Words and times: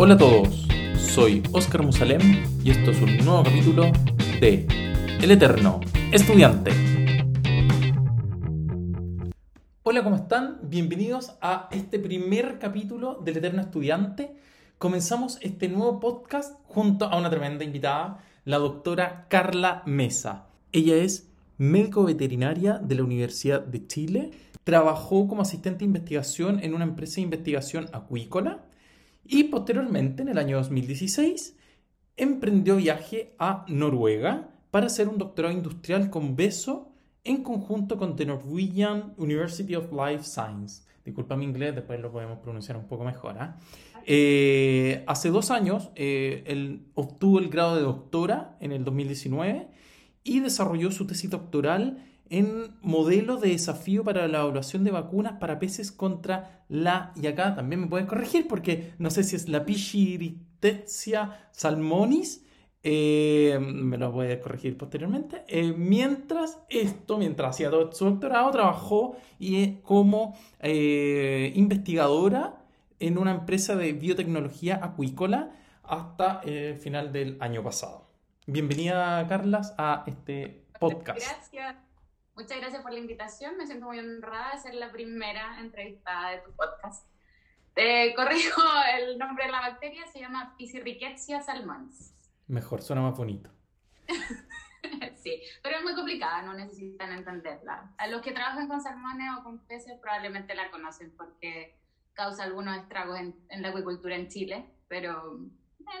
Hola 0.00 0.14
a 0.14 0.16
todos, 0.16 0.68
soy 0.96 1.42
Oscar 1.50 1.82
Musalem 1.82 2.20
y 2.62 2.70
esto 2.70 2.92
es 2.92 3.02
un 3.02 3.16
nuevo 3.16 3.42
capítulo 3.42 3.90
de 4.40 4.64
El 5.20 5.32
Eterno 5.32 5.80
Estudiante. 6.12 6.70
Hola, 9.82 10.04
¿cómo 10.04 10.14
están? 10.14 10.60
Bienvenidos 10.62 11.32
a 11.40 11.68
este 11.72 11.98
primer 11.98 12.60
capítulo 12.60 13.20
del 13.24 13.38
Eterno 13.38 13.60
Estudiante. 13.60 14.36
Comenzamos 14.78 15.40
este 15.42 15.68
nuevo 15.68 15.98
podcast 15.98 16.60
junto 16.68 17.06
a 17.06 17.18
una 17.18 17.28
tremenda 17.28 17.64
invitada, 17.64 18.24
la 18.44 18.58
doctora 18.58 19.26
Carla 19.28 19.82
Mesa. 19.84 20.46
Ella 20.70 20.94
es 20.94 21.28
médico 21.56 22.04
veterinaria 22.04 22.78
de 22.78 22.94
la 22.94 23.02
Universidad 23.02 23.62
de 23.62 23.84
Chile. 23.88 24.30
Trabajó 24.62 25.26
como 25.26 25.42
asistente 25.42 25.80
de 25.80 25.86
investigación 25.86 26.60
en 26.62 26.74
una 26.74 26.84
empresa 26.84 27.16
de 27.16 27.22
investigación 27.22 27.88
acuícola 27.92 28.67
y 29.28 29.44
posteriormente, 29.44 30.22
en 30.22 30.30
el 30.30 30.38
año 30.38 30.56
2016, 30.56 31.54
emprendió 32.16 32.76
viaje 32.76 33.34
a 33.38 33.66
Noruega 33.68 34.48
para 34.70 34.86
hacer 34.86 35.06
un 35.06 35.18
doctorado 35.18 35.54
industrial 35.54 36.08
con 36.08 36.34
beso 36.34 36.92
en 37.24 37.42
conjunto 37.42 37.98
con 37.98 38.16
The 38.16 38.24
Norwegian 38.24 39.12
University 39.18 39.74
of 39.74 39.92
Life 39.92 40.24
Science. 40.24 40.82
Disculpa 41.04 41.36
mi 41.36 41.44
inglés, 41.44 41.74
después 41.74 42.00
lo 42.00 42.10
podemos 42.10 42.38
pronunciar 42.38 42.78
un 42.78 42.86
poco 42.86 43.04
mejor. 43.04 43.36
¿ah? 43.38 43.56
Eh, 44.06 45.04
hace 45.06 45.28
dos 45.28 45.50
años, 45.50 45.90
eh, 45.94 46.42
él 46.46 46.86
obtuvo 46.94 47.38
el 47.38 47.50
grado 47.50 47.76
de 47.76 47.82
doctora 47.82 48.56
en 48.60 48.72
el 48.72 48.82
2019 48.82 49.68
y 50.24 50.40
desarrolló 50.40 50.90
su 50.90 51.06
tesis 51.06 51.28
doctoral 51.28 52.07
en 52.30 52.76
modelos 52.82 53.40
de 53.40 53.50
desafío 53.50 54.04
para 54.04 54.28
la 54.28 54.40
evaluación 54.40 54.84
de 54.84 54.90
vacunas 54.90 55.34
para 55.40 55.58
peces 55.58 55.92
contra 55.92 56.64
la, 56.68 57.12
y 57.16 57.26
acá 57.26 57.54
también 57.54 57.82
me 57.82 57.86
pueden 57.86 58.06
corregir 58.06 58.48
porque 58.48 58.92
no 58.98 59.10
sé 59.10 59.24
si 59.24 59.36
es 59.36 59.48
la 59.48 59.64
Pichiritezia 59.64 61.48
salmonis, 61.52 62.44
eh, 62.82 63.58
me 63.60 63.98
lo 63.98 64.12
voy 64.12 64.30
a 64.30 64.40
corregir 64.40 64.76
posteriormente. 64.76 65.42
Eh, 65.48 65.72
mientras 65.76 66.58
esto, 66.68 67.18
mientras 67.18 67.50
hacía 67.50 67.70
todo 67.70 67.92
su 67.92 68.04
doctorado, 68.04 68.50
trabajó 68.50 69.16
y, 69.38 69.76
como 69.82 70.38
eh, 70.60 71.52
investigadora 71.56 72.64
en 73.00 73.18
una 73.18 73.32
empresa 73.32 73.76
de 73.76 73.92
biotecnología 73.92 74.80
acuícola 74.82 75.52
hasta 75.82 76.40
el 76.44 76.76
final 76.76 77.12
del 77.12 77.36
año 77.40 77.62
pasado. 77.62 78.06
Bienvenida, 78.46 79.26
Carlas, 79.28 79.74
a 79.76 80.04
este 80.06 80.64
podcast. 80.78 81.20
Gracias. 81.20 81.87
Muchas 82.38 82.60
gracias 82.60 82.82
por 82.82 82.92
la 82.92 83.00
invitación. 83.00 83.56
Me 83.56 83.66
siento 83.66 83.86
muy 83.86 83.98
honrada 83.98 84.52
de 84.52 84.58
ser 84.58 84.74
la 84.74 84.92
primera 84.92 85.58
entrevistada 85.58 86.30
de 86.30 86.38
tu 86.38 86.52
podcast. 86.52 87.04
Te 87.74 88.14
corrijo 88.14 88.62
el 88.96 89.18
nombre 89.18 89.46
de 89.46 89.50
la 89.50 89.60
bacteria, 89.60 90.06
se 90.06 90.20
llama 90.20 90.54
Piscirriquetia 90.56 91.42
salmonis. 91.42 92.14
Mejor, 92.46 92.80
suena 92.80 93.02
más 93.02 93.18
bonito. 93.18 93.50
sí, 95.16 95.42
pero 95.64 95.78
es 95.78 95.82
muy 95.82 95.96
complicada, 95.96 96.42
no 96.42 96.54
necesitan 96.54 97.10
entenderla. 97.10 97.92
A 97.98 98.06
los 98.06 98.22
que 98.22 98.30
trabajan 98.30 98.68
con 98.68 98.80
salmones 98.80 99.30
o 99.36 99.42
con 99.42 99.58
peces 99.66 99.98
probablemente 100.00 100.54
la 100.54 100.70
conocen 100.70 101.12
porque 101.16 101.76
causa 102.12 102.44
algunos 102.44 102.76
estragos 102.76 103.18
en, 103.18 103.34
en 103.48 103.62
la 103.62 103.70
acuicultura 103.70 104.14
en 104.14 104.28
Chile, 104.28 104.64
pero 104.86 105.40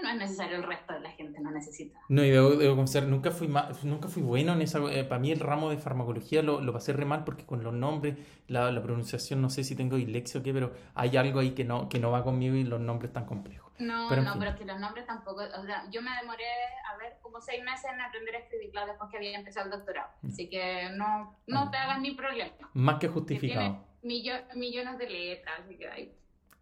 no 0.02 0.10
es 0.10 0.16
necesario, 0.16 0.56
el 0.56 0.62
resto 0.62 0.92
de 0.92 1.00
la 1.00 1.10
gente 1.10 1.40
no 1.40 1.50
necesita. 1.50 1.98
No, 2.08 2.24
y 2.24 2.30
debo, 2.30 2.50
debo 2.50 2.76
confesar, 2.76 3.04
nunca 3.04 3.30
fui, 3.30 3.48
nunca 3.82 4.08
fui 4.08 4.22
bueno 4.22 4.52
en 4.52 4.62
esa... 4.62 4.78
Eh, 4.92 5.04
para 5.04 5.18
mí 5.18 5.30
el 5.30 5.40
ramo 5.40 5.70
de 5.70 5.78
farmacología 5.78 6.42
lo, 6.42 6.60
lo, 6.60 6.72
pasé 6.72 6.92
re 6.92 7.04
mal 7.04 7.24
porque 7.24 7.44
con 7.44 7.62
los 7.62 7.72
nombres, 7.72 8.16
la, 8.46 8.70
la, 8.70 8.82
pronunciación, 8.82 9.40
no 9.40 9.50
sé 9.50 9.64
si 9.64 9.74
tengo 9.76 9.96
dislexia 9.96 10.40
o 10.40 10.42
qué, 10.42 10.52
pero 10.52 10.72
hay 10.94 11.16
algo 11.16 11.40
ahí 11.40 11.52
que 11.52 11.64
no, 11.64 11.88
que 11.88 11.98
no 11.98 12.10
va 12.10 12.24
conmigo 12.24 12.56
y 12.56 12.64
los 12.64 12.80
nombres 12.80 13.12
tan 13.12 13.26
complejos. 13.26 13.72
No, 13.78 14.06
pero 14.08 14.22
no, 14.22 14.34
pero 14.38 14.50
es 14.50 14.56
que 14.56 14.64
los 14.64 14.80
nombres 14.80 15.06
tampoco... 15.06 15.42
O 15.42 15.64
sea, 15.64 15.88
yo 15.90 16.02
me 16.02 16.10
demoré, 16.20 16.44
a 16.92 16.96
ver, 16.96 17.18
como 17.22 17.40
seis 17.40 17.62
meses 17.62 17.90
en 17.92 18.00
aprender 18.00 18.34
a 18.36 18.38
escribir, 18.38 18.70
claro, 18.70 18.88
después 18.88 19.10
que 19.10 19.18
había 19.18 19.38
empezado 19.38 19.66
el 19.66 19.72
doctorado. 19.72 20.10
Mm. 20.22 20.28
Así 20.28 20.48
que 20.48 20.90
no, 20.96 21.36
no 21.46 21.60
ah. 21.60 21.70
te 21.70 21.76
hagas 21.76 22.00
ni 22.00 22.14
problema. 22.14 22.70
Más 22.74 22.98
que 22.98 23.08
justificado. 23.08 23.84
millones 24.02 24.98
de 24.98 25.08
letras, 25.08 25.60
así 25.64 25.76
que 25.76 25.88
hay... 25.88 26.14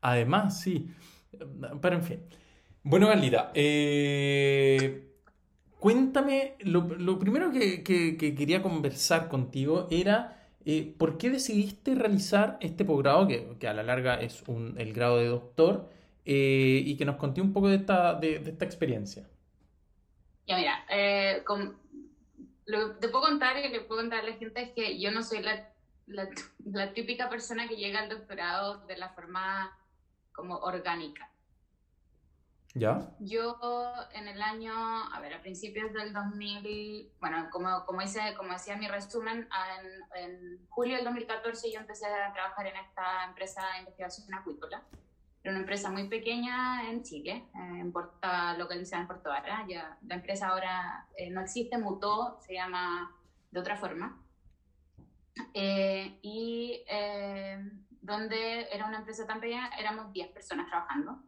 Además, 0.02 0.60
sí. 0.60 0.94
Pero 1.80 1.96
en 1.96 2.02
fin. 2.02 2.28
Bueno, 2.88 3.08
Galita, 3.08 3.50
eh, 3.52 5.10
cuéntame, 5.80 6.54
lo, 6.60 7.18
primero 7.18 7.50
que, 7.50 7.82
quería 7.82 8.62
conversar 8.62 9.28
contigo 9.28 9.88
era 9.90 10.48
eh, 10.64 10.94
por 10.96 11.18
qué 11.18 11.30
decidiste 11.30 11.96
realizar 11.96 12.58
este 12.60 12.84
posgrado, 12.84 13.26
que, 13.26 13.66
a 13.66 13.72
la 13.72 13.82
larga 13.82 14.20
es 14.20 14.44
el 14.76 14.92
grado 14.92 15.18
de 15.18 15.26
doctor, 15.26 15.90
eh, 16.24 16.80
y 16.86 16.96
que 16.96 17.04
nos 17.04 17.16
conté 17.16 17.40
un 17.40 17.52
poco 17.52 17.68
de 17.68 17.74
esta, 17.74 18.14
de, 18.14 18.36
esta 18.36 18.64
experiencia. 18.64 19.28
Ya, 20.46 20.56
mira, 20.56 20.84
lo 22.66 22.94
que 22.94 23.00
te 23.00 23.08
puedo 23.08 23.24
contar 23.24 23.56
y 23.58 23.64
lo 23.64 23.72
que 23.72 23.80
puedo 23.80 24.02
contar 24.02 24.20
a 24.20 24.30
la 24.30 24.36
gente 24.36 24.62
es 24.62 24.70
que 24.70 25.00
yo 25.00 25.10
no 25.10 25.24
soy 25.24 25.42
la, 25.42 25.72
la 26.06 26.92
típica 26.92 27.28
persona 27.28 27.66
que 27.66 27.74
llega 27.74 27.98
al 27.98 28.10
doctorado 28.10 28.86
de 28.86 28.96
la 28.96 29.08
forma 29.08 29.76
como 30.32 30.58
orgánica. 30.58 31.32
¿Ya? 32.78 33.08
Yo 33.20 33.58
en 34.12 34.28
el 34.28 34.42
año, 34.42 34.74
a 34.74 35.18
ver, 35.20 35.32
a 35.32 35.40
principios 35.40 35.94
del 35.94 36.12
2000, 36.12 37.10
bueno, 37.20 37.48
como, 37.50 37.86
como, 37.86 38.02
hice, 38.02 38.34
como 38.36 38.52
decía 38.52 38.76
mi 38.76 38.86
resumen, 38.86 39.48
en, 40.14 40.22
en, 40.22 40.66
julio 40.68 40.96
del 40.96 41.06
2014 41.06 41.72
yo 41.72 41.80
empecé 41.80 42.04
a 42.06 42.34
trabajar 42.34 42.66
en 42.66 42.76
esta 42.76 43.24
empresa 43.24 43.62
de 43.72 43.78
investigación 43.78 44.34
acuícola. 44.34 44.82
Era 45.42 45.52
una 45.52 45.60
empresa 45.60 45.90
muy 45.90 46.08
pequeña 46.08 46.90
en 46.90 47.02
Chile, 47.02 47.48
eh, 47.54 47.80
en 47.80 47.94
localizada 48.58 49.02
en 49.02 49.06
Puerto 49.06 49.30
Vara. 49.30 49.64
Ya, 49.66 49.96
la 50.06 50.16
empresa 50.16 50.48
ahora 50.48 51.06
eh, 51.16 51.30
no 51.30 51.40
existe, 51.40 51.78
mutó, 51.78 52.38
se 52.40 52.54
llama 52.54 53.10
de 53.52 53.60
otra 53.60 53.76
forma. 53.76 54.20
Eh, 55.54 56.18
y 56.20 56.82
donde 58.02 58.68
era 58.70 58.86
una 58.86 58.98
empresa 58.98 59.26
tan 59.26 59.40
pequeña, 59.40 59.70
éramos 59.78 60.12
10 60.12 60.28
personas 60.32 60.68
trabajando. 60.68 61.22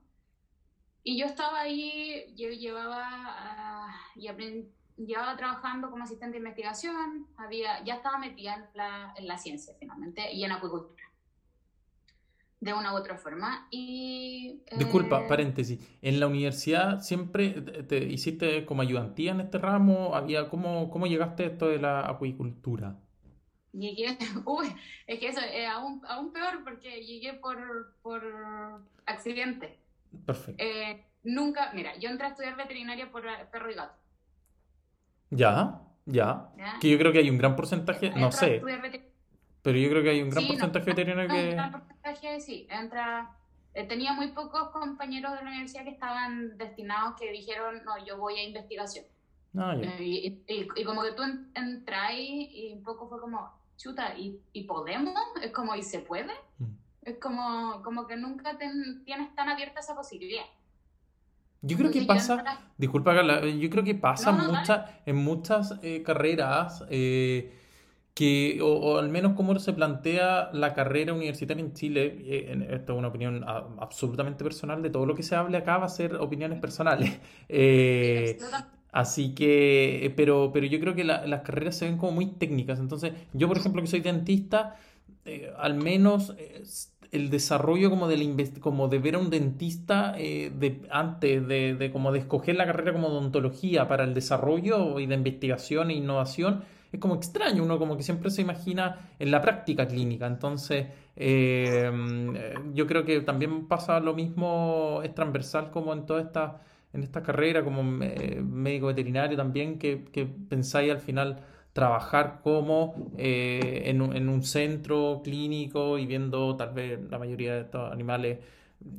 Y 1.08 1.16
yo 1.16 1.24
estaba 1.24 1.60
ahí, 1.60 2.26
yo 2.36 2.50
llevaba, 2.50 3.86
uh, 4.14 4.20
y 4.20 5.06
llevaba 5.06 5.38
trabajando 5.38 5.90
como 5.90 6.04
asistente 6.04 6.32
de 6.32 6.40
investigación, 6.40 7.26
había, 7.38 7.82
ya 7.82 7.94
estaba 7.94 8.18
metida 8.18 8.56
en 8.56 8.64
la, 8.74 9.14
en 9.16 9.26
la 9.26 9.38
ciencia 9.38 9.72
finalmente 9.80 10.30
y 10.30 10.44
en 10.44 10.52
acuicultura 10.52 11.02
de 12.60 12.74
una 12.74 12.92
u 12.92 12.96
otra 12.98 13.16
forma. 13.16 13.68
Y, 13.70 14.60
Disculpa, 14.76 15.22
eh, 15.22 15.28
paréntesis. 15.30 15.80
¿En 16.02 16.20
la 16.20 16.26
universidad 16.26 17.00
siempre 17.00 17.52
te, 17.52 18.04
hiciste 18.04 18.66
como 18.66 18.82
ayudantía 18.82 19.30
en 19.30 19.40
este 19.40 19.56
ramo? 19.56 20.14
Había, 20.14 20.50
¿cómo, 20.50 20.90
¿Cómo 20.90 21.06
llegaste 21.06 21.44
a 21.44 21.46
esto 21.46 21.68
de 21.68 21.78
la 21.78 22.06
acuicultura? 22.06 23.00
Llegué, 23.72 24.18
uy, 24.44 24.66
es 25.06 25.18
que 25.18 25.28
eso 25.28 25.40
es 25.40 25.66
aún, 25.70 26.02
aún 26.06 26.34
peor 26.34 26.62
porque 26.64 27.02
llegué 27.02 27.32
por, 27.32 27.96
por 28.02 28.22
accidente. 29.06 29.87
Perfecto. 30.26 30.62
Eh, 30.62 31.04
nunca, 31.24 31.72
mira, 31.74 31.96
yo 31.98 32.08
entré 32.10 32.26
a 32.26 32.30
estudiar 32.30 32.56
veterinaria 32.56 33.10
por 33.10 33.24
perro 33.50 33.70
y 33.70 33.74
gato. 33.74 33.98
Ya, 35.30 35.82
ya. 36.06 36.50
Que 36.80 36.90
yo 36.90 36.98
creo 36.98 37.12
que 37.12 37.18
hay 37.18 37.30
un 37.30 37.38
gran 37.38 37.56
porcentaje, 37.56 38.10
no 38.10 38.32
sé. 38.32 38.62
Pero 39.62 39.78
yo 39.78 39.90
creo 39.90 40.02
que 40.02 40.10
hay 40.10 40.22
un 40.22 40.30
gran 40.30 40.46
porcentaje 40.46 40.86
de 40.86 40.92
veterinario 40.92 41.30
que. 41.30 41.48
Un 41.50 41.56
gran 41.56 41.72
porcentaje, 41.72 42.40
sí. 42.40 42.66
Entra. 42.70 43.34
Eh, 43.74 43.86
tenía 43.86 44.12
muy 44.14 44.28
pocos 44.28 44.70
compañeros 44.70 45.32
de 45.32 45.44
la 45.44 45.50
universidad 45.50 45.84
que 45.84 45.90
estaban 45.90 46.56
destinados 46.56 47.14
que 47.20 47.30
dijeron, 47.30 47.84
no, 47.84 48.04
yo 48.04 48.16
voy 48.16 48.38
a 48.38 48.42
investigación. 48.42 49.04
Ah, 49.56 49.76
eh, 49.80 50.42
y, 50.46 50.84
como 50.84 51.02
que 51.02 51.12
tú 51.12 51.22
entras 51.54 52.12
y, 52.12 52.72
un 52.74 52.82
poco 52.82 53.08
fue 53.08 53.20
como, 53.20 53.50
chuta, 53.76 54.16
¿y, 54.16 54.40
y 54.52 54.64
podemos? 54.64 55.14
Es 55.42 55.52
como, 55.52 55.74
¿y 55.74 55.82
se 55.82 56.00
puede? 56.00 56.32
Mm. 56.58 56.64
Es 57.08 57.18
como, 57.18 57.82
como 57.82 58.06
que 58.06 58.16
nunca 58.16 58.58
tienes 58.58 59.34
tan 59.34 59.48
abierta 59.48 59.80
esa 59.80 59.94
posibilidad. 59.94 60.44
Yo 61.62 61.76
creo 61.76 61.90
que 61.90 62.02
pasa, 62.02 62.44
disculpa 62.76 63.14
yo 63.42 63.70
creo 63.70 63.82
que 63.82 63.94
pasa 63.94 65.00
en 65.06 65.16
muchas 65.16 65.74
eh, 65.82 66.02
carreras 66.04 66.84
eh, 66.88 67.52
que, 68.14 68.60
o, 68.62 68.98
al 68.98 69.08
menos 69.08 69.32
como 69.32 69.58
se 69.58 69.72
plantea 69.72 70.50
la 70.52 70.74
carrera 70.74 71.14
universitaria 71.14 71.64
en 71.64 71.72
Chile, 71.72 72.16
eh, 72.26 72.68
esto 72.70 72.92
es 72.92 72.98
una 72.98 73.08
opinión 73.08 73.44
absolutamente 73.46 74.44
personal, 74.44 74.82
de 74.82 74.90
todo 74.90 75.06
lo 75.06 75.14
que 75.14 75.22
se 75.22 75.34
hable 75.34 75.56
acá 75.56 75.78
va 75.78 75.86
a 75.86 75.88
ser 75.88 76.14
opiniones 76.16 76.60
personales. 76.60 77.18
así 78.92 79.34
que, 79.34 80.12
pero, 80.16 80.50
pero 80.52 80.66
yo 80.66 80.78
creo 80.78 80.94
que 80.94 81.04
las 81.04 81.42
carreras 81.42 81.76
se 81.76 81.86
ven 81.86 81.96
como 81.96 82.12
muy 82.12 82.26
técnicas. 82.26 82.78
Entonces, 82.78 83.14
yo 83.32 83.48
por 83.48 83.56
ejemplo 83.56 83.82
que 83.82 83.88
soy 83.88 84.00
dentista, 84.00 84.76
al 85.58 85.74
menos 85.74 86.34
el 87.10 87.30
desarrollo 87.30 87.90
como 87.90 88.08
de, 88.08 88.50
como 88.60 88.88
de 88.88 88.98
ver 88.98 89.14
a 89.14 89.18
un 89.18 89.30
dentista 89.30 90.14
eh, 90.16 90.52
de, 90.54 90.82
antes 90.90 91.46
de, 91.46 91.90
como 91.92 92.12
de 92.12 92.20
escoger 92.20 92.56
la 92.56 92.66
carrera 92.66 92.92
como 92.92 93.08
odontología 93.08 93.88
para 93.88 94.04
el 94.04 94.14
desarrollo 94.14 94.98
y 94.98 95.06
de 95.06 95.14
investigación 95.14 95.90
e 95.90 95.94
innovación 95.94 96.64
es 96.92 97.00
como 97.00 97.16
extraño, 97.16 97.62
uno 97.62 97.78
como 97.78 97.96
que 97.96 98.02
siempre 98.02 98.30
se 98.30 98.40
imagina 98.40 99.10
en 99.18 99.30
la 99.30 99.42
práctica 99.42 99.86
clínica, 99.86 100.26
entonces 100.26 100.86
eh, 101.16 101.90
yo 102.72 102.86
creo 102.86 103.04
que 103.04 103.20
también 103.20 103.68
pasa 103.68 104.00
lo 104.00 104.14
mismo, 104.14 105.00
es 105.04 105.14
transversal 105.14 105.70
como 105.70 105.92
en 105.92 106.06
toda 106.06 106.22
esta, 106.22 106.62
en 106.94 107.02
esta 107.02 107.22
carrera, 107.22 107.62
como 107.62 107.82
médico 107.82 108.86
veterinario 108.86 109.36
también, 109.36 109.78
que, 109.78 110.04
que 110.04 110.24
pensáis 110.24 110.90
al 110.90 111.00
final 111.00 111.44
trabajar 111.72 112.40
como 112.42 113.12
eh, 113.16 113.82
en, 113.86 114.00
en, 114.16 114.28
un 114.28 114.42
centro 114.42 115.20
clínico 115.22 115.98
y 115.98 116.06
viendo 116.06 116.56
tal 116.56 116.72
vez 116.72 116.98
la 117.10 117.18
mayoría 117.18 117.54
de 117.54 117.60
estos 117.60 117.92
animales 117.92 118.38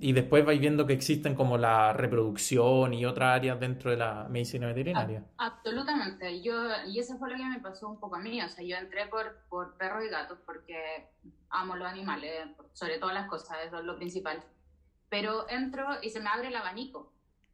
y 0.02 0.12
después 0.12 0.46
vais 0.46 0.60
viendo 0.60 0.86
que 0.86 0.94
existen 0.94 1.36
como 1.36 1.58
la 1.58 1.94
reproducción 1.94 2.94
y 2.94 3.06
otras 3.06 3.38
áreas 3.38 3.60
dentro 3.60 3.92
de 3.92 3.98
la 3.98 4.28
medicina 4.30 4.68
veterinaria. 4.68 5.24
absolutamente. 5.38 6.42
Yo, 6.42 6.54
y 6.88 7.00
eso 7.00 7.18
fue 7.18 7.30
lo 7.32 7.38
que 7.38 7.46
me 7.46 7.60
pasó 7.60 7.88
un 7.88 8.00
poco 8.00 8.18
a 8.18 8.20
mí. 8.20 8.42
O 8.42 8.50
sea, 8.50 8.64
yo 8.64 8.76
entré 8.76 9.08
por, 9.08 9.40
por 9.48 9.78
perros 9.78 10.04
y 10.06 10.10
gatos 10.10 10.38
porque 10.46 11.10
amo 11.50 11.78
los 11.78 11.88
animales, 11.88 12.50
sobre 12.74 13.00
todas 13.00 13.16
las 13.16 13.30
cosas, 13.30 13.58
eso 13.66 13.80
es 13.80 13.86
lo 13.86 13.96
principal. 13.96 14.44
Pero 15.10 15.50
entro 15.50 15.88
y 16.02 16.10
se 16.10 16.20
me 16.20 16.30
abre 16.30 16.50
el 16.50 16.56
abanico. 16.56 17.14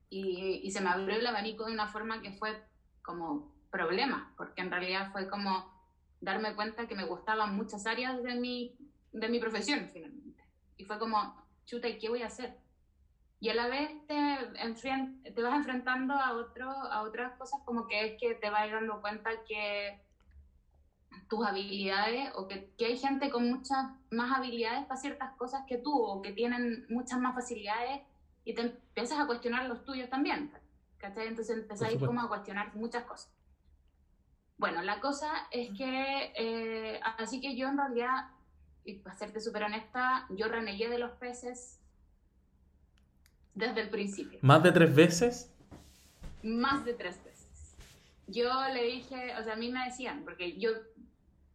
Y, 0.10 0.62
y 0.64 0.72
se 0.72 0.82
me 0.82 0.90
abrió 0.90 1.18
el 1.18 1.28
abanico 1.28 1.66
de 1.66 1.74
una 1.74 1.88
forma 1.88 2.22
que 2.22 2.32
fue 2.32 2.64
como 3.04 3.55
problema, 3.76 4.34
porque 4.38 4.62
en 4.62 4.72
realidad 4.72 5.12
fue 5.12 5.28
como 5.28 5.70
darme 6.22 6.56
cuenta 6.56 6.88
que 6.88 6.96
me 6.96 7.06
gustaban 7.06 7.56
muchas 7.56 7.86
áreas 7.86 8.24
de 8.24 8.36
mi, 8.36 8.76
de 9.12 9.28
mi 9.28 9.40
profesión 9.40 9.90
finalmente. 9.92 10.44
Y 10.78 10.86
fue 10.86 10.98
como, 10.98 11.36
chuta, 11.66 11.88
¿y 11.88 11.98
qué 11.98 12.10
voy 12.10 12.22
a 12.22 12.28
hacer? 12.28 12.56
Y 13.42 13.50
a 13.50 13.54
la 13.54 13.68
vez 13.68 13.92
te, 14.08 15.32
te 15.32 15.42
vas 15.42 15.56
enfrentando 15.56 16.14
a, 16.14 16.34
otro, 16.34 16.70
a 16.70 17.02
otras 17.02 17.38
cosas 17.38 17.60
como 17.66 17.86
que 17.88 18.06
es 18.06 18.20
que 18.20 18.36
te 18.36 18.50
vas 18.50 18.72
dando 18.72 19.02
cuenta 19.02 19.30
que 19.48 20.02
tus 21.30 21.46
habilidades 21.46 22.32
o 22.36 22.48
que, 22.48 22.72
que, 22.78 22.86
hay 22.86 22.98
gente 22.98 23.30
con 23.30 23.50
muchas 23.50 23.78
más 24.10 24.38
habilidades 24.38 24.86
para 24.86 25.00
ciertas 25.00 25.36
cosas 25.38 25.64
que 25.68 25.78
tú 25.78 25.92
o 25.94 26.22
que 26.22 26.32
tienen 26.32 26.86
muchas 26.90 27.20
más 27.20 27.36
facilidades 27.36 28.02
y 28.46 28.54
te 28.54 28.62
empiezas 28.62 29.20
a 29.20 29.28
cuestionar 29.28 29.66
los 29.66 29.84
tuyos 29.84 30.10
también. 30.10 30.52
¿cachai? 30.98 31.28
Entonces 31.28 31.58
empezáis 31.58 32.00
como 32.00 32.22
a 32.22 32.28
cuestionar 32.28 32.76
muchas 32.76 33.04
cosas. 33.04 33.32
Bueno, 34.58 34.82
la 34.82 35.00
cosa 35.00 35.48
es 35.52 35.70
que, 35.78 36.34
eh, 36.36 37.00
así 37.18 37.42
que 37.42 37.56
yo 37.56 37.68
en 37.68 37.78
realidad 37.78 38.30
y 38.86 38.94
para 38.94 39.18
serte 39.18 39.42
súper 39.42 39.64
honesta, 39.64 40.28
yo 40.30 40.48
renegué 40.48 40.88
de 40.90 41.00
los 41.00 41.12
peces 41.14 41.80
desde 43.56 43.82
el 43.82 43.90
principio. 43.90 44.40
¿Más 44.42 44.62
de 44.62 44.72
tres 44.72 44.96
veces? 44.96 45.52
Más 46.44 46.86
de 46.86 46.94
tres 46.94 47.22
veces. 47.24 47.76
Yo 48.28 48.50
le 48.70 48.84
dije, 48.84 49.36
o 49.40 49.44
sea, 49.44 49.54
a 49.54 49.58
mí 49.58 49.72
me 49.72 49.84
decían, 49.86 50.24
porque 50.24 50.58
yo, 50.58 50.70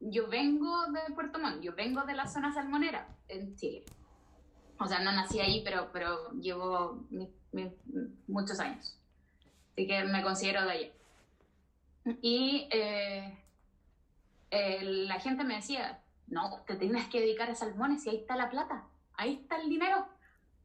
yo 0.00 0.28
vengo 0.28 0.86
de 0.88 1.14
Puerto 1.14 1.38
Montt, 1.38 1.62
yo 1.62 1.74
vengo 1.74 2.02
de 2.02 2.14
la 2.14 2.26
zona 2.26 2.52
salmonera 2.52 3.06
en 3.28 3.54
Chile. 3.56 3.84
O 4.78 4.86
sea, 4.86 5.00
no 5.00 5.12
nací 5.12 5.40
ahí, 5.40 5.62
pero, 5.62 5.90
pero 5.92 6.32
llevo 6.32 7.04
muchos 8.26 8.58
años. 8.58 8.98
Así 9.72 9.86
que 9.86 10.04
me 10.04 10.22
considero 10.22 10.64
de 10.64 10.70
allá. 10.70 10.88
Y 12.22 12.68
eh, 12.72 13.38
la 14.50 15.20
gente 15.20 15.44
me 15.44 15.56
decía, 15.56 16.02
no, 16.26 16.62
te 16.66 16.76
tienes 16.76 17.08
que 17.08 17.20
dedicar 17.20 17.50
a 17.50 17.54
salmones 17.54 18.06
y 18.06 18.10
ahí 18.10 18.16
está 18.16 18.36
la 18.36 18.50
plata, 18.50 18.86
ahí 19.14 19.40
está 19.42 19.60
el 19.60 19.68
dinero. 19.68 20.06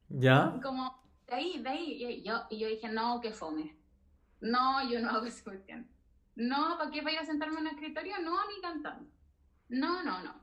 ¿Ya? 0.08 0.58
Como, 0.62 1.02
de 1.26 1.34
ahí, 1.34 1.62
de 1.62 1.68
ahí. 1.68 2.04
Y 2.04 2.22
yo, 2.22 2.42
y 2.50 2.58
yo 2.58 2.68
dije, 2.68 2.88
no, 2.88 3.20
que 3.20 3.32
fome. 3.32 3.76
No, 4.40 4.88
yo 4.88 5.00
no 5.00 5.10
hago 5.10 5.26
esa 5.26 5.44
cuestión. 5.44 5.88
No, 6.34 6.76
¿para 6.78 6.90
qué 6.90 7.02
voy 7.02 7.16
a 7.16 7.24
sentarme 7.24 7.60
en 7.60 7.66
un 7.66 7.72
escritorio? 7.72 8.18
No, 8.22 8.36
ni 8.48 8.60
cantando. 8.60 9.10
No, 9.68 10.02
no, 10.02 10.22
no. 10.22 10.34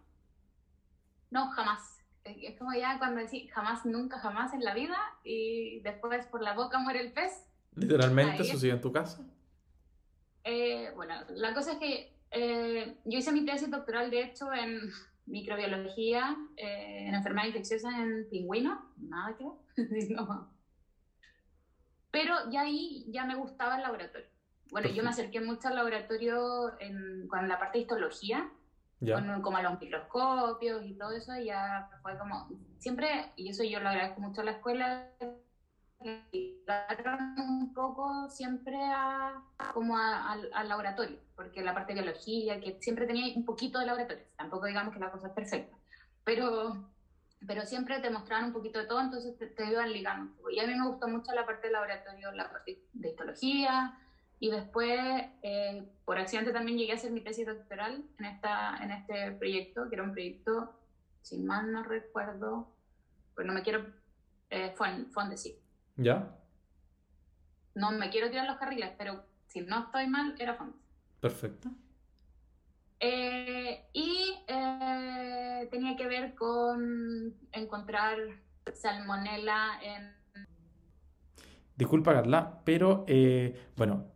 No, 1.30 1.50
jamás. 1.51 2.00
Es 2.24 2.57
como 2.57 2.74
ya 2.74 2.98
cuando 3.00 3.22
decís 3.22 3.51
jamás, 3.51 3.86
nunca, 3.86 4.18
jamás 4.19 4.54
en 4.54 4.63
la 4.63 4.74
vida 4.74 4.98
y 5.24 5.81
después 5.81 6.25
por 6.28 6.42
la 6.42 6.54
boca 6.54 6.80
muere 6.80 7.01
el 7.01 7.12
pez. 7.12 7.46
¿Literalmente 7.75 8.44
sucedió 8.44 8.75
en 8.75 8.81
tu 8.81 8.92
casa? 8.92 9.25
Eh, 10.44 10.92
bueno, 10.95 11.16
la 11.30 11.54
cosa 11.54 11.74
es 11.74 11.78
que 11.80 12.13
eh, 12.31 12.98
yo 13.06 13.19
hice 13.19 13.31
mi 13.31 13.45
tesis 13.45 13.69
doctoral, 13.69 14.10
de 14.10 14.24
hecho, 14.24 14.51
en 14.54 14.92
microbiología 15.25 16.36
eh, 16.57 17.06
en 17.07 17.16
enfermedades 17.16 17.56
infecciosas 17.56 17.94
en 17.94 18.30
pingüinos, 18.30 18.78
nada 18.98 19.38
que 19.38 19.45
Pero 22.12 22.36
ya 22.51 22.62
ahí 22.62 23.06
ya 23.07 23.25
me 23.25 23.36
gustaba 23.36 23.78
el 23.78 23.84
laboratorio. 23.84 24.28
Bueno, 24.69 24.90
yo 24.90 25.04
me 25.04 25.10
acerqué 25.10 25.40
mucho 25.40 25.68
al 25.68 25.75
laboratorio 25.75 26.80
en, 26.80 27.28
con 27.28 27.48
la 27.48 27.60
parte 27.60 27.78
de 27.78 27.84
histología, 27.84 28.51
con, 29.00 29.42
como 29.42 29.57
a 29.57 29.62
los 29.62 29.80
microscopios 29.80 30.86
y 30.86 30.98
todo 30.98 31.12
eso, 31.12 31.36
y 31.36 31.46
ya 31.46 31.89
fue 32.01 32.18
como, 32.18 32.50
siempre, 32.80 33.31
y 33.36 33.50
eso 33.50 33.63
yo 33.63 33.80
lo 33.80 33.89
agradezco 33.89 34.22
mucho 34.22 34.42
a 34.42 34.46
la 34.46 34.51
escuela, 34.51 35.10
un 36.05 37.73
poco 37.73 38.29
siempre 38.29 38.77
a, 38.77 39.41
como 39.73 39.97
al 39.97 40.67
laboratorio, 40.67 41.19
porque 41.35 41.61
la 41.61 41.73
parte 41.73 41.94
de 41.94 42.01
biología, 42.01 42.59
que 42.59 42.77
siempre 42.81 43.05
tenía 43.05 43.35
un 43.35 43.45
poquito 43.45 43.79
de 43.79 43.85
laboratorio, 43.85 44.23
tampoco 44.38 44.65
digamos 44.65 44.94
que 44.94 45.00
la 45.00 45.11
cosa 45.11 45.27
es 45.27 45.33
perfecta, 45.33 45.77
pero, 46.23 46.91
pero 47.45 47.65
siempre 47.65 48.00
te 48.00 48.09
mostraban 48.09 48.45
un 48.45 48.53
poquito 48.53 48.79
de 48.79 48.85
todo, 48.85 49.01
entonces 49.01 49.38
te, 49.38 49.65
iban 49.65 49.91
ligando. 49.91 50.50
Y 50.50 50.59
a 50.59 50.67
mí 50.67 50.75
me 50.75 50.88
gustó 50.88 51.07
mucho 51.07 51.31
la 51.33 51.45
parte 51.45 51.67
de 51.67 51.73
laboratorio, 51.73 52.31
la 52.31 52.50
parte 52.51 52.83
de 52.94 53.09
histología, 53.09 53.97
y 54.39 54.51
después, 54.51 55.00
eh, 55.41 55.89
por 56.05 56.17
accidente 56.17 56.51
también 56.51 56.77
llegué 56.77 56.91
a 56.91 56.95
hacer 56.95 57.11
mi 57.11 57.21
tesis 57.21 57.45
doctoral 57.45 58.03
en, 58.19 58.25
esta, 58.25 58.77
en 58.81 58.91
este 58.91 59.31
proyecto, 59.33 59.89
que 59.89 59.95
era 59.95 60.03
un 60.03 60.11
proyecto, 60.11 60.73
si 61.21 61.38
mal 61.39 61.71
no 61.71 61.83
recuerdo, 61.83 62.75
pues 63.35 63.47
no 63.47 63.53
me 63.53 63.63
quiero, 63.63 63.85
eh, 64.50 64.73
fue 64.75 64.89
en 64.89 65.09
Fondesi 65.11 65.63
¿Ya? 65.95 66.36
No 67.75 67.92
me 67.92 68.10
quiero 68.10 68.30
tirar 68.30 68.48
los 68.48 68.57
carriles, 68.57 68.92
pero 68.98 69.25
si 69.48 69.62
no 69.62 69.86
estoy 69.86 70.07
mal, 70.07 70.36
era 70.40 70.56
Fontes. 70.56 70.81
Perfecto. 71.19 71.69
Eh, 73.00 73.90
y 73.92 74.34
eh, 74.48 75.68
tenía 75.69 75.95
que 75.95 76.07
ver 76.07 76.36
con 76.36 77.34
encontrar 77.51 78.18
salmonela 78.74 79.80
en... 79.81 80.48
Disculpa, 81.75 82.13
Carla, 82.13 82.62
pero 82.63 83.04
eh, 83.07 83.72
bueno, 83.75 84.12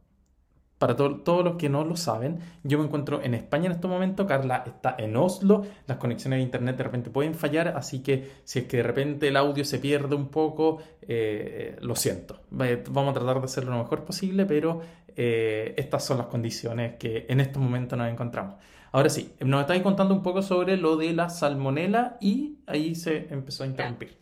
para 0.77 0.95
todos 0.95 1.44
los 1.44 1.56
que 1.56 1.69
no 1.69 1.83
lo 1.83 1.95
saben, 1.95 2.39
yo 2.63 2.77
me 2.77 2.85
encuentro 2.85 3.21
en 3.21 3.33
España 3.33 3.65
en 3.65 3.71
este 3.71 3.88
momento, 3.88 4.27
Carla 4.27 4.63
está 4.65 4.95
en 4.97 5.15
Oslo, 5.15 5.65
las 5.88 5.97
conexiones 5.97 6.38
de 6.38 6.44
internet 6.44 6.77
de 6.77 6.83
repente 6.83 7.09
pueden 7.09 7.33
fallar, 7.33 7.69
así 7.69 8.03
que 8.03 8.31
si 8.44 8.59
es 8.59 8.65
que 8.65 8.77
de 8.77 8.83
repente 8.83 9.27
el 9.27 9.38
audio 9.38 9.65
se 9.65 9.79
pierde 9.79 10.15
un 10.15 10.29
poco, 10.29 10.81
eh, 11.01 11.77
lo 11.81 11.95
siento. 11.95 12.41
Vamos 12.51 13.12
a 13.12 13.13
tratar 13.13 13.39
de 13.39 13.45
hacerlo 13.45 13.71
lo 13.71 13.80
mejor 13.80 14.06
posible, 14.06 14.45
pero 14.45 14.81
eh, 15.16 15.73
estas 15.78 16.06
son 16.06 16.19
las 16.19 16.28
condiciones 16.28 16.95
que 16.97 17.25
en 17.28 17.40
este 17.40 17.57
momento 17.57 17.95
nos 17.95 18.09
encontramos. 18.09 18.56
Ahora 18.92 19.09
sí, 19.09 19.33
nos 19.42 19.61
estáis 19.61 19.81
contando 19.81 20.13
un 20.13 20.21
poco 20.21 20.42
sobre 20.42 20.78
lo 20.78 20.95
de 20.95 21.13
la 21.13 21.30
salmonela 21.30 22.18
y 22.21 22.59
ahí 22.68 22.94
se 22.94 23.28
empezó 23.31 23.63
a 23.63 23.68
interrumpir. 23.68 24.18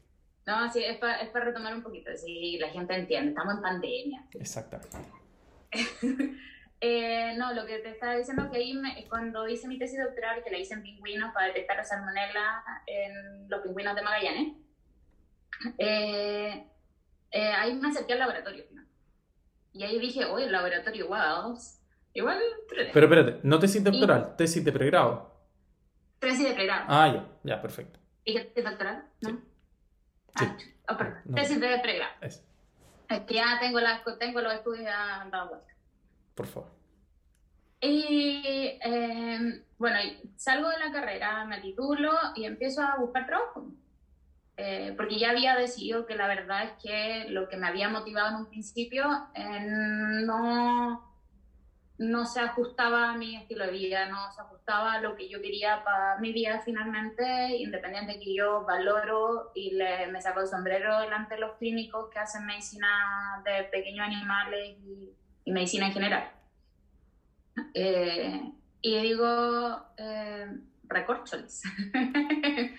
No, 0.47 0.71
sí, 0.71 0.83
es 0.83 0.97
para, 0.97 1.17
retomar 1.43 1.75
un 1.75 1.81
poquito, 1.81 2.11
si 2.15 2.57
la 2.59 2.69
gente 2.69 2.95
entiende, 2.95 3.29
estamos 3.29 3.55
en 3.55 3.61
pandemia. 3.61 4.25
Exactamente. 4.33 4.97
Eh, 6.81 7.33
no, 7.37 7.53
lo 7.53 7.65
que 7.65 7.79
te 7.79 7.89
estaba 7.89 8.15
diciendo 8.15 8.49
que 8.51 8.57
ahí 8.57 9.07
cuando 9.09 9.47
hice 9.47 9.67
mi 9.67 9.79
tesis 9.79 9.99
doctoral, 10.03 10.43
que 10.43 10.51
la 10.51 10.57
hice 10.57 10.73
en 10.73 10.83
pingüinos 10.83 11.33
para 11.33 11.47
detectar 11.47 11.77
la 11.77 11.83
salmonella 11.83 12.63
en 12.85 13.49
los 13.49 13.61
pingüinos 13.61 13.95
de 13.95 14.01
Magallanes, 14.01 14.53
eh, 15.77 16.67
eh, 17.31 17.51
ahí 17.51 17.73
me 17.75 17.89
acerqué 17.89 18.13
al 18.13 18.19
laboratorio. 18.19 18.65
Y 19.73 19.83
ahí 19.83 19.99
dije, 19.99 20.25
oye, 20.25 20.45
el 20.45 20.51
laboratorio 20.51 21.07
Wells, 21.07 21.81
igual... 22.13 22.39
Pero 22.69 23.05
espérate, 23.05 23.39
no 23.43 23.59
tesis 23.59 23.83
doctoral, 23.83 24.35
tesis 24.37 24.63
de 24.63 24.71
pregrado. 24.71 25.33
Tesis 26.19 26.47
de 26.47 26.53
pregrado. 26.53 26.85
Ah, 26.87 27.11
ya, 27.13 27.27
ya, 27.43 27.61
perfecto. 27.61 27.99
¿Y 28.23 28.35
tesis 28.35 28.63
doctoral? 28.63 29.05
¿No? 29.21 29.29
Sí. 30.37 30.45
Ah, 30.87 30.97
oh, 31.27 31.33
tesis 31.35 31.59
de 31.59 31.79
pregrado. 31.79 32.13
Es. 32.21 32.43
es. 33.09 33.19
que 33.21 33.33
ya 33.33 33.57
tengo, 33.59 33.79
la, 33.79 34.01
tengo 34.17 34.41
los 34.41 34.53
estudios 34.53 34.85
ya 34.85 35.27
dado 35.29 35.49
vuelta. 35.49 35.74
Por 36.35 36.47
favor. 36.47 36.69
Y 37.81 38.77
em, 38.81 39.63
bueno, 39.77 39.97
salgo 40.35 40.69
de 40.69 40.79
la 40.79 40.91
carrera, 40.91 41.45
me 41.45 41.61
titulo 41.61 42.11
y 42.35 42.45
empiezo 42.45 42.81
a 42.81 42.97
buscar 42.97 43.25
trabajo. 43.25 43.67
Eh, 44.57 44.93
porque 44.95 45.19
ya 45.19 45.31
había 45.31 45.55
decidido 45.55 46.05
que 46.05 46.15
la 46.15 46.27
verdad 46.27 46.63
es 46.63 46.71
que 46.81 47.29
lo 47.29 47.49
que 47.49 47.57
me 47.57 47.67
había 47.67 47.89
motivado 47.89 48.29
en 48.29 48.35
un 48.35 48.49
principio 48.49 49.05
eh, 49.33 49.59
no, 50.23 51.13
no 51.97 52.25
se 52.25 52.39
ajustaba 52.39 53.11
a 53.11 53.17
mi 53.17 53.35
estilo 53.35 53.65
de 53.65 53.73
vida, 53.73 54.07
no 54.07 54.31
se 54.31 54.39
ajustaba 54.39 54.93
a 54.93 55.01
lo 55.01 55.17
que 55.17 55.27
yo 55.27 55.41
quería 55.41 55.83
para 55.83 56.19
mi 56.19 56.31
vida 56.31 56.61
finalmente, 56.63 57.57
independiente 57.57 58.13
de 58.13 58.19
que 58.19 58.33
yo 58.33 58.63
valoro 58.63 59.51
y 59.53 59.71
le, 59.71 60.07
me 60.07 60.21
saco 60.21 60.39
el 60.39 60.47
sombrero 60.47 61.01
delante 61.01 61.35
de 61.35 61.41
los 61.41 61.57
clínicos 61.57 62.09
que 62.09 62.19
hacen 62.19 62.45
medicina 62.45 63.43
de 63.43 63.65
pequeños 63.65 64.07
animales 64.07 64.77
y 64.85 65.13
y 65.45 65.51
medicina 65.51 65.87
en 65.87 65.93
general. 65.93 66.31
Eh, 67.73 68.51
y 68.81 69.01
digo, 69.01 69.85
eh, 69.97 70.47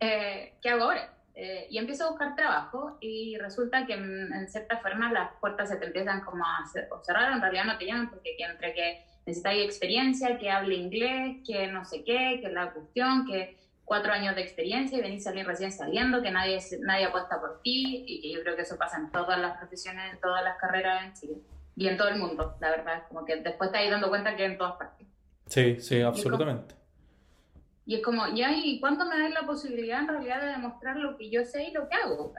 eh, 0.00 0.54
¿qué 0.62 0.68
hago 0.70 0.84
ahora? 0.84 1.14
Eh, 1.34 1.66
y 1.70 1.78
empiezo 1.78 2.04
a 2.04 2.10
buscar 2.10 2.36
trabajo 2.36 2.98
y 3.00 3.36
resulta 3.38 3.86
que 3.86 3.94
en, 3.94 4.48
cierta 4.48 4.78
forma 4.78 5.10
las 5.12 5.32
puertas 5.40 5.70
se 5.70 5.76
te 5.76 5.86
empiezan 5.86 6.22
como 6.22 6.44
a 6.44 6.64
cerrar, 7.02 7.32
en 7.32 7.40
realidad 7.40 7.64
no 7.64 7.78
te 7.78 7.86
llaman 7.86 8.10
porque 8.10 8.36
entre 8.38 8.74
que 8.74 9.04
necesitas 9.26 9.54
experiencia, 9.56 10.38
que 10.38 10.50
hable 10.50 10.74
inglés, 10.74 11.38
que 11.46 11.66
no 11.68 11.84
sé 11.84 12.04
qué, 12.04 12.40
que 12.42 12.48
la 12.50 12.72
cuestión, 12.72 13.26
que 13.26 13.58
cuatro 13.84 14.12
años 14.12 14.34
de 14.34 14.42
experiencia 14.42 14.98
y 14.98 15.02
venís 15.02 15.26
a 15.26 15.30
salir 15.30 15.46
recién 15.46 15.72
saliendo, 15.72 16.22
que 16.22 16.30
nadie, 16.30 16.58
nadie 16.80 17.06
apuesta 17.06 17.40
por 17.40 17.60
ti 17.62 18.04
y 18.06 18.20
que 18.20 18.32
yo 18.32 18.42
creo 18.42 18.56
que 18.56 18.62
eso 18.62 18.76
pasa 18.76 18.98
en 18.98 19.10
todas 19.10 19.38
las 19.38 19.56
profesiones, 19.58 20.12
en 20.12 20.20
todas 20.20 20.44
las 20.44 20.58
carreras 20.58 21.04
en 21.04 21.12
Chile 21.14 21.34
y 21.74 21.88
en 21.88 21.96
todo 21.96 22.08
el 22.08 22.18
mundo, 22.18 22.56
la 22.60 22.70
verdad, 22.70 23.04
como 23.08 23.24
que 23.24 23.36
después 23.36 23.70
te 23.72 23.78
ahí 23.78 23.90
dando 23.90 24.08
cuenta 24.08 24.36
que 24.36 24.44
en 24.44 24.58
todas 24.58 24.76
partes. 24.76 25.06
Sí, 25.46 25.80
sí, 25.80 26.00
absolutamente. 26.00 26.74
Y 27.84 27.96
es 27.96 28.02
como, 28.02 28.28
ya, 28.28 28.52
¿y 28.52 28.78
cuándo 28.78 29.04
me 29.06 29.18
das 29.18 29.30
la 29.32 29.46
posibilidad 29.46 30.00
en 30.00 30.08
realidad 30.08 30.40
de 30.40 30.48
demostrar 30.48 30.96
lo 30.96 31.16
que 31.16 31.30
yo 31.30 31.44
sé 31.44 31.64
y 31.64 31.72
lo 31.72 31.88
que 31.88 31.96
hago? 31.96 32.32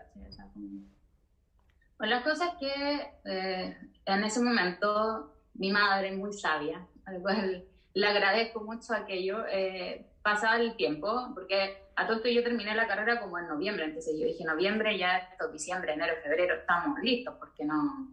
Pues 1.98 2.10
las 2.10 2.24
cosas 2.24 2.52
que 2.60 3.14
eh, 3.26 3.78
en 4.06 4.24
ese 4.24 4.42
momento 4.42 5.34
mi 5.56 5.72
madre, 5.72 6.12
muy 6.12 6.34
sabia, 6.34 6.86
al 7.06 7.22
cual 7.22 7.66
le 7.94 8.08
agradezco 8.08 8.64
mucho 8.64 8.94
aquello, 8.94 9.46
eh, 9.52 10.08
pasaba 10.22 10.58
el 10.58 10.76
tiempo, 10.76 11.32
porque 11.34 11.84
a 11.96 12.08
todo 12.08 12.18
esto 12.18 12.30
yo 12.30 12.44
terminé 12.44 12.74
la 12.74 12.88
carrera 12.88 13.20
como 13.20 13.38
en 13.38 13.48
noviembre, 13.48 13.86
entonces 13.86 14.18
yo 14.20 14.26
dije 14.26 14.44
noviembre, 14.46 14.98
ya 14.98 15.18
esto, 15.18 15.52
diciembre, 15.52 15.94
enero, 15.94 16.14
febrero, 16.24 16.56
estamos 16.56 17.00
listos, 17.02 17.36
porque 17.38 17.66
no... 17.66 18.10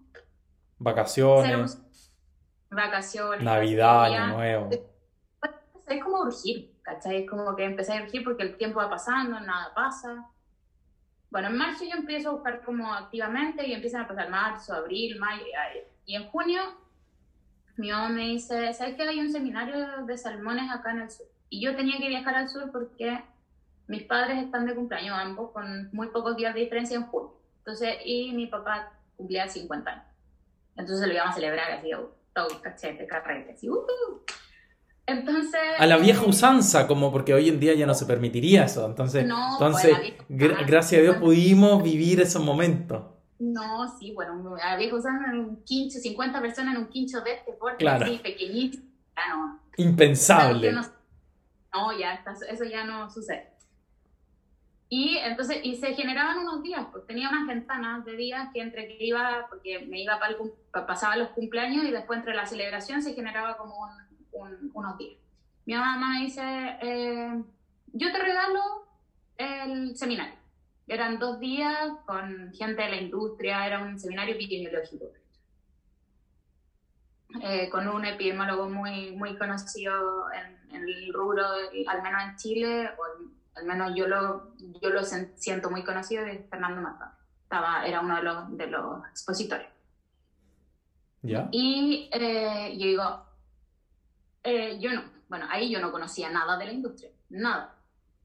Vacaciones. 0.81 1.79
Vacaciones. 2.71 3.45
Navidad, 3.45 4.05
Año 4.05 4.27
Nuevo. 4.35 4.71
Es 5.87 6.03
como 6.03 6.23
urgir, 6.23 6.73
¿cachai? 6.81 7.23
Es 7.23 7.31
como 7.31 7.55
que 7.55 7.65
empecé 7.65 7.99
a 7.99 8.03
urgir 8.03 8.25
porque 8.25 8.45
el 8.45 8.57
tiempo 8.57 8.79
va 8.79 8.89
pasando, 8.89 9.39
nada 9.41 9.75
pasa. 9.75 10.27
Bueno, 11.31 11.49
en 11.49 11.59
marzo 11.59 11.85
yo 11.85 11.97
empiezo 11.97 12.31
a 12.31 12.33
buscar 12.33 12.63
como 12.65 12.95
activamente 12.95 13.67
y 13.67 13.75
empiezan 13.75 14.03
a 14.03 14.09
pasar 14.09 14.31
marzo, 14.31 14.73
abril, 14.73 15.19
mayo. 15.19 15.45
Y 16.07 16.17
en 16.17 16.29
junio 16.29 16.63
mi 17.77 17.91
mamá 17.91 18.09
me 18.09 18.29
dice, 18.29 18.73
¿sabes 18.73 18.95
que 18.95 19.03
hay 19.03 19.21
un 19.21 19.31
seminario 19.31 20.07
de 20.07 20.17
salmones 20.17 20.71
acá 20.71 20.93
en 20.93 21.01
el 21.01 21.11
sur? 21.11 21.27
Y 21.51 21.63
yo 21.63 21.77
tenía 21.77 21.99
que 21.99 22.09
viajar 22.09 22.35
al 22.35 22.49
sur 22.49 22.73
porque 22.73 23.23
mis 23.87 24.05
padres 24.05 24.43
están 24.43 24.65
de 24.65 24.75
cumpleaños 24.75 25.19
ambos 25.19 25.51
con 25.51 25.91
muy 25.93 26.09
pocos 26.09 26.37
días 26.37 26.55
de 26.55 26.61
diferencia 26.61 26.97
en 26.97 27.07
junio. 27.07 27.35
Entonces, 27.59 27.97
y 28.05 28.33
mi 28.33 28.47
papá 28.47 28.93
cumplía 29.17 29.47
50 29.47 29.91
años. 29.91 30.10
Entonces 30.77 31.07
lo 31.07 31.15
íbamos 31.15 31.33
a 31.33 31.35
celebrar 31.35 31.71
así, 31.73 31.91
todo 32.35 32.63
cachete, 32.63 33.07
carrete, 33.07 33.53
así, 33.53 33.69
uh 33.69 33.85
entonces... 35.11 35.61
A 35.79 35.87
la 35.87 35.97
vieja 35.97 36.25
usanza, 36.25 36.87
como 36.87 37.11
porque 37.13 37.35
hoy 37.35 37.49
en 37.49 37.61
día 37.61 37.75
ya 37.75 37.87
no 37.87 37.95
se 37.95 38.07
permitiría 38.07 38.65
eso. 38.65 38.87
Entonces, 38.87 39.25
entonces 39.25 39.97
gracias 40.29 41.01
a 41.01 41.03
Dios 41.03 41.17
pudimos 41.17 41.83
vivir 41.83 42.21
esos 42.21 42.43
momentos. 42.43 43.03
No, 43.39 43.89
sí, 43.99 44.13
bueno, 44.13 44.55
a 44.63 44.71
la 44.73 44.77
vieja 44.77 44.97
usanza 44.97 45.31
en 45.31 45.39
un 45.39 45.65
quincho, 45.65 45.99
50 45.99 46.41
personas 46.41 46.75
en 46.75 46.83
un 46.83 46.89
quincho 46.89 47.21
de 47.23 47.35
este 47.35 47.53
porte, 47.53 47.79
claro. 47.79 48.05
así, 48.05 48.19
pequeñito. 48.19 48.79
no. 49.31 49.61
Impensable. 49.77 50.73
No, 50.73 51.99
ya, 51.99 52.23
eso 52.51 52.65
ya 52.65 52.85
no 52.85 53.09
sucede. 53.11 53.49
Y 54.93 55.17
entonces, 55.19 55.61
y 55.63 55.77
se 55.77 55.95
generaban 55.95 56.41
unos 56.41 56.63
días, 56.63 56.85
pues 56.91 57.07
tenía 57.07 57.31
unas 57.31 57.47
ventanas 57.47 58.05
de 58.05 58.17
días 58.17 58.49
que 58.53 58.61
entre 58.61 58.89
que 58.89 59.07
iba, 59.07 59.47
porque 59.49 59.87
me 59.87 60.03
iba 60.03 60.19
para 60.19 60.33
el, 60.33 60.53
pasaba 60.87 61.17
los 61.17 61.29
cumpleaños 61.29 61.85
y 61.85 61.93
después 61.93 62.19
entre 62.19 62.35
la 62.35 62.45
celebración 62.45 63.01
se 63.01 63.15
generaba 63.15 63.57
como 63.57 63.77
un 63.79 64.11
unos 64.33 64.99
días. 64.99 65.19
Mi 65.67 65.75
mamá 65.75 65.97
me 65.97 66.25
dice, 66.25 66.43
eh, 66.83 67.43
yo 67.93 68.13
te 68.13 68.19
regalo 68.19 68.61
el 69.37 69.97
seminario. 69.97 70.35
Eran 70.87 71.19
dos 71.19 71.39
días 71.39 71.93
con 72.07 72.53
gente 72.53 72.83
de 72.83 72.91
la 72.91 72.97
industria, 72.97 73.67
era 73.67 73.83
un 73.83 73.99
seminario 73.99 74.35
epidemiológico. 74.35 75.07
Eh, 77.43 77.69
con 77.71 77.87
un 77.87 78.05
epidemiólogo 78.05 78.69
muy, 78.69 79.13
muy 79.13 79.39
conocido 79.39 80.27
en, 80.33 80.59
el 80.75 81.13
rubro, 81.13 81.45
al 81.87 82.03
menos 82.03 82.23
en 82.25 82.37
Chile, 82.37 82.91
o 82.99 83.31
al 83.55 83.65
menos 83.65 83.93
yo 83.95 84.07
lo, 84.07 84.55
yo 84.59 84.91
lo 84.91 85.03
siento 85.05 85.71
muy 85.71 85.85
conocido, 85.85 86.25
es 86.25 86.49
Fernando 86.49 86.81
Mata. 86.81 87.19
Estaba, 87.43 87.85
era 87.87 88.01
uno 88.01 88.17
de 88.17 88.23
los, 88.23 88.57
de 88.57 88.67
los 88.67 89.07
expositores. 89.09 89.69
¿Ya? 91.23 91.49
Y 91.51 92.09
eh, 92.13 92.77
yo 92.79 92.87
digo, 92.87 93.27
eh, 94.43 94.79
yo 94.81 94.93
no, 94.93 95.03
bueno, 95.29 95.47
ahí 95.51 95.71
yo 95.71 95.81
no 95.81 95.93
conocía 95.93 96.31
nada 96.31 96.57
de 96.57 96.67
la 96.67 96.73
industria, 96.73 97.11
nada. 97.29 97.77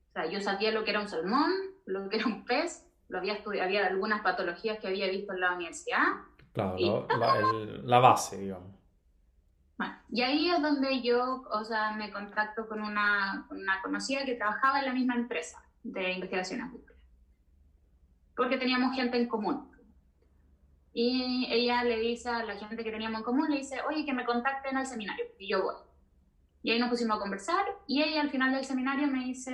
O 0.10 0.13
sea, 0.13 0.25
yo 0.27 0.39
sabía 0.41 0.72
lo 0.72 0.84
que 0.84 0.91
era 0.91 1.01
un 1.01 1.10
salmón, 1.10 1.51
lo 1.86 2.08
que 2.10 2.17
era 2.17 2.27
un 2.27 2.46
pez, 2.46 2.86
lo 3.10 3.17
había 3.17 3.34
estudiado, 3.34 3.65
había 3.65 3.86
algunas 3.86 4.22
patologías 4.22 4.79
que 4.79 4.88
había 4.88 5.08
visto 5.08 5.34
en 5.34 5.41
la 5.41 5.53
universidad. 5.53 6.03
Claro, 6.53 7.05
la, 7.84 8.00
base, 8.00 8.38
digamos. 8.38 8.75
Bueno, 9.77 9.96
y 10.10 10.22
ahí 10.22 10.50
es 10.50 10.62
donde 10.62 11.01
yo, 11.01 11.44
o 11.51 11.63
sea, 11.63 11.91
me 11.91 12.12
contacto 12.12 12.67
con 12.67 12.82
una, 12.82 13.46
una 13.50 13.82
conocida 13.82 14.25
que 14.25 14.36
trabajaba 14.36 14.79
en 14.79 14.86
la 14.86 14.94
misma 14.94 15.15
empresa 15.15 15.63
de 15.84 16.13
investigación 16.13 16.62
agrícola. 16.62 16.98
Porque 18.36 18.58
teníamos 18.58 18.96
gente 18.96 19.17
en 19.17 19.27
común. 19.27 19.72
Y 20.94 21.48
ella 21.51 21.84
le 21.84 22.00
dice 22.00 22.29
a 22.29 22.44
la 22.44 22.55
gente 22.55 22.84
que 22.84 22.91
teníamos 22.91 23.20
en 23.20 23.25
común, 23.25 23.50
le 23.50 23.58
dice, 23.58 23.82
oye, 23.88 24.05
que 24.05 24.13
me 24.13 24.25
contacten 24.25 24.77
al 24.77 24.86
seminario. 24.86 25.25
Y 25.38 25.50
yo 25.50 25.63
voy. 25.63 25.75
Y 26.65 26.72
ahí 26.72 26.79
nos 26.79 26.89
pusimos 26.89 27.17
a 27.17 27.20
conversar 27.20 27.63
y 27.86 28.01
ella 28.01 28.22
al 28.22 28.32
final 28.32 28.51
del 28.51 28.65
seminario 28.65 29.05
me 29.05 29.24
dice 29.24 29.53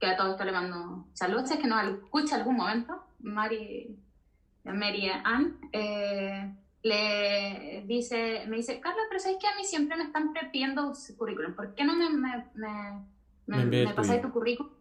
que 0.00 0.06
a 0.08 0.16
todo 0.16 0.32
esto 0.32 0.44
le 0.44 0.50
mando 0.50 1.06
saludos, 1.12 1.48
es 1.48 1.58
que 1.58 1.68
nos 1.68 1.84
escucha 1.84 2.34
algún 2.34 2.56
momento, 2.56 3.04
Mary 3.20 4.00
Ann, 4.64 5.60
eh, 5.72 6.52
le 6.86 7.82
dice, 7.86 8.44
me 8.46 8.56
dice, 8.56 8.80
Carla, 8.80 9.02
pero 9.08 9.20
¿sabes 9.20 9.38
que 9.40 9.46
a 9.46 9.56
mí 9.56 9.64
siempre 9.64 9.96
me 9.96 10.04
están 10.04 10.32
pidiendo 10.52 10.92
currículum? 11.16 11.54
¿Por 11.54 11.74
qué 11.74 11.84
no 11.84 11.94
me, 11.96 12.10
me, 12.10 12.44
me, 13.46 13.64
me, 13.64 13.94
pasáis 13.94 14.22
tu 14.22 14.30
currículum? 14.30 14.72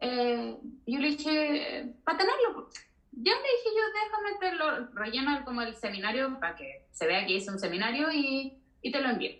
Eh, 0.00 0.56
yo 0.86 0.98
le 0.98 1.08
dije, 1.08 1.94
para 2.04 2.18
tenerlo. 2.18 2.68
Yo 3.12 3.32
le 3.32 3.40
dije, 3.40 3.70
yo 3.76 3.82
déjame 4.04 4.38
te 4.38 4.54
lo 4.56 4.86
relleno 4.94 5.44
como 5.44 5.62
el 5.62 5.74
seminario 5.74 6.38
para 6.40 6.56
que 6.56 6.86
se 6.92 7.06
vea 7.06 7.26
que 7.26 7.34
hice 7.34 7.50
un 7.50 7.58
seminario 7.58 8.10
y 8.12 8.60
y 8.82 8.92
te 8.92 9.00
lo 9.00 9.10
envío. 9.10 9.32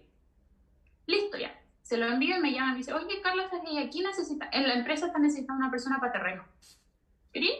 Listo 1.07 1.39
ya. 1.39 1.57
Se 1.83 1.97
lo 1.97 2.07
envío 2.07 2.37
y 2.37 2.41
me 2.41 2.53
llama 2.53 2.69
y 2.69 2.73
me 2.73 2.79
dice, 2.79 2.93
oye, 2.93 3.21
Carlos, 3.21 3.47
aquí 3.85 4.01
necesita, 4.01 4.49
en 4.53 4.69
la 4.69 4.75
empresa 4.75 5.07
está 5.07 5.19
necesitando 5.19 5.65
una 5.65 5.71
persona 5.71 5.99
para 5.99 6.13
terreno. 6.13 6.45
¿Querí? 7.33 7.51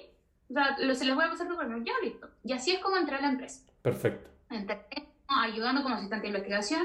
O 0.49 0.53
sea, 0.53 0.77
se 0.77 1.05
les 1.05 1.15
voy 1.15 1.25
a 1.25 1.31
pasar 1.31 1.49
tu 1.49 1.57
correo. 1.57 1.79
Ya, 1.79 1.93
listo. 2.03 2.29
Y 2.45 2.53
así 2.53 2.73
es 2.73 2.81
como 2.81 2.97
entré 2.97 3.17
a 3.17 3.21
la 3.21 3.31
empresa. 3.31 3.70
Perfecto. 3.83 4.31
Entré 4.51 4.87
ayudando 5.29 5.83
como 5.83 5.95
asistente 5.95 6.23
de 6.23 6.29
investigación 6.29 6.83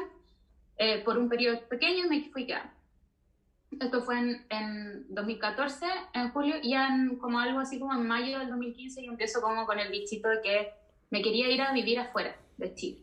eh, 0.78 1.04
por 1.04 1.18
un 1.18 1.30
periodo 1.30 1.68
pequeño 1.68 2.06
y 2.06 2.10
me 2.10 2.30
fui 2.30 2.46
quedando. 2.46 2.72
Esto 3.72 4.02
fue 4.04 4.20
en, 4.20 4.46
en, 4.50 5.06
2014, 5.14 5.86
en 6.14 6.32
julio, 6.32 6.56
y 6.62 6.75
en, 6.75 7.18
como 7.18 7.40
algo 7.40 7.60
así 7.60 7.80
como 7.80 7.94
en 7.94 8.08
mayo 8.08 8.40
del 8.40 8.50
2015 8.50 9.02
y 9.02 9.08
empiezo 9.08 9.42
como 9.42 9.66
con 9.66 9.80
el 9.80 9.92
bichito 9.92 10.30
de 10.30 10.42
que 10.42 10.74
me 11.10 11.22
quería 11.22 11.50
ir 11.50 11.62
a 11.62 11.74
vivir 11.74 12.00
afuera 12.00 12.36
de 12.58 12.74
Chile. 12.74 13.00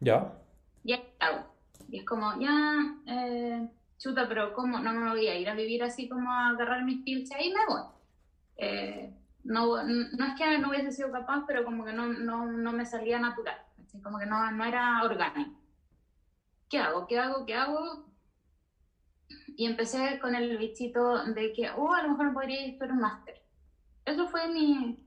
¿Ya? 0.00 0.32
ya 0.82 1.00
hago. 1.18 1.46
Y 1.88 1.98
es 1.98 2.04
como, 2.04 2.40
ya, 2.40 2.96
eh, 3.06 3.68
chuta, 3.98 4.26
pero 4.28 4.52
¿cómo? 4.54 4.78
No 4.80 4.92
me 4.92 5.10
voy 5.10 5.28
a 5.28 5.38
ir 5.38 5.48
a 5.48 5.54
vivir 5.54 5.82
así 5.82 6.08
como 6.08 6.30
a 6.30 6.50
agarrar 6.50 6.84
mis 6.84 7.02
pilches 7.02 7.36
ahí 7.36 7.52
me 7.52 7.66
voy. 7.66 7.82
Eh, 8.56 9.12
no, 9.44 9.82
no 9.82 10.24
es 10.26 10.34
que 10.38 10.58
no 10.58 10.68
hubiese 10.68 10.92
sido 10.92 11.10
capaz, 11.10 11.44
pero 11.46 11.64
como 11.64 11.84
que 11.84 11.92
no, 11.92 12.06
no, 12.06 12.46
no 12.46 12.72
me 12.72 12.86
salía 12.86 13.18
natural, 13.18 13.58
así 13.82 14.00
como 14.00 14.18
que 14.18 14.26
no, 14.26 14.50
no 14.52 14.64
era 14.64 15.02
orgánico. 15.02 15.58
¿Qué 16.68 16.78
hago? 16.78 17.06
¿Qué 17.06 17.18
hago? 17.18 17.46
¿Qué 17.46 17.54
hago? 17.54 18.06
Y 19.56 19.66
empecé 19.66 20.18
con 20.20 20.34
el 20.34 20.56
bichito 20.56 21.24
de 21.24 21.52
que, 21.52 21.70
oh, 21.70 21.92
a 21.92 22.02
lo 22.02 22.10
mejor 22.10 22.32
podría 22.32 22.60
a 22.80 22.84
un 22.84 23.00
máster. 23.00 23.42
Eso 24.04 24.28
fue 24.28 24.48
mi... 24.48 25.04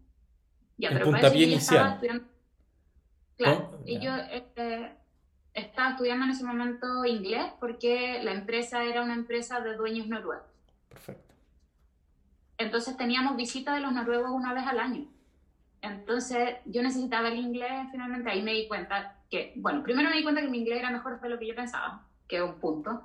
Ya, 0.78 0.90
pero 0.90 1.12
para 1.12 1.28
eso 1.28 1.36
yo 1.38 1.58
estaba 1.58 1.94
estudiando... 1.94 2.26
Claro, 3.38 3.80
y 3.86 4.00
yo... 4.00 4.14
Este, 4.32 4.98
estaba 5.54 5.92
estudiando 5.92 6.26
en 6.26 6.32
ese 6.32 6.44
momento 6.44 7.06
inglés 7.06 7.54
porque 7.60 8.22
la 8.24 8.32
empresa 8.32 8.84
era 8.84 9.04
una 9.04 9.14
empresa 9.14 9.60
de 9.62 9.76
dueños 9.76 10.08
noruegos. 10.08 10.48
Perfecto. 10.90 11.33
Entonces 12.64 12.98
teníamos 12.98 13.36
visita 13.36 13.74
de 13.74 13.82
los 13.82 13.92
noruegos 13.92 14.32
una 14.32 14.54
vez 14.54 14.66
al 14.66 14.80
año. 14.80 15.06
Entonces 15.82 16.58
yo 16.66 16.82
necesitaba 16.82 17.28
el 17.28 17.38
inglés, 17.38 17.88
finalmente 17.92 18.30
ahí 18.30 18.42
me 18.42 18.54
di 18.54 18.68
cuenta 18.68 19.18
que, 19.30 19.54
bueno, 19.58 19.84
primero 19.84 20.10
me 20.10 20.16
di 20.16 20.24
cuenta 20.24 20.42
que 20.42 20.48
mi 20.48 20.60
inglés 20.60 20.80
era 20.80 20.92
mejor 20.92 21.20
de 21.20 21.30
lo 21.30 21.38
que 21.38 21.48
yo 21.48 21.56
pensaba, 21.56 22.06
que 22.28 22.42
un 22.42 22.60
punto, 22.60 23.04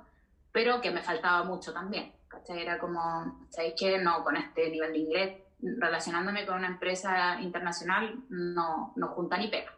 pero 0.51 0.79
que 0.81 0.91
me 0.91 1.01
faltaba 1.01 1.43
mucho 1.43 1.73
también. 1.73 2.13
¿cachai? 2.29 2.61
Era 2.61 2.79
como, 2.79 3.45
¿sabéis 3.49 3.73
qué? 3.77 3.97
No, 3.97 4.23
con 4.23 4.37
este 4.37 4.69
nivel 4.69 4.93
de 4.93 4.99
inglés, 4.99 5.37
relacionándome 5.61 6.45
con 6.45 6.57
una 6.57 6.67
empresa 6.67 7.41
internacional, 7.41 8.23
no, 8.29 8.93
no 8.95 9.07
junta 9.09 9.37
ni 9.37 9.49
pega. 9.49 9.73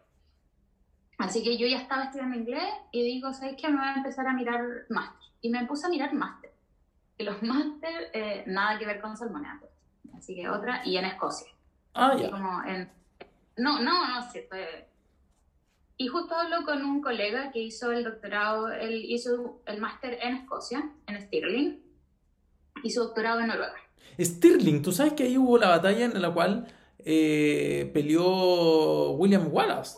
Así 1.18 1.44
que 1.44 1.58
yo 1.58 1.68
ya 1.68 1.78
estaba 1.78 2.06
estudiando 2.06 2.38
inglés 2.38 2.64
y 2.92 3.04
digo, 3.04 3.32
¿sabes 3.34 3.56
qué? 3.60 3.68
Me 3.70 3.78
voy 3.78 3.88
a 3.88 3.96
empezar 3.96 4.28
a 4.28 4.34
mirar 4.34 4.62
máster. 4.90 5.30
Y 5.42 5.50
me 5.50 5.66
puse 5.66 5.88
a 5.88 5.90
mirar 5.90 6.14
máster. 6.14 6.52
Y 7.18 7.24
los 7.24 7.42
máster, 7.44 8.10
eh, 8.14 8.44
nada 8.48 8.78
que 8.78 8.86
ver 8.86 9.00
con 9.00 9.16
salmoneato. 9.16 9.71
Así 10.22 10.36
que 10.36 10.48
otra, 10.48 10.84
y 10.86 10.98
en 10.98 11.06
Escocia. 11.06 11.48
Ah, 11.96 12.16
ya. 12.16 12.30
Como 12.30 12.64
en, 12.64 12.88
no, 13.58 13.82
no, 13.82 14.08
no, 14.08 14.32
sí, 14.32 14.42
fue- 14.48 14.88
Y 15.98 16.06
justo 16.10 16.36
hablo 16.36 16.64
con 16.64 16.86
un 16.86 17.02
colega 17.02 17.52
que 17.52 17.58
hizo 17.60 17.92
el 17.92 18.04
doctorado, 18.04 18.70
él 18.72 19.04
hizo 19.08 19.62
el 19.66 19.82
máster 19.82 20.20
en 20.22 20.36
Escocia, 20.36 20.92
en 21.08 21.22
Stirling, 21.24 21.82
y 22.84 22.92
su 22.92 23.02
doctorado 23.02 23.40
en 23.40 23.48
Noruega. 23.48 23.74
Stirling, 24.20 24.84
tú 24.84 24.92
sabes 24.92 25.14
que 25.14 25.24
ahí 25.24 25.40
hubo 25.40 25.58
la 25.58 25.70
batalla 25.70 26.06
en 26.06 26.22
la 26.22 26.32
cual 26.32 26.68
eh, 27.00 27.90
peleó 27.92 29.14
William 29.14 29.48
Wallace, 29.52 29.98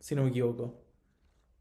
si 0.00 0.14
no 0.14 0.22
me 0.22 0.30
equivoco. 0.30 0.81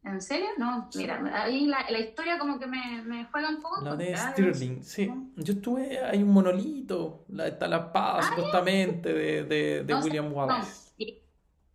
¿En 0.03 0.19
serio? 0.19 0.47
No, 0.57 0.89
mira, 0.95 1.21
ahí 1.43 1.67
la, 1.67 1.85
la 1.89 1.99
historia 1.99 2.39
como 2.39 2.57
que 2.59 2.65
me, 2.65 3.03
me 3.03 3.25
juega 3.25 3.49
un 3.49 3.61
poco 3.61 3.81
La 3.83 3.95
de 3.95 4.07
contra, 4.13 4.31
Stirling, 4.31 4.83
sí. 4.83 5.11
Yo 5.35 5.53
estuve, 5.53 5.99
hay 6.03 6.23
un 6.23 6.29
monolito, 6.33 7.23
la, 7.29 7.47
está 7.47 7.67
la 7.67 7.77
espada 7.77 8.21
supuestamente 8.23 9.13
de, 9.13 9.43
de, 9.43 9.83
de 9.83 9.93
No 9.93 9.99
William 9.99 10.29
no, 10.29 10.35
Wallace. 10.35 10.91
y- 10.97 11.19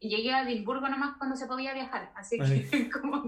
y 0.01 0.09
llegué 0.11 0.33
a 0.33 0.43
Edimburgo 0.43 0.89
nomás 0.89 1.17
cuando 1.19 1.37
se 1.37 1.47
podía 1.47 1.73
viajar, 1.73 2.13
así 2.17 2.37
que 2.39 2.91
como 3.01 3.23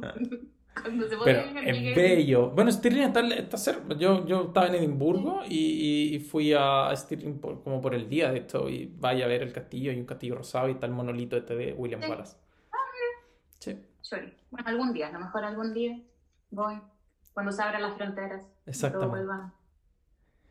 cuando 0.82 1.08
se 1.08 1.16
podía 1.16 1.24
Pero 1.24 1.42
viajar 1.44 1.68
es 1.68 1.76
llegué. 1.76 1.94
bello. 1.94 2.50
Bueno, 2.50 2.70
Stirling 2.72 3.02
está, 3.04 3.20
está 3.20 3.56
cerca. 3.56 3.94
Yo, 3.96 4.26
yo 4.26 4.42
estaba 4.48 4.66
en 4.66 4.74
Edimburgo 4.76 5.42
y, 5.48 6.14
y- 6.16 6.18
fui 6.20 6.52
a 6.52 6.90
Stirling 6.94 7.38
por- 7.40 7.62
como 7.62 7.80
por 7.80 7.94
el 7.94 8.08
día 8.08 8.30
de 8.32 8.40
esto. 8.40 8.68
Y 8.68 8.92
vaya 8.98 9.24
a 9.24 9.28
ver 9.28 9.42
el 9.42 9.52
castillo, 9.52 9.90
hay 9.92 9.98
un 10.00 10.06
castillo 10.06 10.34
rosado 10.36 10.68
y 10.68 10.72
está 10.72 10.86
el 10.86 10.92
monolito 10.92 11.36
este 11.36 11.54
de 11.56 11.72
William 11.72 12.02
Sí. 12.02 12.10
Wallace. 12.10 12.36
Sí, 13.60 13.76
Sorry. 14.08 14.34
Bueno, 14.50 14.68
algún 14.68 14.92
día, 14.94 15.08
a 15.08 15.12
lo 15.12 15.20
mejor 15.20 15.44
algún 15.44 15.74
día 15.74 16.00
voy, 16.50 16.80
cuando 17.34 17.52
se 17.52 17.62
abran 17.62 17.82
las 17.82 17.94
fronteras. 17.94 18.42
Exactamente. 18.64 19.28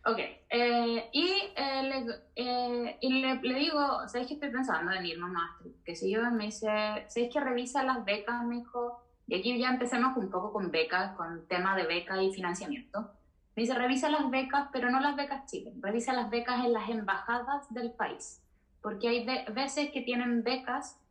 Ok, 0.06 0.20
eh, 0.50 1.10
y, 1.12 1.28
eh, 1.56 1.84
le, 1.84 2.22
eh, 2.36 2.98
y 3.02 3.20
le, 3.20 3.42
le 3.42 3.56
digo, 3.56 4.08
¿sabes 4.08 4.28
que 4.28 4.36
estoy 4.36 4.52
pensando 4.52 4.92
en 4.92 5.06
irme 5.06 5.26
a? 5.26 5.58
Que 5.84 5.96
si 5.96 6.12
yo 6.12 6.22
me 6.32 6.46
dice, 6.46 6.68
¿sabes 7.08 7.34
que 7.34 7.40
revisa 7.40 7.82
las 7.84 8.06
becas? 8.06 8.46
Me 8.46 8.58
dijo, 8.58 9.02
y 9.26 9.40
aquí 9.40 9.58
ya 9.60 9.70
empecemos 9.70 10.16
un 10.16 10.30
poco 10.30 10.54
con 10.54 10.70
becas, 10.70 11.16
con 11.18 11.48
tema 11.48 11.76
de 11.76 11.88
becas 11.88 12.22
y 12.22 12.32
financiamiento. 12.32 13.12
Me 13.56 13.64
dice, 13.64 13.74
revisa 13.74 14.08
las 14.10 14.30
becas, 14.30 14.70
pero 14.72 14.92
no 14.92 15.00
las 15.00 15.16
becas 15.16 15.50
Chile, 15.52 15.74
revisa 15.82 16.14
las 16.14 16.30
becas 16.30 16.64
en 16.64 16.74
las 16.74 16.88
embajadas 16.90 17.74
del 17.74 17.92
país, 17.92 18.44
porque 18.84 19.08
hay 19.10 19.26
ve- 19.26 19.46
veces 19.52 19.90
que 19.92 20.02
tienen 20.02 20.44
becas 20.44 21.02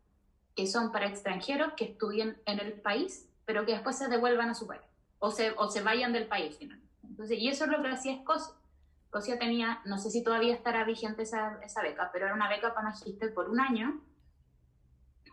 que 0.57 0.67
son 0.67 0.91
para 0.91 1.07
extranjeros 1.07 1.75
que 1.77 1.85
estudien 1.85 2.41
en 2.47 2.59
el 2.59 2.73
país, 2.81 3.29
pero 3.45 3.65
que 3.67 3.73
después 3.73 3.97
se 3.99 4.09
devuelvan 4.09 4.49
a 4.51 4.55
su 4.55 4.67
país, 4.67 4.83
o 5.21 5.31
se, 5.31 5.53
o 5.57 5.69
se 5.71 5.83
vayan 5.83 6.13
del 6.13 6.27
país 6.27 6.57
finalmente. 6.59 6.93
Entonces, 7.05 7.39
y 7.39 7.49
eso 7.49 7.65
es 7.65 7.71
lo 7.71 7.83
que 7.83 7.89
hacía 7.89 8.15
Escocia. 8.15 8.55
Escocia 9.05 9.39
tenía, 9.39 9.81
no 9.85 9.99
sé 9.99 10.11
si 10.11 10.25
todavía 10.25 10.55
estará 10.55 10.85
vigente 10.85 11.23
esa, 11.23 11.61
esa 11.63 11.83
beca, 11.83 12.11
pero 12.13 12.27
era 12.27 12.35
una 12.35 12.49
beca 12.49 12.75
para 12.75 12.89
magíster 12.89 13.33
por 13.33 13.49
un 13.49 13.61
año, 13.61 14.01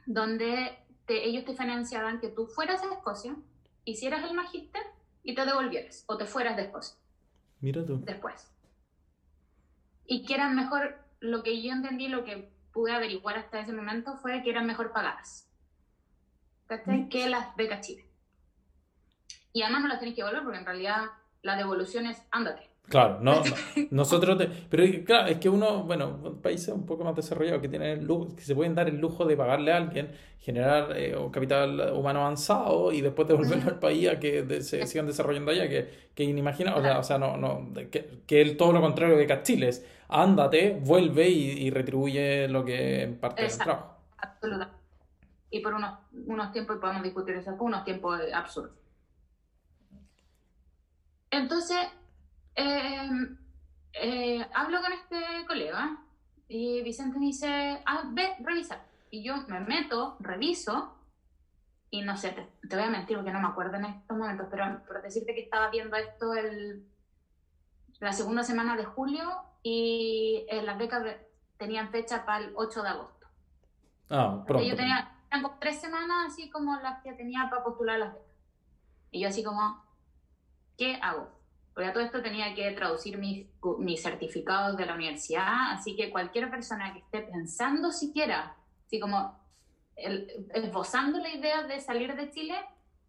donde 0.06 0.78
te- 1.06 1.26
ellos 1.28 1.46
te 1.46 1.56
financiaban 1.56 2.20
que 2.20 2.30
tú 2.30 2.48
fueras 2.48 2.82
a 2.84 2.94
Escocia, 2.94 3.36
hicieras 3.86 4.24
el 4.30 4.36
magíster 4.36 4.82
y 5.24 5.36
te 5.36 5.46
devolvieras, 5.46 6.04
o 6.08 6.18
te 6.18 6.26
fueras 6.26 6.56
de 6.58 6.64
Escocia 6.64 6.96
Mira 7.62 7.86
tú. 7.86 8.00
después. 8.04 8.50
Y 10.06 10.26
que 10.26 10.34
eran 10.36 10.56
mejor, 10.56 10.98
lo 11.20 11.44
que 11.44 11.62
yo 11.62 11.72
entendí, 11.72 12.08
lo 12.10 12.24
que 12.26 12.53
pude 12.74 12.92
averiguar 12.92 13.38
hasta 13.38 13.60
ese 13.60 13.72
momento 13.72 14.18
fue 14.18 14.42
que 14.44 14.50
eran 14.50 14.66
mejor 14.66 14.92
pagadas. 14.92 15.50
¿Cachai? 16.68 17.08
Que 17.08 17.30
las 17.30 17.56
becas 17.56 17.86
Chile. 17.86 18.10
Y 19.54 19.62
además 19.62 19.84
no 19.84 19.88
las 19.90 20.00
tenés 20.00 20.16
que 20.16 20.22
devolver 20.24 20.44
porque 20.44 20.58
en 20.58 20.66
realidad 20.66 21.06
la 21.44 21.56
devolución 21.56 22.08
es 22.08 22.22
ándate. 22.32 22.73
Claro, 22.90 23.20
no, 23.22 23.44
no, 23.46 23.56
nosotros, 23.92 24.38
te- 24.38 24.48
pero 24.70 24.84
claro, 25.06 25.28
es 25.30 25.38
que 25.40 25.50
uno, 25.50 25.84
bueno, 25.84 26.38
países 26.42 26.68
un 26.68 26.86
poco 26.86 27.04
más 27.06 27.16
desarrollados 27.16 27.62
que 27.62 27.70
tienen 27.70 28.00
el 28.00 28.06
lujo, 28.06 28.36
que 28.36 28.42
se 28.44 28.54
pueden 28.54 28.76
dar 28.76 28.88
el 28.90 28.98
lujo 29.00 29.26
de 29.26 29.38
pagarle 29.38 29.72
a 29.72 29.78
alguien, 29.78 30.12
generar 30.40 30.96
eh, 30.98 31.16
un 31.18 31.32
capital 31.32 31.94
humano 31.94 32.20
avanzado 32.20 32.92
y 32.92 33.00
después 33.02 33.28
devolverlo 33.28 33.70
al 33.72 33.80
país 33.80 34.10
a 34.10 34.20
que 34.20 34.44
de- 34.44 34.62
se 34.62 34.86
sigan 34.86 35.08
desarrollando 35.08 35.52
allá, 35.52 35.68
que, 35.70 35.90
que 36.14 36.24
inimagina, 36.24 36.76
o 36.76 36.82
sea, 36.82 37.00
o 37.00 37.04
sea, 37.04 37.18
no, 37.18 37.38
no, 37.38 37.72
que, 37.90 38.20
que 38.28 38.42
es 38.42 38.58
todo 38.58 38.74
lo 38.74 38.82
contrario 38.82 39.16
de 39.18 39.26
Castile, 39.28 39.70
es 39.70 39.86
ándate, 40.10 40.78
vuelve 40.80 41.30
y, 41.30 41.52
y 41.66 41.70
retribuye 41.72 42.48
lo 42.50 42.66
que 42.66 43.04
en 43.04 43.18
parte 43.18 43.46
del 43.46 43.62
trabajo. 43.62 43.96
Absolutamente. 44.18 44.76
Y 45.52 45.62
por 45.62 45.74
unos, 45.76 46.00
unos 46.28 46.52
tiempos, 46.52 46.78
y 46.78 46.80
podemos 46.80 47.04
discutir 47.04 47.36
eso, 47.36 47.52
por 47.58 47.68
unos 47.68 47.86
tiempos 47.86 48.20
absurdos. 48.34 48.74
Entonces, 51.32 51.80
eh, 52.56 53.10
eh, 53.94 54.48
hablo 54.54 54.82
con 54.82 54.92
este 54.94 55.46
colega 55.48 55.98
y 56.48 56.82
Vicente 56.82 57.20
me 57.20 57.28
dice, 57.28 57.82
ah, 57.86 58.04
ve, 58.12 58.36
revisa. 58.40 58.82
Y 59.10 59.24
yo 59.24 59.36
me 59.48 59.60
meto, 59.60 60.18
reviso, 60.20 60.98
y 61.94 62.02
no 62.02 62.18
sé, 62.18 62.32
te, 62.32 62.68
te 62.68 62.76
voy 62.76 62.86
a 62.86 62.90
mentir 62.90 63.18
porque 63.18 63.32
no 63.32 63.40
me 63.40 63.48
acuerdo 63.48 63.78
en 63.78 63.86
estos 63.86 64.18
momentos, 64.18 64.48
pero 64.50 64.84
por 64.88 65.02
decirte 65.04 65.36
que 65.36 65.42
estaba 65.42 65.70
viendo 65.70 65.96
esto 65.96 66.34
el, 66.34 66.88
la 68.00 68.12
segunda 68.12 68.44
semana 68.44 68.76
de 68.76 68.84
julio 68.84 69.30
y 69.62 70.46
eh, 70.50 70.64
las 70.64 70.78
becas 70.78 71.04
tenían 71.58 71.90
fecha 71.92 72.26
para 72.26 72.46
el 72.46 72.54
8 72.56 72.82
de 72.82 72.90
agosto. 72.90 73.28
Ah, 74.10 74.44
pronto. 74.46 74.68
yo 74.68 74.76
tenía 74.76 75.18
como 75.32 75.58
tres 75.60 75.80
semanas 75.80 76.32
así 76.32 76.50
como 76.50 76.76
las 76.82 77.02
que 77.04 77.14
tenía 77.14 77.48
para 77.50 77.64
postular 77.64 78.00
las 78.00 78.14
becas. 78.14 78.28
Y 79.12 79.22
yo 79.22 79.30
así 79.30 79.44
como, 79.44 79.84
¿qué 80.78 80.96
hago? 81.02 81.30
Porque 81.74 81.90
a 81.90 81.94
todo 81.94 82.04
esto 82.04 82.22
tenía 82.22 82.54
que 82.54 82.70
traducir 82.72 83.18
mis, 83.18 83.48
mis 83.80 84.02
certificados 84.02 84.78
de 84.78 84.86
la 84.86 84.94
universidad, 84.94 85.72
así 85.72 85.96
que 85.96 86.12
cualquier 86.12 86.50
persona 86.52 86.94
que 86.94 87.00
esté 87.00 87.22
pensando 87.22 87.92
siquiera, 87.92 88.56
así 88.86 89.00
como 89.00 89.40
el- 89.96 90.48
esbozando 90.54 91.18
la 91.20 91.30
idea 91.30 91.64
de 91.64 91.80
salir 91.80 92.16
de 92.16 92.30
Chile, 92.32 92.56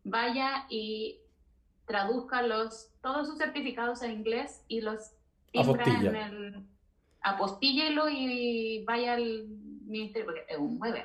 vaya 0.03 0.65
y 0.71 1.21
traduzca 1.87 2.41
los, 2.43 2.91
todos 3.03 3.29
sus 3.29 3.37
certificados 3.39 4.03
en 4.03 4.13
inglés 4.13 4.65
y 4.69 4.81
los 4.81 5.13
timbra 5.53 5.83
Apostilla. 5.85 6.09
en 6.11 6.17
el 6.17 6.67
apostíllelo 7.21 8.09
y 8.09 8.85
vaya 8.87 9.15
al 9.15 9.47
ministerio, 9.87 10.27
porque 10.27 10.45
es 10.49 10.59
un 10.59 10.79
web, 10.79 11.05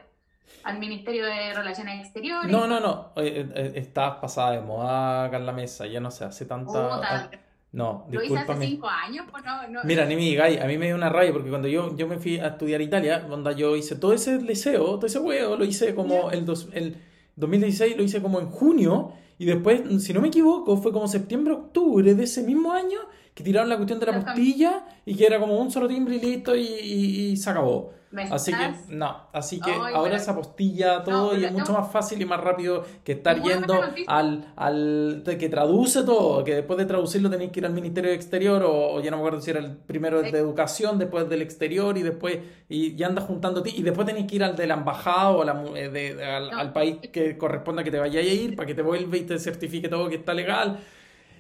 al 0.64 0.80
Ministerio 0.80 1.26
de 1.26 1.54
Relaciones 1.54 2.06
Exteriores. 2.06 2.52
No, 2.52 2.68
no, 2.68 2.80
no, 2.80 3.12
eh, 3.18 3.48
eh, 3.54 3.74
estás 3.76 4.16
pasada 4.16 4.52
de 4.52 4.62
moda, 4.62 5.30
Carla 5.30 5.52
Mesa, 5.52 5.86
ya 5.86 6.00
no 6.00 6.10
sé, 6.12 6.24
hace 6.26 6.46
tanta... 6.46 7.30
No, 7.72 8.06
lo 8.10 8.24
hice 8.24 8.34
hace 8.40 8.52
cinco 8.68 8.88
años, 8.90 9.26
pues 9.30 9.44
no, 9.46 9.68
no. 9.68 9.80
Mira, 9.84 10.06
ni 10.06 10.16
me 10.16 10.22
digáis, 10.22 10.60
a 10.60 10.66
mí 10.66 10.78
me 10.80 10.88
dio 10.88 10.96
una 10.96 11.10
rabia 11.10 11.32
porque 11.32 11.50
cuando 11.50 11.68
yo, 11.68 11.96
yo 11.96 12.08
me 12.08 12.18
fui 12.18 12.40
a 12.40 12.48
estudiar 12.48 12.80
a 12.82 12.84
Italia, 12.84 13.20
donde 13.20 13.56
yo 13.56 13.76
hice 13.76 13.96
todo 13.96 14.12
ese 14.14 14.42
liceo, 14.42 14.84
todo 14.96 15.06
ese 15.06 15.20
huevo, 15.20 15.56
lo 15.56 15.64
hice 15.66 15.94
como 15.94 16.32
el, 16.32 16.46
dos, 16.46 16.68
el 16.74 16.96
2016, 17.36 17.96
lo 17.96 18.04
hice 18.04 18.22
como 18.24 18.40
en 18.40 18.48
junio, 18.50 19.14
y 19.38 19.46
después, 19.46 19.82
si 20.04 20.14
no 20.14 20.22
me 20.22 20.30
equivoco, 20.30 20.78
fue 20.78 20.92
como 20.92 21.08
septiembre, 21.08 21.54
octubre 21.54 22.16
de 22.16 22.24
ese 22.24 22.42
mismo 22.44 22.74
año 22.74 23.00
que 23.36 23.44
tiraron 23.44 23.70
la 23.70 23.76
cuestión 23.78 24.00
de 24.00 24.06
la 24.08 24.12
postilla 24.26 24.86
y 25.06 25.16
que 25.16 25.26
era 25.28 25.40
como 25.40 25.58
un 25.60 25.70
solo 25.72 25.88
timbre 25.88 26.16
y 26.16 26.20
listo 26.20 26.56
y, 26.56 26.62
y- 26.64 27.28
y 27.32 27.38
se 27.38 27.50
acabó. 27.52 27.94
¿Me 28.12 28.24
Así 28.24 28.52
que, 28.52 28.74
no, 28.96 29.28
así 29.34 29.60
que 29.62 29.70
Ay, 29.70 29.78
ahora 29.94 30.02
pero- 30.04 30.16
esa 30.16 30.36
postilla, 30.36 31.04
todo, 31.04 31.38
y 31.38 31.46
es 31.46 31.52
mucho 31.52 31.74
no. 31.74 31.80
más 31.82 31.92
fácil 31.92 32.20
y 32.20 32.26
más 32.26 32.40
rápido 32.42 32.84
que 33.04 33.12
estar 33.12 33.40
Muy 33.40 33.52
yendo 33.52 33.80
al, 34.08 34.52
al 34.56 35.24
de 35.24 35.38
que 35.38 35.48
traduce 35.48 36.02
todo, 36.04 36.44
que 36.44 36.56
después 36.56 36.80
de 36.80 36.86
traducirlo 36.86 37.30
tenéis 37.30 37.52
que 37.52 37.60
ir 37.60 37.68
al 37.68 37.74
Ministerio 37.74 38.10
de 38.10 38.16
Exterior, 38.16 38.64
o, 38.64 38.94
o 38.96 39.00
ya 39.02 39.12
no 39.12 39.18
me 39.18 39.22
acuerdo 39.22 39.42
si 39.42 39.52
era 39.52 39.60
el 39.60 39.78
primero 39.78 40.24
de 40.24 40.30
Educación, 40.30 40.98
después 40.98 41.30
del 41.30 41.44
Exterior, 41.44 41.96
y 42.00 42.02
después, 42.02 42.40
y, 42.68 42.94
y 43.00 43.04
andas 43.04 43.26
juntando 43.26 43.62
ti, 43.62 43.74
y 43.78 43.84
después 43.84 44.08
tenéis 44.08 44.26
que 44.26 44.38
ir 44.38 44.44
al 44.44 44.56
de 44.56 44.66
la 44.66 44.74
embajada 44.74 45.30
o 45.30 45.44
la 45.44 45.64
eh, 45.76 45.90
de- 45.90 46.16
de- 46.16 46.26
al, 46.26 46.50
No. 46.50 46.58
al 46.58 46.74
país 46.74 46.98
que 47.14 47.38
corresponda 47.38 47.84
que 47.84 47.92
te 47.92 48.00
vayas 48.00 48.24
a 48.24 48.28
ir, 48.28 48.56
para 48.56 48.66
que 48.66 48.74
te 48.74 48.82
vuelva 48.82 49.18
y 49.18 49.22
te 49.22 49.38
certifique 49.38 49.88
todo 49.88 50.10
que 50.10 50.16
está 50.16 50.34
legal. 50.34 50.80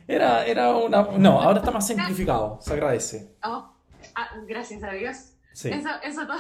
Era, 0.08 0.46
era 0.46 0.76
una... 0.76 1.02
No, 1.18 1.42
ahora 1.42 1.60
está 1.60 1.72
más 1.72 1.88
simplificado, 1.88 2.60
se 2.62 2.74
agradece. 2.74 3.34
Oh, 3.44 3.72
ah, 4.16 4.30
gracias 4.48 4.84
a 4.84 4.92
Dios. 4.92 5.18
Sí. 5.52 5.70
Eso, 5.70 5.90
eso 6.04 6.26
to- 6.28 6.34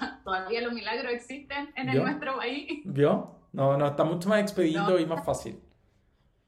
todavía 0.24 0.60
los 0.62 0.72
milagros 0.72 1.12
existen 1.12 1.72
en 1.76 1.94
nuestro 2.02 2.36
país. 2.36 2.82
¿Vio? 2.84 3.36
No, 3.52 3.76
no, 3.76 3.86
está 3.88 4.04
mucho 4.04 4.28
más 4.28 4.40
expedito 4.40 4.90
No. 4.90 4.98
y 4.98 5.06
más 5.06 5.24
fácil. 5.24 5.60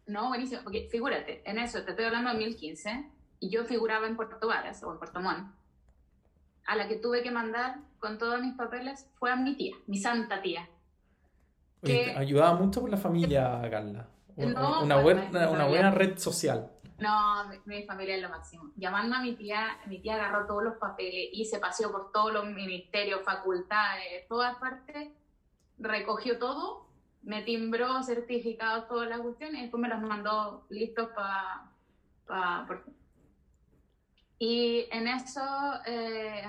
No, 0.07 0.29
buenísimo. 0.29 0.63
Porque 0.65 0.89
figúrate, 0.91 1.43
en 1.49 1.59
eso 1.59 1.83
te 1.83 1.91
estoy 1.91 2.07
hablando 2.07 2.31
de 2.31 2.37
2015 2.37 3.11
y 3.41 3.51
yo 3.51 3.65
figuraba 3.65 4.07
en 4.07 4.17
Puerto 4.17 4.47
Varas 4.47 4.83
o 4.83 4.93
en 4.93 4.99
Puerto 4.99 5.21
Montt. 5.21 5.49
A 6.67 6.77
la 6.77 6.89
que 6.89 6.97
tuve 6.97 7.23
que 7.23 7.31
mandar 7.31 7.77
con 7.99 8.17
todos 8.19 8.41
mis 8.41 8.55
papeles 8.55 9.07
fue 9.19 9.31
a 9.31 9.37
mi 9.37 9.55
tía, 9.57 9.77
mi 9.87 9.99
santa 9.99 10.41
tía. 10.41 10.67
Que- 11.83 12.15
ayudaba 12.17 12.55
mucho 12.55 12.81
por 12.81 12.89
la 12.91 12.97
familia, 12.97 13.61
Carla. 13.71 14.09
Una, 14.37 14.53
No, 14.61 14.83
una 14.83 15.03
pues, 15.03 15.31
buena, 15.31 15.51
una 15.51 15.67
buena 15.67 15.91
red 15.91 16.17
social. 16.19 16.71
No, 16.99 17.49
mi, 17.49 17.59
mi 17.65 17.87
familia 17.87 18.17
es 18.17 18.23
lo 18.23 18.29
máximo. 18.29 18.71
Llamando 18.77 19.17
a 19.17 19.21
mi 19.21 19.35
tía, 19.35 19.79
mi 19.87 20.01
tía 20.01 20.15
agarró 20.15 20.47
todos 20.47 20.63
los 20.63 20.77
papeles 20.77 21.31
y 21.33 21.45
se 21.45 21.59
paseó 21.59 21.91
por 21.91 22.13
todos 22.13 22.33
los 22.33 22.47
ministerios, 22.47 23.23
facultades, 23.25 24.29
todas 24.29 24.57
partes, 24.57 25.11
recogió 25.79 26.39
todo, 26.39 26.89
me 27.23 27.43
timbró 27.43 28.03
certificados 28.03 28.87
todas 28.89 29.09
las 29.09 29.21
cuestiones 29.21 29.59
y 29.59 29.63
después 29.63 29.81
me 29.81 29.89
los 29.89 30.01
mandó 30.01 30.67
listos 30.71 31.09
para... 31.15 31.71
Pa, 32.27 32.67
y 34.39 34.89
en 34.91 35.09
eso, 35.09 35.41
eh, 35.87 36.43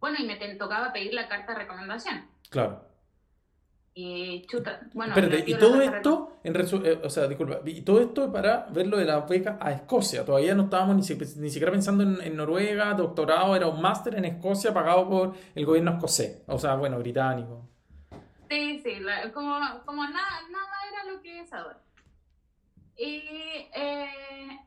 bueno, 0.00 0.16
y 0.18 0.26
me 0.26 0.36
tocaba 0.56 0.92
pedir 0.92 1.12
la 1.12 1.28
carta 1.28 1.52
de 1.52 1.58
recomendación. 1.58 2.28
Claro. 2.48 2.93
Y 3.96 4.44
chuta, 4.46 4.80
bueno. 4.92 5.14
Espérate, 5.14 5.48
y 5.48 5.54
todo 5.54 5.80
esto, 5.80 6.40
en 6.42 6.56
eh, 6.56 7.00
o 7.04 7.08
sea, 7.08 7.28
disculpa, 7.28 7.60
y 7.64 7.82
todo 7.82 8.00
esto 8.00 8.32
para 8.32 8.66
ver 8.70 8.88
lo 8.88 8.96
de 8.96 9.04
la 9.04 9.20
beca 9.20 9.56
a 9.60 9.70
Escocia. 9.70 10.24
Todavía 10.24 10.52
no 10.56 10.64
estábamos 10.64 10.96
ni, 10.96 11.16
ni 11.16 11.48
siquiera 11.48 11.70
pensando 11.70 12.02
en, 12.02 12.36
Noruega, 12.36 12.92
doctorado, 12.94 13.54
era 13.54 13.68
un 13.68 13.80
máster 13.80 14.16
en 14.16 14.24
Escocia 14.24 14.74
pagado 14.74 15.08
por 15.08 15.34
el 15.54 15.64
gobierno 15.64 15.92
escocés, 15.92 16.42
o 16.48 16.58
sea, 16.58 16.74
bueno, 16.74 16.98
británico. 16.98 17.68
Sí, 18.50 18.80
sí, 18.82 18.98
como, 19.32 19.60
como 19.84 20.02
nada, 20.02 20.42
nada 20.50 20.76
era 20.92 21.12
lo 21.12 21.22
que 21.22 21.40
es 21.40 21.52
ahora. 21.52 21.78
Y 22.96 23.22
eh, 23.74 24.60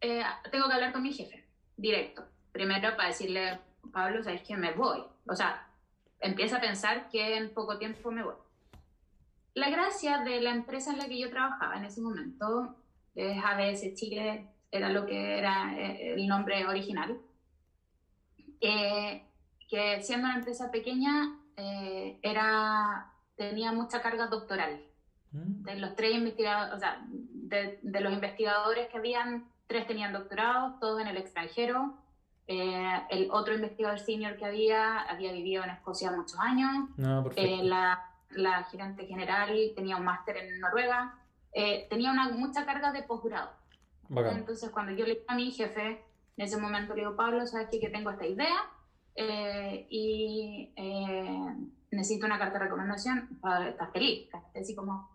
eh, 0.00 0.22
tengo 0.50 0.66
que 0.66 0.74
hablar 0.74 0.92
con 0.92 1.02
mi 1.02 1.12
jefe, 1.12 1.46
directo. 1.76 2.24
Primero 2.50 2.96
para 2.96 3.08
decirle, 3.08 3.60
Pablo, 3.92 4.24
sabes 4.24 4.42
que 4.42 4.56
me 4.56 4.72
voy. 4.72 5.04
O 5.26 5.34
sea, 5.36 5.68
empieza 6.24 6.56
a 6.56 6.60
pensar 6.60 7.08
que 7.10 7.36
en 7.36 7.52
poco 7.52 7.78
tiempo 7.78 8.10
me 8.10 8.22
voy. 8.22 8.34
La 9.52 9.68
gracia 9.70 10.18
de 10.24 10.40
la 10.40 10.50
empresa 10.50 10.90
en 10.90 10.98
la 10.98 11.06
que 11.06 11.18
yo 11.18 11.30
trabajaba 11.30 11.76
en 11.76 11.84
ese 11.84 12.00
momento, 12.00 12.74
es 13.14 13.36
ABS 13.44 13.94
Chile, 13.94 14.48
era 14.70 14.88
lo 14.88 15.06
que 15.06 15.38
era 15.38 15.74
eh, 15.78 16.14
el 16.14 16.26
nombre 16.26 16.66
original, 16.66 17.20
eh, 18.60 19.22
que 19.68 20.02
siendo 20.02 20.26
una 20.26 20.38
empresa 20.38 20.70
pequeña 20.70 21.38
eh, 21.56 22.18
era, 22.22 23.12
tenía 23.36 23.72
mucha 23.72 24.00
carga 24.00 24.26
doctoral. 24.26 24.82
Mm. 25.30 25.62
De 25.62 25.76
los 25.76 25.94
tres 25.94 26.14
investigadores, 26.14 26.74
o 26.74 26.78
sea, 26.78 27.04
de, 27.06 27.78
de 27.82 28.00
los 28.00 28.12
investigadores 28.12 28.88
que 28.88 28.96
habían, 28.96 29.46
tres 29.66 29.86
tenían 29.86 30.12
doctorado, 30.12 30.78
todos 30.80 31.00
en 31.02 31.08
el 31.08 31.18
extranjero, 31.18 31.98
eh, 32.46 33.02
el 33.08 33.28
otro 33.30 33.54
investigador 33.54 33.98
senior 33.98 34.36
que 34.36 34.44
había 34.44 35.00
había 35.00 35.32
vivido 35.32 35.64
en 35.64 35.70
Escocia 35.70 36.10
muchos 36.10 36.38
años. 36.38 36.90
Ah, 37.02 37.24
eh, 37.36 37.62
la, 37.62 38.04
la, 38.30 38.64
gerente 38.64 39.06
general 39.06 39.56
tenía 39.74 39.96
un 39.96 40.04
máster 40.04 40.36
en 40.36 40.60
Noruega. 40.60 41.18
Eh, 41.52 41.86
tenía 41.88 42.10
una, 42.10 42.28
mucha 42.30 42.66
carga 42.66 42.92
de 42.92 43.02
posgrado. 43.02 43.50
Entonces, 44.10 44.68
cuando 44.70 44.92
yo 44.92 45.06
le 45.06 45.14
dije 45.14 45.24
a 45.28 45.34
mi 45.34 45.50
jefe, 45.50 46.04
en 46.36 46.44
ese 46.44 46.58
momento 46.58 46.94
le 46.94 47.00
digo, 47.00 47.16
Pablo, 47.16 47.46
¿sabes 47.46 47.68
qué? 47.70 47.80
Que 47.80 47.88
tengo 47.88 48.10
esta 48.10 48.26
idea 48.26 48.70
y 49.88 50.72
necesito 51.90 52.26
una 52.26 52.38
carta 52.38 52.58
de 52.58 52.64
recomendación. 52.64 53.40
Estás 53.66 53.90
feliz. 53.92 54.28
Así 54.54 54.74
como, 54.74 55.08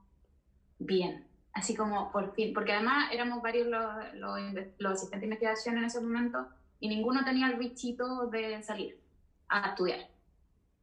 bien. 0.80 1.28
Así 1.54 1.76
como, 1.76 2.12
por 2.12 2.34
fin. 2.34 2.54
Porque 2.54 2.74
además 2.74 3.12
éramos 3.12 3.44
varios 3.44 3.68
los, 3.68 4.14
los, 4.16 4.40
los 4.80 4.94
asistentes 4.94 5.22
de 5.22 5.26
investigación 5.28 5.78
en 5.78 5.84
ese 5.84 6.02
momento 6.02 6.48
y 6.80 6.88
ninguno 6.88 7.24
tenía 7.24 7.48
el 7.48 7.58
bichito 7.58 8.28
de 8.28 8.62
salir 8.64 9.00
a 9.48 9.70
estudiar. 9.70 10.08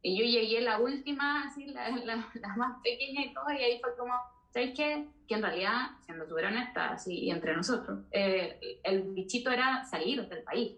Y 0.02 0.18
yo 0.18 0.24
llegué 0.24 0.60
la 0.60 0.78
última, 0.78 1.44
así, 1.44 1.66
la, 1.66 1.90
la, 1.90 2.56
más 2.56 2.80
pequeña 2.82 3.22
y 3.24 3.34
todo, 3.34 3.50
y 3.52 3.62
ahí 3.62 3.80
fue 3.80 3.96
como, 3.96 4.14
¿sabéis 4.50 4.74
qué? 4.76 5.08
Que 5.26 5.34
en 5.34 5.42
realidad, 5.42 5.90
siendo 6.04 6.26
súper 6.28 6.46
honesta, 6.46 6.90
así, 6.90 7.18
y 7.18 7.30
entre 7.30 7.56
nosotros, 7.56 8.00
eh, 8.12 8.78
el 8.84 9.02
bichito 9.02 9.50
era 9.50 9.84
salir 9.84 10.28
del 10.28 10.42
país. 10.42 10.76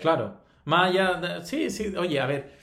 Claro, 0.00 0.40
más 0.64 0.90
allá, 0.90 1.42
sí, 1.42 1.70
sí, 1.70 1.96
oye, 1.96 2.20
a 2.20 2.26
ver, 2.26 2.58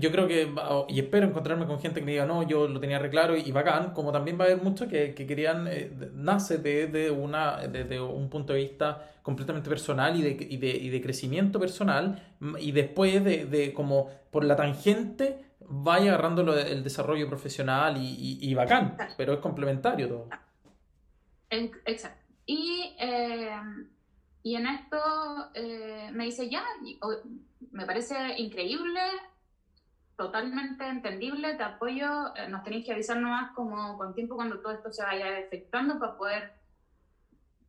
yo 0.00 0.10
creo 0.10 0.28
que, 0.28 0.52
y 0.88 1.00
espero 1.00 1.26
encontrarme 1.26 1.66
con 1.66 1.80
gente 1.80 2.00
que 2.00 2.06
me 2.06 2.12
diga, 2.12 2.26
no, 2.26 2.42
yo 2.42 2.68
lo 2.68 2.80
tenía 2.80 2.98
re 2.98 3.10
claro 3.10 3.36
y, 3.36 3.50
bacán, 3.52 3.92
como 3.92 4.12
también 4.12 4.38
va 4.38 4.44
a 4.44 4.48
haber 4.48 4.62
muchos 4.62 4.88
que, 4.88 5.14
que 5.14 5.26
querían, 5.26 5.66
eh, 5.68 5.90
nace 6.14 6.58
desde 6.58 7.10
una, 7.10 7.58
desde 7.68 8.00
un 8.00 8.28
punto 8.28 8.52
de 8.52 8.60
vista 8.60 9.12
completamente 9.22 9.68
personal 9.68 10.16
y 10.16 10.22
de, 10.22 10.46
y 10.48 10.56
de, 10.56 10.68
y 10.68 10.88
de 10.90 11.00
crecimiento 11.02 11.58
personal, 11.58 12.22
y 12.58 12.72
después 12.72 13.24
de, 13.24 13.46
de, 13.46 13.74
como 13.74 14.10
por 14.30 14.44
la 14.44 14.56
tangente 14.56 15.44
vaya 15.60 16.12
agarrando 16.14 16.56
el 16.56 16.82
desarrollo 16.82 17.28
profesional 17.28 17.96
y, 17.98 18.38
y, 18.40 18.54
bacán, 18.54 18.96
pero 19.16 19.34
es 19.34 19.40
complementario 19.40 20.08
todo. 20.08 20.28
Exacto. 21.50 22.24
Y, 22.46 22.96
eh, 22.98 23.50
y 24.42 24.54
en 24.54 24.66
esto 24.66 24.98
eh, 25.52 26.10
me 26.12 26.24
dice, 26.24 26.48
ya, 26.48 26.64
me 27.70 27.84
parece 27.84 28.14
increíble 28.38 29.00
totalmente 30.18 30.84
entendible, 30.84 31.54
te 31.54 31.62
apoyo, 31.62 32.34
eh, 32.34 32.48
nos 32.48 32.64
tenéis 32.64 32.84
que 32.84 32.92
avisar 32.92 33.18
nomás 33.18 33.52
como 33.52 33.96
con 33.96 34.14
tiempo 34.14 34.34
cuando 34.34 34.58
todo 34.58 34.72
esto 34.72 34.90
se 34.90 35.04
vaya 35.04 35.38
efectuando 35.38 35.96
para 36.00 36.16
poder 36.16 36.52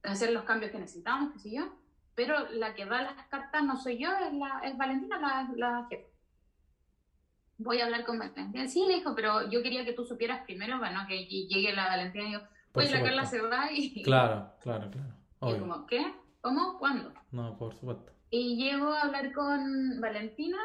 hacer 0.03 0.31
los 0.31 0.43
cambios 0.43 0.71
que 0.71 0.79
necesitamos, 0.79 1.31
qué 1.31 1.39
sé 1.39 1.51
yo. 1.55 1.69
Pero 2.15 2.49
la 2.49 2.73
que 2.73 2.87
da 2.87 3.03
las 3.03 3.27
cartas 3.27 3.63
no 3.63 3.77
soy 3.77 3.99
yo, 3.99 4.09
es, 4.11 4.33
la, 4.33 4.61
es 4.63 4.75
Valentina 4.75 5.19
la, 5.19 5.47
la 5.55 5.87
jefa. 5.89 6.09
Voy 7.59 7.81
a 7.81 7.85
hablar 7.85 8.03
con 8.03 8.17
Valentina. 8.17 8.67
Sí, 8.67 8.83
le 8.87 8.95
dijo, 8.95 9.13
pero 9.13 9.47
yo 9.51 9.61
quería 9.61 9.85
que 9.85 9.93
tú 9.93 10.03
supieras 10.03 10.43
primero, 10.43 10.79
bueno, 10.79 11.01
que 11.07 11.27
llegue 11.27 11.71
la 11.71 11.85
Valentina 11.85 12.29
y 12.29 12.31
yo, 12.33 12.39
pues 12.71 12.91
la 12.91 13.03
Carla 13.03 13.25
se 13.25 13.41
va 13.41 13.71
y... 13.71 14.01
Claro, 14.03 14.53
claro, 14.59 14.89
claro. 14.89 15.55
Y 15.55 15.59
como, 15.59 15.85
¿qué? 15.85 16.15
¿Cómo? 16.41 16.79
¿Cuándo? 16.79 17.13
No, 17.31 17.55
por 17.59 17.75
supuesto. 17.75 18.11
Y 18.31 18.57
llego 18.57 18.91
a 18.91 19.01
hablar 19.01 19.33
con 19.33 20.01
Valentina 20.01 20.57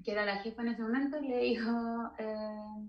que 0.00 0.12
era 0.12 0.24
la 0.24 0.36
jefa 0.38 0.62
en 0.62 0.68
ese 0.68 0.82
momento, 0.82 1.18
y 1.18 1.28
le 1.28 1.38
dijo, 1.38 1.70
eh, 2.18 2.88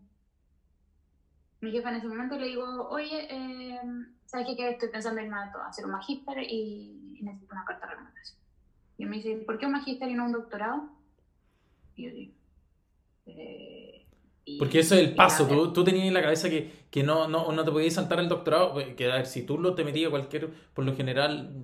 mi 1.62 1.72
jefa 1.72 1.90
en 1.90 1.96
ese 1.98 2.08
momento 2.08 2.38
le 2.38 2.48
digo, 2.48 2.88
oye, 2.90 3.28
eh, 3.30 3.80
¿sabes 4.26 4.48
qué? 4.56 4.70
Estoy 4.70 4.90
pensando 4.90 5.22
en 5.22 5.34
hacer 5.34 5.86
un 5.86 5.92
magíster 5.92 6.38
y, 6.40 7.20
necesito 7.22 7.54
una 7.54 7.64
carta 7.64 7.86
de 7.86 7.92
recomendación. 7.94 8.40
Y 8.98 9.06
me 9.06 9.16
dice, 9.18 9.36
¿por 9.46 9.58
qué 9.58 9.66
un 9.66 9.72
magíster 9.72 10.10
y 10.10 10.14
no 10.14 10.26
un 10.26 10.34
doctorado? 10.34 10.90
Y 11.96 12.04
yo 12.04 12.12
digo, 12.12 12.34
eh, 13.28 14.06
porque 14.60 14.80
eso 14.80 14.96
es 14.96 15.02
el 15.02 15.16
paso, 15.16 15.48
tú, 15.48 15.72
tú, 15.72 15.86
tenías 15.86 16.06
en 16.06 16.14
la 16.14 16.22
cabeza 16.22 16.50
que, 16.50 16.88
que 16.92 17.02
no, 17.02 17.30
no, 17.30 17.50
no 17.54 17.64
te 17.64 17.72
podías 17.72 17.94
saltar 17.94 18.20
el 18.20 18.28
doctorado, 18.28 18.76
que 18.98 19.10
a 19.10 19.16
ver, 19.16 19.26
si 19.26 19.46
tú 19.46 19.58
lo 19.58 19.74
te 19.74 19.86
metías 19.86 20.10
cualquier, 20.10 20.52
por 20.74 20.84
lo 20.84 20.94
general, 20.98 21.64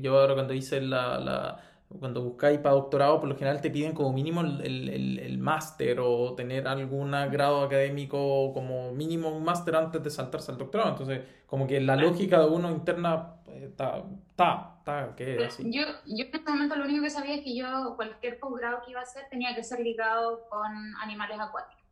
yo 0.00 0.18
ahora 0.18 0.34
cuando 0.34 0.52
hice 0.52 0.80
la, 0.80 1.20
la 1.20 1.60
cuando 1.88 2.22
buscáis 2.22 2.58
para 2.58 2.74
doctorado, 2.74 3.20
por 3.20 3.28
lo 3.28 3.36
general 3.36 3.60
te 3.60 3.70
piden 3.70 3.92
como 3.92 4.12
mínimo 4.12 4.40
el, 4.40 4.60
el, 4.60 5.18
el 5.18 5.38
máster 5.38 6.00
o 6.00 6.34
tener 6.34 6.66
algún 6.66 7.12
grado 7.30 7.62
académico 7.62 8.52
como 8.52 8.92
mínimo 8.92 9.28
un 9.28 9.44
máster 9.44 9.76
antes 9.76 10.02
de 10.02 10.10
saltarse 10.10 10.50
al 10.50 10.58
doctorado. 10.58 10.90
Entonces, 10.90 11.22
como 11.46 11.66
que 11.66 11.80
la 11.80 11.96
lógica 11.96 12.40
de 12.40 12.46
uno 12.46 12.70
interna 12.70 13.34
eh, 13.46 13.66
está, 13.70 14.02
está, 14.30 14.74
está, 14.78 15.14
que 15.16 15.36
es 15.36 15.54
así. 15.54 15.62
Yo, 15.72 15.82
yo 16.06 16.24
en 16.24 16.34
este 16.34 16.50
momento 16.50 16.76
lo 16.76 16.84
único 16.84 17.04
que 17.04 17.10
sabía 17.10 17.36
es 17.36 17.44
que 17.44 17.56
yo 17.56 17.94
cualquier 17.94 18.40
posgrado 18.40 18.82
que 18.84 18.90
iba 18.90 19.00
a 19.00 19.04
hacer 19.04 19.24
tenía 19.30 19.54
que 19.54 19.62
ser 19.62 19.80
ligado 19.80 20.48
con 20.48 20.72
animales 21.00 21.38
acuáticos. 21.38 21.84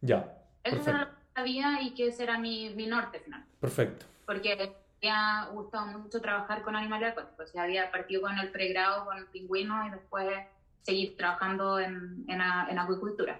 Ya. 0.00 0.38
Eso 0.62 0.90
era 0.90 1.00
lo 1.00 1.06
que 1.06 1.16
sabía 1.34 1.82
y 1.82 1.94
que 1.94 2.08
ese 2.08 2.22
era 2.22 2.38
mi, 2.38 2.70
mi 2.70 2.86
norte 2.86 3.18
final. 3.18 3.44
Perfecto. 3.60 4.06
Porque 4.26 4.74
me 5.04 5.10
ha 5.10 5.50
gustado 5.52 5.98
mucho 5.98 6.18
trabajar 6.22 6.62
con 6.62 6.74
animales 6.74 7.12
acuáticos. 7.12 7.50
O 7.50 7.52
sea, 7.52 7.64
había 7.64 7.90
partido 7.90 8.22
con 8.22 8.38
el 8.38 8.50
pregrado, 8.50 9.04
con 9.04 9.18
el 9.18 9.26
pingüino 9.26 9.86
y 9.86 9.90
después 9.90 10.26
seguir 10.80 11.14
trabajando 11.14 11.78
en, 11.78 12.24
en, 12.26 12.40
en 12.40 12.78
acuicultura. 12.78 13.38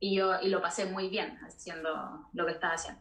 Y 0.00 0.16
yo 0.16 0.40
y 0.40 0.48
lo 0.48 0.60
pasé 0.60 0.86
muy 0.86 1.08
bien 1.08 1.38
haciendo 1.46 2.26
lo 2.32 2.44
que 2.44 2.52
estaba 2.52 2.74
haciendo. 2.74 3.00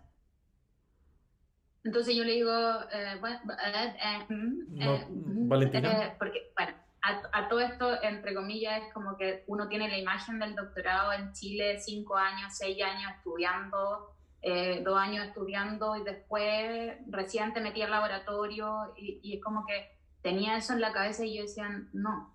Entonces 1.83 2.15
yo 2.15 2.23
le 2.23 2.33
digo, 2.33 2.51
eh, 2.91 3.17
bueno, 3.19 3.39
eh, 3.65 3.95
eh, 4.03 4.25
mm, 4.29 5.43
mm, 5.43 5.49
Valentina. 5.49 6.15
porque, 6.19 6.51
bueno, 6.55 6.73
a, 7.01 7.39
a, 7.39 7.47
todo 7.49 7.59
esto, 7.59 8.01
entre 8.03 8.35
comillas, 8.35 8.83
es 8.83 8.93
como 8.93 9.17
que 9.17 9.43
uno 9.47 9.67
tiene 9.67 9.89
la 9.89 9.97
imagen 9.97 10.39
del 10.39 10.55
doctorado 10.55 11.11
en 11.13 11.33
Chile, 11.33 11.79
cinco 11.79 12.17
años, 12.17 12.53
seis 12.55 12.81
años 12.83 13.11
estudiando, 13.17 14.14
eh, 14.47 14.83
dos 14.83 14.95
años 14.95 15.25
estudiando 15.25 15.95
y 15.95 16.03
después 16.03 16.97
recién 17.07 17.51
te 17.51 17.61
metí 17.61 17.81
al 17.81 17.89
laboratorio 17.89 18.93
y, 18.95 19.19
y, 19.23 19.37
es 19.37 19.43
como 19.43 19.65
que 19.65 19.97
tenía 20.21 20.55
eso 20.55 20.73
en 20.73 20.81
la 20.81 20.93
cabeza 20.93 21.25
y 21.25 21.35
yo 21.35 21.41
decía, 21.41 21.67
no, 21.93 22.31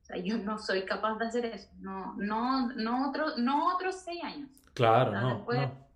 o 0.00 0.04
sea, 0.04 0.18
yo 0.18 0.38
no 0.38 0.58
soy 0.58 0.84
capaz 0.84 1.18
de 1.18 1.26
hacer 1.26 1.46
eso, 1.46 1.68
no, 1.80 2.14
no, 2.16 2.68
no, 2.76 3.10
otro, 3.10 3.36
no 3.38 3.74
otros 3.74 3.96
seis 3.96 4.22
años. 4.22 4.50
Claro, 4.72 5.10
no, 5.10 5.44
no. 5.52 5.87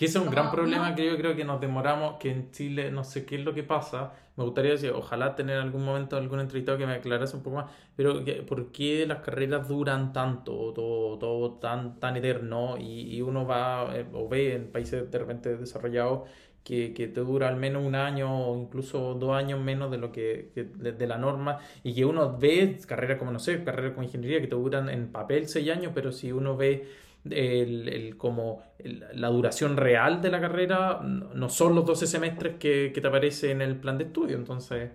Que 0.00 0.06
ese 0.06 0.16
es 0.16 0.24
un 0.24 0.30
gran 0.30 0.50
problema 0.50 0.94
que 0.94 1.04
yo 1.04 1.14
creo 1.18 1.36
que 1.36 1.44
nos 1.44 1.60
demoramos, 1.60 2.14
que 2.18 2.30
en 2.30 2.50
Chile 2.52 2.90
no 2.90 3.04
sé 3.04 3.26
qué 3.26 3.34
es 3.34 3.44
lo 3.44 3.52
que 3.52 3.62
pasa. 3.62 4.14
Me 4.34 4.44
gustaría 4.44 4.70
decir, 4.70 4.92
ojalá 4.92 5.36
tener 5.36 5.58
algún 5.58 5.84
momento 5.84 6.16
algún 6.16 6.40
entrevistado 6.40 6.78
que 6.78 6.86
me 6.86 6.94
aclarase 6.94 7.36
un 7.36 7.42
poco 7.42 7.56
más, 7.56 7.70
pero 7.96 8.24
¿por 8.46 8.72
qué 8.72 9.04
las 9.06 9.18
carreras 9.18 9.68
duran 9.68 10.14
tanto, 10.14 10.72
todo, 10.72 11.18
todo 11.18 11.52
tan, 11.58 12.00
tan 12.00 12.16
eterno? 12.16 12.78
Y, 12.78 13.14
y 13.14 13.20
uno 13.20 13.46
va 13.46 13.94
eh, 13.94 14.06
o 14.14 14.26
ve 14.26 14.54
en 14.54 14.72
países 14.72 15.10
de 15.10 15.18
repente 15.18 15.54
desarrollados 15.58 16.30
que, 16.64 16.94
que, 16.94 17.06
te 17.06 17.20
dura 17.20 17.48
al 17.48 17.56
menos 17.56 17.84
un 17.84 17.94
año 17.94 18.48
o 18.48 18.56
incluso 18.56 19.12
dos 19.12 19.32
años 19.36 19.60
menos 19.60 19.90
de 19.90 19.98
lo 19.98 20.12
que, 20.12 20.50
de, 20.54 21.06
la 21.06 21.18
norma 21.18 21.58
y 21.82 21.94
que 21.94 22.06
uno 22.06 22.38
ve 22.38 22.78
carreras 22.86 23.18
como 23.18 23.32
no 23.32 23.38
sé, 23.38 23.62
carreras 23.64 23.92
como 23.92 24.04
ingeniería 24.04 24.40
que 24.40 24.46
te 24.46 24.56
duran 24.56 24.88
en 24.88 25.12
papel 25.12 25.46
seis 25.46 25.68
años, 25.70 25.92
pero 25.94 26.10
si 26.10 26.32
uno 26.32 26.56
ve 26.56 26.88
el, 27.24 27.88
el 27.88 28.16
como 28.16 28.62
la 28.78 29.28
duración 29.28 29.76
real 29.76 30.22
de 30.22 30.30
la 30.30 30.40
carrera 30.40 31.00
no 31.02 31.48
son 31.48 31.74
los 31.74 31.84
12 31.84 32.06
semestres 32.06 32.56
que, 32.56 32.92
que 32.94 33.00
te 33.00 33.08
aparece 33.08 33.50
en 33.50 33.62
el 33.62 33.76
plan 33.76 33.98
de 33.98 34.04
estudio. 34.04 34.36
Entonces, 34.36 34.90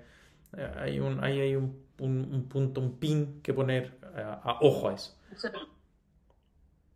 eh, 0.57 0.71
hay 0.77 0.99
un, 0.99 1.23
hay, 1.23 1.39
hay 1.39 1.55
un, 1.55 1.85
un, 1.99 2.47
punto, 2.49 2.81
un 2.81 2.97
pin 2.97 3.41
que 3.41 3.53
poner 3.53 3.97
a, 4.15 4.57
ojo 4.61 4.89
a 4.89 4.93
eso. 4.93 5.17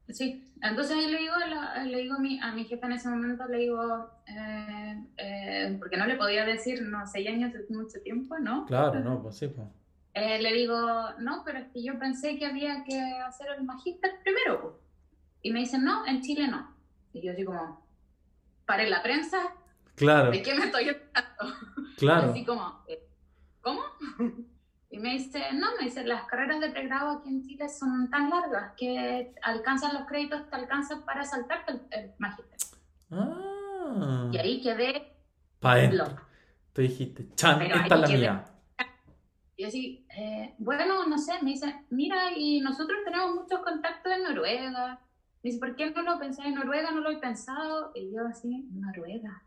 Sí, 0.10 0.52
entonces 0.63 0.98
le 0.98 1.20
digo, 1.20 1.34
le 1.86 1.98
digo 2.00 2.15
a, 2.15 2.20
mi, 2.20 2.39
a 2.39 2.52
mi 2.52 2.65
jefe 2.65 2.84
en 2.88 2.94
ese 2.94 3.10
momento, 3.10 3.46
le 3.48 3.58
digo, 3.60 4.10
eh, 4.26 5.04
eh, 5.18 5.76
porque 5.78 5.98
no 5.98 6.08
le 6.08 6.15
podía 6.15 6.46
decir, 6.46 6.82
no, 6.82 7.06
seis 7.06 7.28
años 7.28 7.54
es 7.54 7.70
mucho 7.70 8.02
tiempo, 8.02 8.39
¿no? 8.39 8.65
Claro, 8.65 9.00
no, 9.02 9.22
pues 9.22 9.38
sí, 9.38 9.48
pues. 9.48 9.68
le 10.15 10.54
digo, 10.54 10.76
no, 11.20 11.44
pero 11.46 11.60
es 11.60 11.68
que 11.68 11.84
yo 11.84 12.00
pensé 12.00 12.39
que 12.39 12.48
había 12.48 12.84
que 12.84 13.00
hacer 13.00 13.50
el 13.56 13.63
magíster 13.63 14.13
primero. 14.24 14.80
Y 15.41 15.52
me 15.52 15.60
dicen, 15.60 15.84
no, 15.84 16.06
en 16.06 16.21
Chile 16.21 16.47
no. 16.47 16.75
Y 17.13 17.21
yo 17.21 17.32
así 17.32 17.43
como, 17.43 17.86
¿para 18.65 18.88
la 18.88 19.02
prensa? 19.02 19.54
Claro. 19.95 20.32
¿De 20.32 20.41
qué 20.41 20.54
me 20.54 20.65
estoy 20.65 20.89
hablando? 20.89 21.58
Claro. 21.97 22.32
Así 22.32 22.45
como, 22.45 22.84
¿cómo? 23.62 23.82
Y 24.91 24.97
me 24.97 25.12
dice, 25.12 25.39
no, 25.54 25.67
me 25.78 25.86
dice, 25.86 26.04
las 26.04 26.23
carreras 26.23 26.60
de 26.60 26.71
pregrado 26.71 27.19
aquí 27.19 27.30
en 27.30 27.43
Chile 27.43 27.69
son 27.69 28.10
tan 28.10 28.28
largas 28.32 28.73
que 28.75 29.36
alcanzan 29.43 29.93
los 29.93 30.08
créditos, 30.08 30.49
te 30.49 30.56
alcanzan 30.56 31.06
para 31.06 31.23
saltarte 31.23 31.73
el, 31.73 31.82
el. 31.91 32.12
Ah. 33.12 34.30
Y 34.32 34.38
ahí 34.39 34.62
quedé 34.62 35.13
para 35.60 36.17
Te 36.73 36.82
dijiste, 36.82 37.28
chan, 37.36 37.62
esta 37.62 37.84
es 37.84 38.02
la 38.02 38.08
mía. 38.08 38.45
Y 39.58 39.65
así, 39.65 40.08
eh, 40.17 40.56
bueno, 40.58 41.06
no 41.06 41.17
sé, 41.17 41.34
me 41.41 41.52
dice, 41.52 41.86
mira, 41.89 42.32
y 42.36 42.62
nosotros 42.62 42.99
tenemos 43.04 43.36
muchos 43.36 43.60
contactos 43.60 44.12
en 44.12 44.23
Noruega. 44.23 44.99
Me 45.43 45.49
dice, 45.49 45.60
¿por 45.60 45.75
qué 45.75 45.91
no 45.91 46.02
lo 46.02 46.19
pensé 46.19 46.43
en 46.43 46.56
Noruega? 46.56 46.91
No 46.91 47.02
lo 47.02 47.12
he 47.12 47.17
pensado. 47.17 47.91
Y 47.95 48.12
yo 48.13 48.28
así, 48.28 48.67
Noruega 48.71 49.43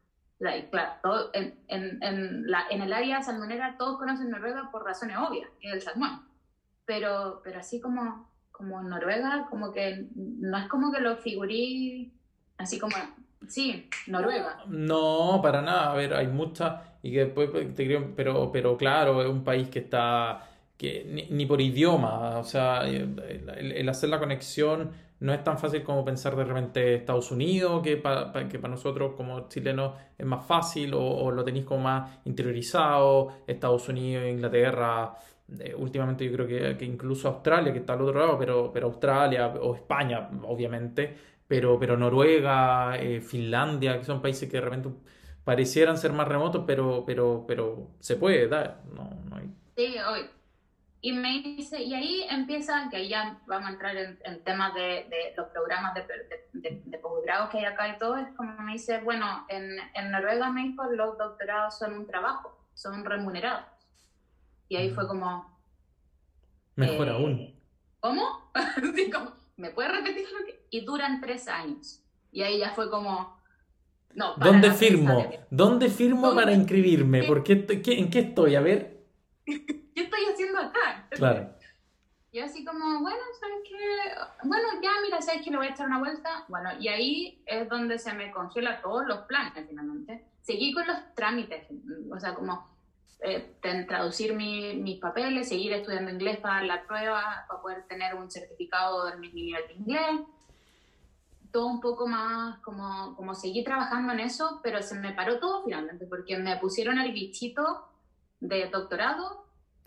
claro, 0.71 1.31
en, 1.33 1.55
en, 1.69 2.03
en, 2.03 2.51
la, 2.51 2.65
en, 2.71 2.83
el 2.83 2.93
área 2.93 3.23
salmonera 3.23 3.77
todos 3.79 3.99
conocen 3.99 4.31
Noruega 4.31 4.71
por 4.71 4.85
razones 4.85 5.17
obvias, 5.17 5.49
que 5.61 5.69
es 5.69 5.75
el 5.75 5.83
salmón. 5.83 6.23
Pero, 6.85 7.41
pero 7.45 7.61
así 7.61 7.81
como, 7.81 8.29
como 8.51 8.83
Noruega, 8.83 9.47
como 9.49 9.73
que 9.73 10.09
no 10.15 10.59
es 10.59 10.69
como 10.69 10.93
que 10.93 11.01
lo 11.01 11.17
figurí 11.17 12.13
así 12.59 12.79
como, 12.79 12.97
sí, 13.47 13.89
Noruega. 14.09 14.65
No, 14.67 15.41
para 15.43 15.63
nada. 15.63 15.93
A 15.93 15.95
ver, 15.95 16.15
hay 16.15 16.27
muchas 16.27 16.81
y 17.03 17.13
que 17.13 17.27
después 17.27 17.51
te 17.75 17.87
creo, 17.87 18.15
pero, 18.17 18.51
pero 18.53 18.77
claro, 18.77 19.23
es 19.23 19.29
un 19.29 19.45
país 19.45 19.69
que 19.69 19.81
está 19.81 20.49
que 20.77 21.29
ni, 21.31 21.47
por 21.47 21.61
idioma, 21.61 22.39
o 22.39 22.45
sea, 22.45 22.89
el 22.89 23.89
hacer 23.89 24.09
la 24.09 24.19
conexión 24.19 24.91
no 25.23 25.33
es 25.33 25.45
tan 25.45 25.57
fácil 25.57 25.85
como 25.85 26.05
pensar 26.05 26.35
de 26.35 26.43
repente 26.43 26.97
Estados 26.97 27.31
Unidos, 27.31 27.81
que 27.81 27.97
para 27.97 28.49
que 28.49 28.59
nosotros 28.59 29.13
como 29.17 29.49
chilenos 29.49 29.95
es 30.19 30.27
más 30.27 30.45
fácil 30.45 30.95
o, 30.95 31.31
lo 31.31 31.45
tenéis 31.45 31.65
como 31.65 31.85
más 31.85 32.19
interiorizado, 32.25 33.29
Estados 33.47 33.89
Unidos, 33.89 34.25
Inglaterra, 34.27 35.15
eh, 35.61 35.75
últimamente 35.77 36.25
yo 36.25 36.33
creo 36.33 36.49
que, 36.49 36.77
que, 36.77 36.85
incluso 36.85 37.29
Australia, 37.29 37.73
que 37.73 37.79
está 37.79 37.93
al 37.93 38.03
otro 38.03 38.19
lado, 38.19 38.37
pero, 38.37 38.73
pero 38.73 38.89
Australia 38.89 39.47
o 39.47 39.77
España, 39.77 40.29
obviamente, 40.43 41.17
pero, 41.47 41.79
pero 41.79 41.97
Noruega, 41.97 42.97
eh, 42.99 43.21
Finlandia, 43.21 43.99
que 43.99 44.05
son 44.05 44.21
países 44.21 44.51
que 44.51 44.57
de 44.57 44.63
repente 44.63 44.89
parecieran 45.45 45.99
ser 45.99 46.13
más 46.13 46.27
remotos, 46.27 46.65
pero, 46.67 47.05
pero, 47.07 47.45
pero 47.47 47.91
se 48.01 48.17
puede 48.17 48.49
dar, 48.49 48.83
no, 48.93 49.09
no 49.31 49.37
hay... 49.37 49.49
Sí, 49.77 49.95
hoy 49.99 50.42
y 51.05 51.13
me 51.13 51.43
dice, 51.43 51.83
y 51.83 51.95
ahí 51.95 52.25
empieza, 52.31 52.89
que 52.89 53.09
ya 53.09 53.41
vamos 53.49 53.69
a 53.69 53.73
entrar 53.73 53.97
en, 53.97 54.45
temas 54.45 54.73
de, 54.73 54.81
de, 55.11 55.35
los 55.37 55.49
programas 55.49 55.95
de, 55.95 56.07
de, 56.53 56.81
de, 56.85 56.99
posgrado 56.99 57.51
que 57.51 57.59
hay 57.59 57.65
acá 57.65 57.89
y 57.89 57.99
todo, 57.99 58.17
es 58.19 58.29
como 58.37 58.57
me 58.63 58.75
dice, 58.75 59.01
bueno, 59.01 59.45
en, 59.49 59.79
en 59.95 60.11
Noruega 60.13 60.49
me 60.53 60.63
dijo, 60.63 60.85
los 60.85 61.19
doctorados 61.19 61.77
son 61.77 61.95
un 61.95 62.07
trabajo, 62.07 62.57
son 62.75 63.05
remunerados. 63.05 63.65
Y 64.69 64.77
ahí 64.77 64.91
fue 64.91 65.09
como... 65.09 65.61
Mejor 66.77 67.09
eh, 67.09 67.11
aún. 67.11 67.61
¿Cómo? 67.99 68.53
¿Me 69.57 69.71
puedes 69.71 69.91
repetir 69.91 70.29
lo 70.31 70.47
que...? 70.47 70.67
Y 70.71 70.85
duran 70.85 71.21
tres 71.21 71.49
años. 71.49 72.01
Y 72.31 72.43
ahí 72.43 72.61
ya 72.61 72.71
fue 72.71 72.89
como... 72.89 73.43
No, 74.15 74.37
¿Dónde 74.37 74.71
firmo? 74.71 75.29
¿Dónde 75.51 75.89
firmo 75.89 76.33
para 76.33 76.53
inscribirme? 76.53 77.25
¿Por 77.25 77.43
qué, 77.43 77.67
¿En 77.69 78.09
qué 78.09 78.19
estoy? 78.21 78.55
A 78.55 78.61
ver. 78.61 79.03
¿qué 79.95 80.03
estoy 80.03 80.25
haciendo 80.33 80.59
acá? 80.59 81.07
Claro. 81.11 81.55
Y 82.33 82.39
así 82.39 82.65
como, 82.65 83.01
bueno, 83.01 83.21
¿sabes 83.39 83.59
qué? 83.69 83.77
Bueno, 84.45 84.67
ya, 84.83 84.91
mira, 85.03 85.21
¿sabes 85.21 85.43
que 85.43 85.51
le 85.51 85.59
voy 85.59 85.67
a 85.67 85.71
echar 85.71 85.87
una 85.87 85.99
vuelta? 85.99 86.47
Bueno, 86.49 86.71
y 86.81 86.89
ahí 86.89 87.43
es 87.45 87.69
donde 87.69 87.99
se 87.99 88.15
me 88.15 88.33
congela 88.33 88.81
todos 88.81 89.07
los 89.07 89.19
planes, 89.27 89.67
finalmente. 89.69 90.25
Seguí 90.41 90.73
con 90.73 90.87
los 90.87 90.97
trámites, 91.15 91.67
o 92.11 92.19
sea, 92.19 92.35
como 92.35 92.73
eh, 93.21 93.55
traducir 93.87 94.35
mis 94.35 94.99
papeles, 94.99 95.51
seguir 95.51 95.75
estudiando 95.75 96.11
inglés 96.11 96.39
para 96.39 96.65
la 96.65 96.83
prueba, 96.87 97.45
para 97.47 97.61
poder 97.61 97.87
tener 97.87 98.15
un 98.15 98.31
certificado 98.31 99.05
de 99.05 99.19
mi 99.19 99.31
nivel 99.31 99.67
de 99.69 99.75
inglés. 99.75 100.21
Todo 101.53 101.67
un 101.67 101.81
poco 101.83 102.07
más, 102.07 102.61
como, 102.61 103.15
como 103.15 103.35
seguí 103.35 103.63
trabajando 103.63 104.15
en 104.15 104.21
eso, 104.21 104.61
pero 104.63 104.81
se 104.81 104.95
me 104.95 105.13
paró 105.13 105.39
todo 105.39 105.65
finalmente, 105.65 106.07
porque 106.07 106.39
me 106.39 106.57
pusieron 106.57 106.99
el 106.99 107.13
bichito 107.13 107.89
de 108.41 108.71
doctorado 108.71 109.45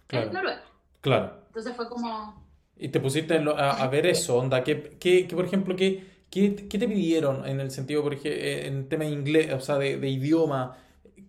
claro. 0.07 0.31
Noruega. 0.31 0.63
Claro. 1.01 1.43
Entonces 1.47 1.75
fue 1.75 1.89
como... 1.89 2.45
Y 2.77 2.89
te 2.89 2.99
pusiste 2.99 3.41
a, 3.57 3.87
ver 3.87 4.05
eso, 4.05 4.37
onda, 4.37 4.63
que, 4.63 4.97
que, 4.99 5.27
por 5.33 5.45
ejemplo, 5.45 5.75
¿qué, 5.77 6.25
qué, 6.29 6.49
te 6.49 6.87
pidieron 6.87 7.47
en 7.47 7.61
el 7.61 7.71
sentido, 7.71 8.03
por 8.03 8.13
ejemplo, 8.13 8.41
en 8.41 8.89
tema 8.89 9.05
de 9.05 9.11
inglés, 9.11 9.53
o 9.53 9.61
sea, 9.61 9.77
de, 9.77 9.97
de 9.97 10.09
idioma? 10.09 10.77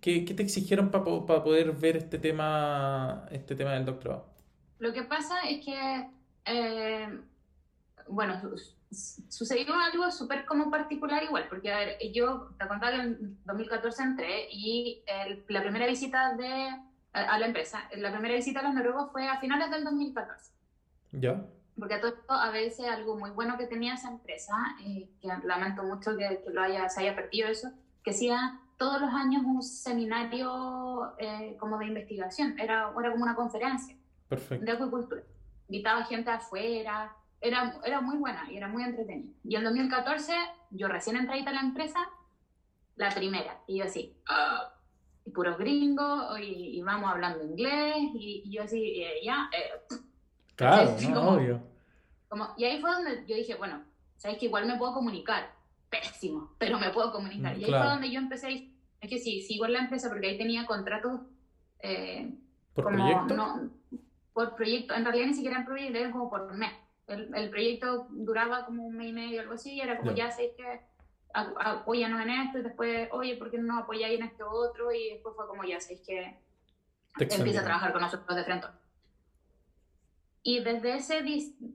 ¿Qué, 0.01 0.25
¿Qué, 0.25 0.33
te 0.33 0.43
exigieron 0.43 0.91
para 0.91 1.05
poder 1.05 1.71
ver 1.71 1.95
este 1.95 2.19
tema, 2.19 3.25
este 3.31 3.55
tema 3.55 3.71
del 3.71 3.85
doctorado? 3.85 4.25
Lo 4.79 4.91
que 4.91 5.03
pasa 5.03 5.41
es 5.47 5.63
que, 5.63 6.09
eh, 6.45 7.19
bueno, 8.09 8.41
sucedió 8.91 9.73
algo 9.73 10.11
súper 10.11 10.45
como 10.45 10.69
particular 10.69 11.23
igual, 11.23 11.47
porque 11.49 11.71
a 11.71 11.77
ver, 11.79 11.97
yo 12.13 12.49
te 12.59 12.67
contaba 12.67 12.91
que 12.91 13.01
en 13.01 13.37
2014 13.45 14.03
entré 14.03 14.47
y 14.51 15.03
la 15.47 15.61
primera 15.61 15.87
visita 15.87 16.35
de 16.35 16.69
a, 17.25 17.39
la 17.39 17.45
empresa. 17.47 17.89
La 17.95 18.11
primera 18.11 18.35
visita 18.35 18.59
a 18.59 18.63
los 18.63 18.73
noruegos 18.73 19.11
fue 19.11 19.27
a 19.27 19.39
finales 19.39 19.69
del 19.71 19.83
2014. 19.83 20.51
¿Ya? 21.13 21.45
Porque 21.77 21.97
todo 21.97 22.09
esto, 22.09 22.33
a 22.33 22.49
veces 22.51 22.87
algo 22.87 23.17
muy 23.17 23.29
bueno 23.31 23.57
que 23.57 23.67
tenía 23.67 23.93
esa 23.93 24.09
empresa, 24.09 24.53
eh, 24.83 25.09
que 25.21 25.27
lamento 25.43 25.83
mucho 25.83 26.17
que, 26.17 26.43
lo 26.51 26.61
haya, 26.61 26.89
se 26.89 27.01
haya 27.01 27.15
perdido 27.15 27.49
eso, 27.49 27.71
que 28.03 28.11
hacía 28.11 28.59
todos 28.77 29.01
los 29.01 29.11
años 29.11 29.43
un 29.45 29.61
seminario 29.61 31.13
eh, 31.19 31.55
como 31.59 31.77
de 31.77 31.87
investigación, 31.87 32.59
era, 32.59 32.91
era 32.99 33.11
como 33.11 33.23
una 33.23 33.35
conferencia 33.35 33.95
Perfecto. 34.27 34.65
de 34.65 34.71
acuicultura. 34.71 35.21
Invitaba 35.67 36.03
gente 36.05 36.31
afuera, 36.31 37.15
era, 37.41 37.79
era 37.83 38.01
muy 38.01 38.17
buena 38.17 38.51
y 38.51 38.57
era 38.57 38.67
muy 38.67 38.83
entretenida. 38.83 39.33
Y 39.43 39.55
en 39.55 39.63
2014, 39.63 40.33
yo 40.71 40.87
recién 40.87 41.15
entré 41.15 41.41
a 41.41 41.51
la 41.51 41.61
empresa, 41.61 41.99
la 42.95 43.09
primera, 43.09 43.61
y 43.67 43.77
yo 43.77 43.85
así, 43.85 44.15
¡Ah! 44.27 44.76
Y 45.27 45.31
puros 45.31 45.57
gringos, 45.57 46.39
y, 46.39 46.81
vamos 46.81 47.11
hablando 47.11 47.43
inglés, 47.43 47.95
y, 48.13 48.49
yo 48.49 48.63
así, 48.63 49.01
eh, 49.01 49.19
ya. 49.23 49.49
Eh, 49.51 49.97
claro, 50.55 50.95
obvio. 51.33 51.61
Como, 52.29 52.47
y 52.57 52.63
ahí 52.63 52.79
fue 52.79 52.91
donde 52.91 53.25
yo 53.27 53.35
dije, 53.35 53.55
bueno, 53.55 53.83
sabes 54.15 54.37
que 54.37 54.45
igual 54.45 54.65
me 54.65 54.77
puedo 54.77 54.93
comunicar, 54.93 55.51
pésimo, 55.89 56.55
pero 56.57 56.79
me 56.79 56.91
puedo 56.91 57.11
comunicar. 57.11 57.57
y 57.57 57.65
ahí 57.65 57.69
fue 57.69 57.87
donde 57.87 58.09
yo 58.09 58.19
empecé, 58.19 58.71
es 59.01 59.09
que 59.09 59.17
sí, 59.19 59.41
sigo 59.41 59.65
en 59.65 59.73
la 59.73 59.79
empresa 59.79 60.09
porque 60.09 60.27
ahí 60.27 60.37
tenía 60.37 60.65
contratos. 60.65 61.21
Eh, 61.79 62.33
¿Por 62.73 62.85
como, 62.85 62.97
proyecto? 62.97 63.35
No, 63.35 63.69
por 64.33 64.55
proyecto, 64.55 64.93
en 64.93 65.03
realidad 65.03 65.27
ni 65.27 65.33
siquiera 65.33 65.57
en 65.57 65.65
proyecto, 65.65 65.97
era 65.97 66.11
como 66.11 66.29
por 66.29 66.53
mes. 66.53 66.71
El, 67.07 67.33
el, 67.35 67.49
proyecto 67.49 68.07
duraba 68.11 68.65
como 68.65 68.85
un 68.85 68.95
mes 68.95 69.09
y 69.09 69.13
medio, 69.13 69.41
algo 69.41 69.53
así, 69.53 69.73
y 69.73 69.81
era 69.81 69.97
como, 69.97 70.13
ya 70.13 70.31
sé 70.31 70.53
que 70.55 70.81
apóyanos 71.33 72.21
en 72.21 72.29
esto 72.29 72.59
y 72.59 72.63
después, 72.63 73.09
oye, 73.11 73.37
¿por 73.37 73.51
qué 73.51 73.57
no 73.57 73.73
nos 73.73 73.83
apoyáis 73.83 74.19
en 74.19 74.25
esto 74.25 74.49
otro? 74.49 74.91
Y 74.91 75.13
después 75.13 75.35
fue 75.35 75.47
como, 75.47 75.63
ya 75.63 75.79
sabéis 75.79 76.01
que 76.01 76.39
empieza 77.19 77.61
a 77.61 77.63
trabajar 77.63 77.91
con 77.91 78.01
nosotros 78.01 78.35
de 78.35 78.43
frente. 78.43 78.67
Y 80.43 80.63
desde 80.63 80.95
ese, 80.95 81.23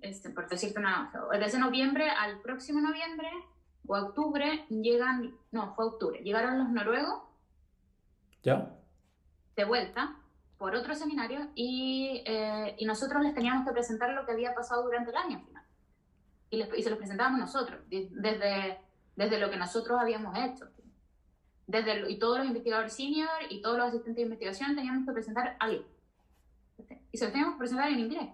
este, 0.00 0.30
por 0.30 0.48
decirte 0.48 0.78
una, 0.78 1.12
desde 1.32 1.46
ese 1.46 1.58
noviembre 1.58 2.08
al 2.08 2.40
próximo 2.40 2.80
noviembre 2.80 3.28
o 3.86 3.96
octubre 3.96 4.64
llegan, 4.70 5.36
no, 5.50 5.74
fue 5.74 5.86
octubre, 5.86 6.20
llegaron 6.20 6.58
los 6.58 6.70
noruegos. 6.70 7.22
¿Ya? 8.42 8.74
De 9.56 9.64
vuelta 9.64 10.16
por 10.56 10.74
otro 10.74 10.94
seminario 10.94 11.50
y, 11.54 12.22
eh, 12.24 12.74
y 12.78 12.86
nosotros 12.86 13.22
les 13.22 13.34
teníamos 13.34 13.66
que 13.66 13.72
presentar 13.72 14.10
lo 14.10 14.24
que 14.24 14.32
había 14.32 14.54
pasado 14.54 14.84
durante 14.84 15.10
el 15.10 15.16
año 15.16 15.40
final. 15.40 15.64
Y, 16.50 16.56
les, 16.56 16.78
y 16.78 16.82
se 16.82 16.90
los 16.90 16.98
presentábamos 16.98 17.40
nosotros, 17.40 17.80
desde 17.88 18.80
desde 19.16 19.38
lo 19.38 19.50
que 19.50 19.56
nosotros 19.56 19.98
habíamos 20.00 20.36
hecho. 20.38 20.66
Desde 21.66 22.10
y 22.10 22.18
todos 22.18 22.38
los 22.38 22.46
investigadores 22.46 22.92
senior 22.92 23.28
y 23.48 23.62
todos 23.62 23.78
los 23.78 23.86
asistentes 23.88 24.16
de 24.16 24.22
investigación 24.22 24.74
teníamos 24.74 25.06
que 25.06 25.12
presentar 25.12 25.56
algo. 25.60 25.84
Y 27.12 27.18
se 27.18 27.26
lo 27.26 27.30
teníamos 27.30 27.54
que 27.54 27.58
presentar 27.60 27.90
en 27.90 28.00
inglés. 28.00 28.28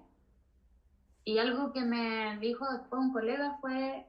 Y 1.24 1.38
algo 1.38 1.72
que 1.72 1.82
me 1.82 2.38
dijo 2.38 2.64
después 2.72 3.02
un 3.02 3.12
colega 3.12 3.58
fue, 3.60 4.06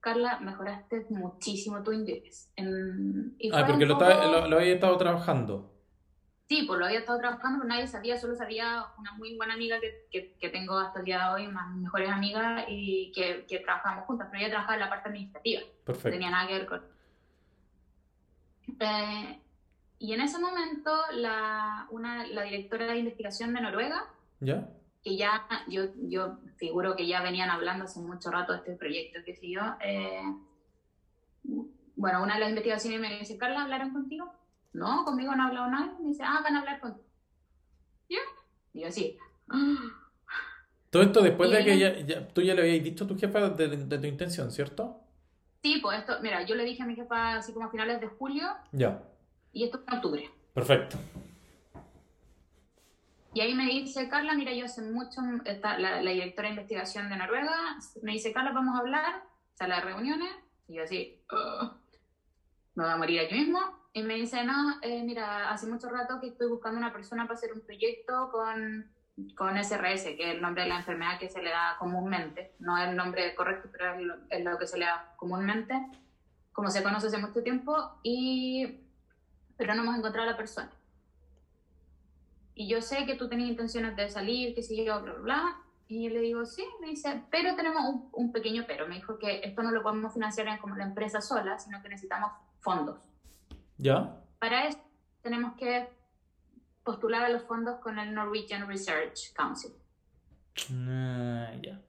Carla, 0.00 0.40
mejoraste 0.40 1.06
muchísimo 1.10 1.82
tu 1.82 1.92
inglés. 1.92 2.50
En, 2.56 3.36
ah, 3.52 3.66
porque 3.66 3.84
lo, 3.84 3.98
lo, 3.98 4.48
lo 4.48 4.56
había 4.56 4.74
estado 4.74 4.96
trabajando. 4.96 5.73
Sí, 6.46 6.64
pues 6.66 6.78
lo 6.78 6.84
había 6.84 6.98
estado 6.98 7.18
trabajando, 7.18 7.60
pero 7.60 7.74
nadie 7.74 7.86
sabía, 7.86 8.18
solo 8.18 8.36
sabía 8.36 8.84
una 8.98 9.12
muy 9.12 9.34
buena 9.36 9.54
amiga 9.54 9.78
que, 9.80 10.34
que, 10.38 10.48
tengo 10.50 10.76
hasta 10.78 10.98
el 10.98 11.06
día 11.06 11.18
de 11.18 11.34
hoy, 11.34 11.48
más 11.48 11.74
mejores 11.74 12.10
amigas, 12.10 12.64
y 12.68 13.12
que, 13.12 13.46
que 13.48 13.60
trabajamos 13.60 14.04
juntas, 14.04 14.28
pero 14.30 14.42
ella 14.42 14.50
trabajaba 14.50 14.74
en 14.74 14.80
la 14.80 14.90
parte 14.90 15.08
administrativa. 15.08 15.62
Perfecto. 15.84 16.08
No 16.08 16.12
tenía 16.12 16.30
nada 16.30 16.46
que 16.46 16.54
ver 16.54 16.66
con... 16.66 16.82
Eh, 18.80 19.40
y 19.98 20.12
en 20.12 20.20
ese 20.20 20.38
momento, 20.38 20.92
la, 21.12 21.86
una, 21.90 22.26
la 22.26 22.42
directora 22.42 22.86
de 22.86 22.98
investigación 22.98 23.54
de 23.54 23.62
Noruega, 23.62 24.04
¿Ya? 24.40 24.68
que 25.02 25.16
ya, 25.16 25.46
yo, 25.68 25.84
yo 26.08 26.38
figuro 26.56 26.94
que 26.94 27.06
ya 27.06 27.22
venían 27.22 27.48
hablando 27.48 27.84
hace 27.84 28.00
mucho 28.00 28.30
rato 28.30 28.52
de 28.52 28.58
este 28.58 28.76
proyecto, 28.76 29.20
que 29.24 29.34
sé 29.34 29.48
yo, 29.48 29.62
eh, 29.80 30.22
bueno, 31.96 32.22
una 32.22 32.34
de 32.34 32.40
las 32.40 32.48
investigaciones 32.50 33.00
me 33.00 33.18
dice, 33.18 33.38
Carla, 33.38 33.62
¿hablaron 33.62 33.92
contigo? 33.92 34.30
No, 34.74 35.04
conmigo 35.04 35.34
no 35.34 35.44
ha 35.44 35.46
hablado 35.46 35.70
nadie. 35.70 35.92
Me 36.00 36.08
dice, 36.08 36.24
ah, 36.24 36.40
van 36.42 36.56
a 36.56 36.60
hablar 36.60 36.80
contigo. 36.80 37.06
¿Ya? 38.08 38.18
Y 38.74 38.82
yo, 38.82 38.92
sí. 38.92 39.16
Todo 40.90 41.02
esto 41.02 41.22
después 41.22 41.50
de 41.50 41.64
que 41.64 41.78
ya, 41.78 42.28
tú 42.28 42.42
ya 42.42 42.54
le 42.54 42.62
habías 42.62 42.84
dicho 42.84 43.04
a 43.04 43.06
tu 43.06 43.16
jefa 43.16 43.50
de, 43.50 43.98
tu 43.98 44.06
intención, 44.06 44.50
¿cierto? 44.50 45.00
Sí, 45.62 45.78
pues 45.80 46.00
esto, 46.00 46.18
mira, 46.20 46.44
yo 46.44 46.56
le 46.56 46.64
dije 46.64 46.82
a 46.82 46.86
mi 46.86 46.94
jefa 46.94 47.36
así 47.36 47.52
como 47.52 47.66
a 47.66 47.70
finales 47.70 48.00
de 48.00 48.08
julio. 48.08 48.46
Ya. 48.72 49.02
Y 49.52 49.64
esto 49.64 49.82
en 49.86 49.94
octubre. 49.94 50.30
Perfecto. 50.52 50.98
Y 53.32 53.40
ahí 53.40 53.54
me 53.54 53.66
dice, 53.66 54.08
Carla, 54.08 54.34
mira, 54.34 54.52
yo 54.52 54.64
hace 54.64 54.82
mucho, 54.82 55.20
está 55.44 55.78
la, 55.78 56.00
directora 56.00 56.48
de 56.48 56.54
investigación 56.54 57.08
de 57.08 57.16
Noruega, 57.16 57.76
me 58.02 58.12
dice, 58.12 58.32
Carla, 58.32 58.52
vamos 58.52 58.76
a 58.76 58.78
hablar, 58.78 59.24
sala 59.54 59.76
de 59.76 59.80
reuniones, 59.82 60.30
y 60.68 60.74
yo 60.74 60.84
así, 60.84 61.20
me 62.74 62.84
voy 62.84 62.92
a 62.92 62.96
morir 62.96 63.20
aquí 63.20 63.34
mismo. 63.34 63.83
Y 63.94 64.02
me 64.02 64.14
dice, 64.14 64.44
no, 64.44 64.76
eh, 64.82 65.02
mira, 65.02 65.50
hace 65.50 65.66
mucho 65.66 65.88
rato 65.88 66.20
que 66.20 66.26
estoy 66.26 66.48
buscando 66.48 66.78
una 66.78 66.92
persona 66.92 67.22
para 67.22 67.34
hacer 67.34 67.54
un 67.54 67.62
proyecto 67.62 68.30
con, 68.30 68.92
con 69.34 69.56
SRS, 69.56 70.04
que 70.16 70.28
es 70.28 70.34
el 70.34 70.42
nombre 70.42 70.64
de 70.64 70.68
la 70.68 70.76
enfermedad 70.76 71.18
que 71.18 71.30
se 71.30 71.40
le 71.40 71.48
da 71.48 71.76
comúnmente. 71.78 72.54
No 72.58 72.76
es 72.76 72.90
el 72.90 72.96
nombre 72.96 73.34
correcto, 73.34 73.70
pero 73.72 73.94
es 73.94 74.02
lo, 74.02 74.16
es 74.28 74.44
lo 74.44 74.58
que 74.58 74.66
se 74.66 74.78
le 74.78 74.84
da 74.84 75.14
comúnmente, 75.16 75.74
como 76.52 76.70
se 76.70 76.82
conoce 76.82 77.06
hace 77.06 77.18
mucho 77.18 77.42
tiempo, 77.42 77.98
y, 78.02 78.80
pero 79.56 79.74
no 79.74 79.82
hemos 79.82 79.96
encontrado 79.96 80.28
a 80.28 80.32
la 80.32 80.36
persona 80.36 80.70
y 82.54 82.68
yo 82.68 82.80
sé 82.80 83.04
que 83.04 83.16
tú 83.16 83.28
tenías 83.28 83.50
intenciones 83.50 83.96
de 83.96 84.08
salir, 84.08 84.54
qué 84.54 84.62
sé 84.62 84.76
yo, 84.84 85.00
bla, 85.02 85.12
bla, 85.12 85.22
bla. 85.22 85.60
Y 85.88 86.04
yo 86.04 86.10
le 86.10 86.20
digo, 86.20 86.46
sí, 86.46 86.64
me 86.80 86.88
dice, 86.88 87.24
pero 87.30 87.54
tenemos 87.56 87.82
un, 88.12 88.32
pequeño 88.32 88.64
pero. 88.66 88.86
Me 88.86 88.96
dijo 88.96 89.18
que 89.18 89.40
esto 89.44 89.62
no 89.62 89.70
lo 89.70 89.82
podemos 89.82 90.14
financiar 90.14 90.58
como 90.60 90.76
la 90.76 90.84
empresa 90.84 91.20
sola, 91.20 91.58
sino 91.58 91.82
que 91.82 91.88
necesitamos 91.88 92.32
fondos. 92.60 93.00
¿Ya? 93.78 94.20
Para 94.38 94.66
eso 94.66 94.78
tenemos 95.22 95.54
que 95.54 95.88
postular 96.82 97.24
a 97.24 97.28
los 97.30 97.42
fondos 97.44 97.80
con 97.80 97.98
el 97.98 98.14
Norwegian 98.14 98.68
Research 98.68 99.32
Council. 99.34 99.72
Ah, 100.78 101.52
ya. 101.62 101.80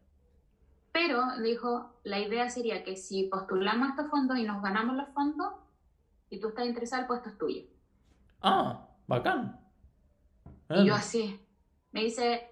Pero 0.91 1.37
dijo, 1.41 1.99
la 2.03 2.19
idea 2.19 2.49
sería 2.49 2.83
que 2.83 2.95
si 2.95 3.23
postulamos 3.25 3.89
a 3.89 3.91
estos 3.91 4.09
fondos 4.09 4.37
y 4.37 4.43
nos 4.43 4.63
ganamos 4.63 4.95
los 4.95 5.09
fondos, 5.09 5.53
y 6.29 6.39
tú 6.39 6.49
estás 6.49 6.65
interesado, 6.65 7.01
el 7.01 7.07
puesto 7.07 7.29
es 7.29 7.37
tuyo. 7.37 7.63
Ah, 8.41 8.87
bacán. 9.05 9.59
Y 10.69 10.85
yo 10.85 10.95
así, 10.95 11.39
me 11.91 12.01
dice, 12.05 12.49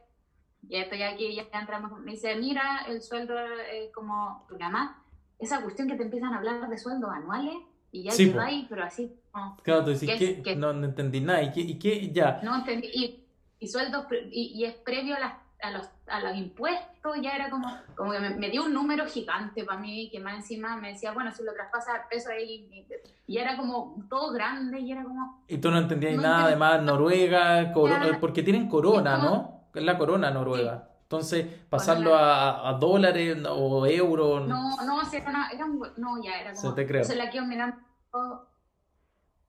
ya 0.62 0.82
estoy 0.82 1.02
aquí, 1.02 1.36
ya 1.36 1.48
entramos, 1.60 2.00
me 2.00 2.12
dice, 2.12 2.36
mira, 2.36 2.86
el 2.88 3.02
sueldo 3.02 3.34
es 3.72 3.91
como, 3.93 4.46
además, 4.50 4.98
esa 5.39 5.62
cuestión 5.62 5.88
que 5.88 5.96
te 5.96 6.04
empiezan 6.04 6.34
a 6.34 6.38
hablar 6.38 6.69
de 6.69 6.78
sueldos 6.78 7.10
anuales, 7.12 7.56
y 7.93 8.01
ya 8.01 8.12
sí, 8.12 8.34
ahí, 8.39 8.65
pero 8.67 8.84
así. 8.84 9.13
claro, 9.62 9.86
tú 9.86 9.91
dices, 9.91 10.10
¿qué? 10.43 10.56
No, 10.56 10.73
no, 10.73 10.86
entendí 10.86 11.21
nada, 11.21 11.43
¿y 11.43 11.51
qué? 11.51 11.62
Y 11.62 11.77
qué 11.77 12.12
ya? 12.12 12.41
No 12.43 12.56
entendí, 12.56 12.88
y, 12.91 13.23
y 13.60 13.67
sueldos, 13.67 14.08
y, 14.32 14.51
y, 14.56 14.65
es 14.65 14.73
previo 14.73 15.15
a, 15.15 15.19
las, 15.19 15.34
a, 15.62 15.69
los, 15.69 15.88
a 16.08 16.19
los 16.21 16.36
impuestos, 16.36 17.17
ya 17.21 17.36
era 17.36 17.51
como, 17.51 17.67
como 17.95 18.12
que 18.12 18.19
me, 18.19 18.49
dio 18.49 18.65
un 18.65 18.73
número 18.73 19.06
gigante 19.06 19.63
para 19.63 19.79
mí, 19.79 20.10
que 20.12 20.19
más 20.19 20.34
encima 20.38 20.75
me 20.75 20.93
decía, 20.93 21.12
bueno, 21.12 21.32
si 21.32 21.43
lo 21.43 21.53
traspasas 21.53 22.08
peso 22.10 22.32
ahí, 22.32 22.88
y, 23.27 23.38
era 23.38 23.56
como 23.58 24.03
todo 24.10 24.34
grande, 24.34 24.79
y 24.79 24.91
era 24.91 25.03
como... 25.03 25.43
Y 25.47 25.60
tú 25.60 25.69
no 25.69 25.77
entendías 25.77 26.15
nada, 26.15 26.45
además, 26.45 26.82
Noruega, 26.82 27.71
porque 28.19 28.41
tienen 28.41 28.67
corona, 28.67 29.17
¿no? 29.17 29.67
Es 29.71 29.84
la 29.84 29.99
corona 29.99 30.32
Noruega. 30.32 30.89
Entonces, 31.04 31.46
pasarlo 31.70 32.16
a, 32.16 32.70
a, 32.70 32.74
dólares 32.74 33.38
o 33.48 33.86
euros. 33.86 34.48
No, 34.48 34.78
no, 34.84 35.02
era, 35.12 35.50
era 35.54 35.66
un, 35.66 35.80
no, 35.98 36.24
ya 36.24 36.39
era 36.39 36.54
como. 36.54 36.70
Se 36.70 36.76
te 36.76 36.88
creo. 36.88 37.04
Se 37.04 37.16
la 37.16 37.30
quiero 37.30 37.46
mirando. 37.46 37.78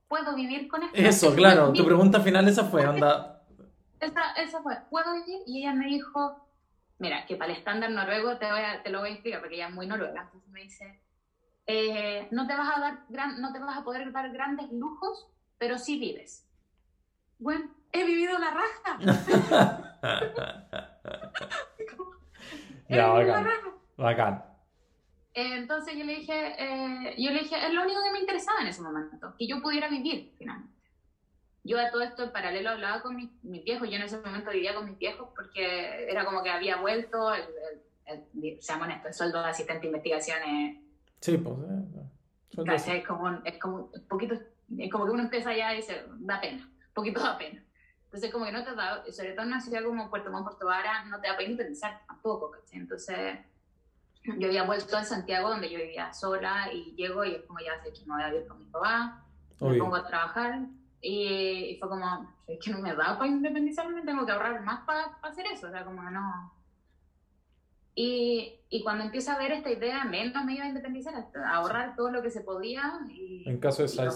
¿Puedo 0.09 0.35
vivir 0.35 0.69
con 0.69 0.83
esto? 0.83 0.97
Eso, 0.97 1.35
claro. 1.35 1.73
Tu 1.73 1.85
pregunta 1.85 2.21
final 2.21 2.47
esa 2.47 2.65
fue, 2.65 2.85
anda. 2.85 3.43
esa, 4.01 4.33
esa 4.33 4.63
fue, 4.63 4.77
¿puedo 4.91 5.15
vivir? 5.15 5.41
Y 5.47 5.61
ella 5.61 5.75
me 5.75 5.87
dijo, 5.87 6.47
mira, 6.99 7.25
que 7.27 7.37
para 7.37 7.53
el 7.53 7.59
estándar 7.59 7.91
noruego 7.91 8.37
te, 8.37 8.51
voy 8.51 8.61
a, 8.61 8.83
te 8.83 8.91
lo 8.91 9.01
voy 9.01 9.11
a 9.11 9.13
explicar 9.13 9.41
porque 9.41 9.57
ella 9.57 9.69
es 9.69 9.75
muy 9.75 9.87
noruega. 9.87 10.23
Entonces 10.23 10.51
me 10.51 10.63
dice, 10.63 11.01
eh, 11.67 12.29
no, 12.31 12.47
te 12.47 12.55
vas 12.55 12.77
a 12.77 12.81
dar 12.81 13.05
gran, 13.09 13.41
no 13.41 13.53
te 13.53 13.59
vas 13.59 13.79
a 13.79 13.85
poder 13.85 14.13
dar 14.13 14.31
grandes 14.31 14.71
lujos, 14.71 15.27
pero 15.59 15.79
sí 15.79 15.99
vives. 15.99 16.47
Bueno, 17.39 17.71
he 17.93 18.05
vivido 18.05 18.39
la 18.39 18.51
raja. 18.51 19.91
ya, 22.89 23.07
bacán. 23.07 23.47
Bacán. 23.97 24.45
entonces 25.33 25.97
yo 25.97 26.05
le 26.05 26.17
dije, 26.17 26.55
eh, 26.59 27.15
yo 27.19 27.31
le 27.31 27.39
dije, 27.41 27.57
es 27.67 27.73
lo 27.73 27.83
único 27.83 28.03
que 28.05 28.13
me 28.13 28.21
interesaba 28.21 28.61
en 28.61 28.67
ese 28.69 28.83
momento, 28.83 29.35
que 29.39 29.47
yo 29.47 29.63
pudiera 29.63 29.89
vivir 29.89 30.35
finalmente. 30.39 30.75
Yo 31.67 31.81
a 31.81 31.91
todo 31.91 32.03
esto 32.03 32.25
en 32.25 32.33
paralelo 32.33 32.69
hablaba 32.71 33.01
con 33.01 33.17
mis, 33.17 33.31
viejos, 33.43 33.89
yo 33.89 33.97
en 33.97 34.03
ese 34.03 34.19
momento 34.19 34.51
vivía 34.51 34.75
con 34.75 34.85
mis 34.85 34.99
viejos 34.99 35.31
porque 35.35 36.11
era 36.11 36.27
como 36.27 36.43
que 36.43 36.51
había 36.51 36.77
vuelto, 36.77 37.33
el, 37.33 37.45
el, 38.05 38.61
seamos 38.61 38.85
honestos, 38.85 39.09
el 39.09 39.15
sueldo 39.15 39.43
de 39.43 39.49
asistente 39.49 39.81
de 39.81 39.87
investigaciones. 39.87 40.77
Sí, 41.21 41.39
pues. 41.39 41.57
Eh, 41.59 42.99
es 42.99 43.07
como, 43.07 43.31
es 43.45 43.59
como 43.59 43.91
un 43.93 44.09
poquito, 44.09 44.35
es 44.35 44.93
como 44.93 45.07
que 45.07 45.13
uno 45.13 45.23
empieza 45.23 45.57
ya 45.57 45.73
y 45.73 45.77
dice, 45.77 46.05
da 46.19 46.39
pena, 46.39 46.67
un 46.67 46.95
poquito 46.95 47.21
da 47.21 47.39
pena. 47.39 47.64
Entonces, 48.15 48.31
como 48.31 48.45
que 48.45 48.53
no 48.53 48.63
te 48.63 48.77
da, 48.77 49.03
sobre 49.11 49.33
todo 49.33 49.43
en 49.43 49.49
una 49.49 49.61
ciudad 49.61 49.83
como 49.83 50.09
Puerto 50.09 50.31
Montt, 50.31 50.45
Puerto 50.45 50.67
Vara, 50.67 51.05
no 51.07 51.21
te 51.21 51.27
da 51.27 51.37
pena 51.37 51.57
pensar 51.57 52.01
tampoco, 52.07 52.49
¿cachai? 52.49 52.79
Entonces, 52.79 53.41
yo 54.23 54.47
había 54.47 54.63
vuelto 54.63 54.97
a 54.97 55.03
Santiago, 55.03 55.49
donde 55.49 55.69
yo 55.69 55.79
vivía 55.79 56.13
sola, 56.13 56.73
y 56.73 56.95
llego 56.95 57.25
y 57.25 57.35
es 57.35 57.43
como 57.43 57.59
ya 57.59 57.83
sé 57.83 57.93
que 57.93 58.07
me 58.07 58.15
voy 58.15 58.23
a 58.23 58.31
vivir 58.31 58.47
con 58.47 58.61
mi 58.61 58.67
papá, 58.67 59.25
me 59.61 59.79
pongo 59.79 59.97
a 59.97 60.07
trabajar, 60.07 60.61
y, 61.01 61.77
fue 61.81 61.89
como, 61.89 62.33
es 62.47 62.65
que 62.65 62.71
no 62.71 62.79
me 62.79 62.95
da 62.95 63.19
para 63.19 63.27
independizarme, 63.27 64.03
tengo 64.03 64.25
que 64.25 64.31
ahorrar 64.31 64.63
más 64.63 64.85
para 64.85 65.19
hacer 65.21 65.47
eso, 65.53 65.67
o 65.67 65.71
sea, 65.73 65.85
como 65.85 66.09
no. 66.09 66.53
Y, 67.97 68.55
y, 68.71 68.83
cuando 68.83 69.05
empieza 69.05 69.35
a 69.35 69.39
ver 69.39 69.53
esta 69.53 69.71
idea, 69.71 70.05
menos 70.05 70.45
me 70.45 70.55
iba 70.55 70.65
a 70.65 70.69
independizar, 70.69 71.15
a 71.15 71.55
ahorrar 71.55 71.95
todo 71.95 72.11
lo 72.11 72.23
que 72.23 72.31
se 72.31 72.41
podía. 72.41 72.83
Y, 73.09 73.49
en 73.49 73.59
caso 73.59 73.83
de 73.83 73.87
esa 73.87 74.11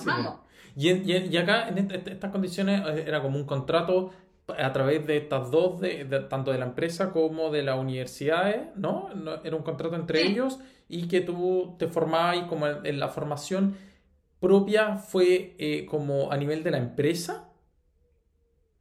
y, 0.74 0.90
y, 0.90 1.16
y, 1.30 1.36
acá, 1.36 1.68
en 1.68 1.90
estas 1.90 2.30
condiciones, 2.30 2.82
eh, 2.86 3.04
era 3.06 3.22
como 3.22 3.38
un 3.38 3.44
contrato 3.44 4.12
a 4.56 4.72
través 4.72 5.06
de 5.06 5.18
estas 5.18 5.50
dos, 5.50 5.80
de, 5.80 6.04
tanto 6.30 6.52
de 6.52 6.58
la 6.58 6.66
empresa 6.66 7.12
como 7.12 7.50
de 7.50 7.62
las 7.62 7.78
universidades, 7.78 8.74
¿no? 8.76 9.10
Era 9.44 9.56
un 9.56 9.62
contrato 9.62 9.94
entre 9.94 10.22
ellos 10.22 10.58
y 10.88 11.06
que 11.08 11.20
tú 11.20 11.76
te 11.78 11.88
formabas 11.88 12.38
y 12.38 12.42
como 12.46 12.66
en, 12.66 12.98
la 12.98 13.08
formación 13.08 13.76
propia 14.40 14.96
fue 14.96 15.54
eh, 15.58 15.86
como 15.86 16.32
a 16.32 16.36
nivel 16.36 16.62
de 16.62 16.70
la 16.70 16.78
empresa. 16.78 17.48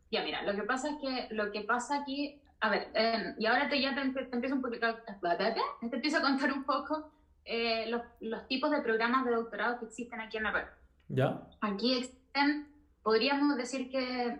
Ya, 0.10 0.24
mira, 0.24 0.42
lo 0.44 0.56
que 0.56 0.64
pasa 0.64 0.90
es 0.92 0.96
que 1.02 1.36
lo 1.36 1.52
que 1.52 1.62
pasa 1.62 2.02
aquí 2.02 2.42
a 2.60 2.70
ver, 2.70 2.90
em, 2.94 3.36
y 3.38 3.46
ahora 3.46 3.70
te, 3.70 3.80
ya 3.80 3.94
te, 3.94 4.02
empiezo 4.02 4.56
un 4.56 4.62
poquito, 4.62 4.88
te 4.96 5.96
empiezo 5.96 6.18
a 6.18 6.22
contar 6.22 6.52
un 6.52 6.64
poco 6.64 7.12
eh, 7.46 7.86
los, 7.90 8.02
los, 8.20 8.48
tipos 8.48 8.72
de 8.72 8.82
programas 8.82 9.26
de 9.26 9.32
doctorado 9.32 9.80
que 9.80 9.86
existen 9.86 10.20
aquí 10.20 10.38
en 10.38 10.44
la 10.44 10.52
red. 10.52 10.68
¿Ya? 11.08 11.48
Aquí 11.62 11.98
existen, 11.98 12.68
podríamos 13.04 13.58
decir 13.58 13.92
que 13.92 14.40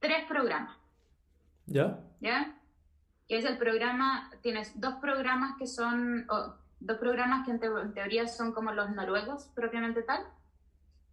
tres 0.00 0.24
programas. 0.26 0.76
¿Ya? 1.66 2.00
¿Ya? 2.20 2.58
Que 3.28 3.38
es 3.38 3.44
el 3.44 3.58
programa, 3.58 4.30
tienes 4.42 4.78
dos 4.80 4.94
programas 4.96 5.56
que 5.58 5.66
son, 5.66 6.26
dos 6.80 6.98
programas 6.98 7.46
que 7.46 7.52
en, 7.52 7.94
teoría 7.94 8.26
son 8.26 8.52
como 8.52 8.72
los 8.72 8.90
noruegos 8.90 9.50
propiamente 9.54 10.02
tal, 10.02 10.26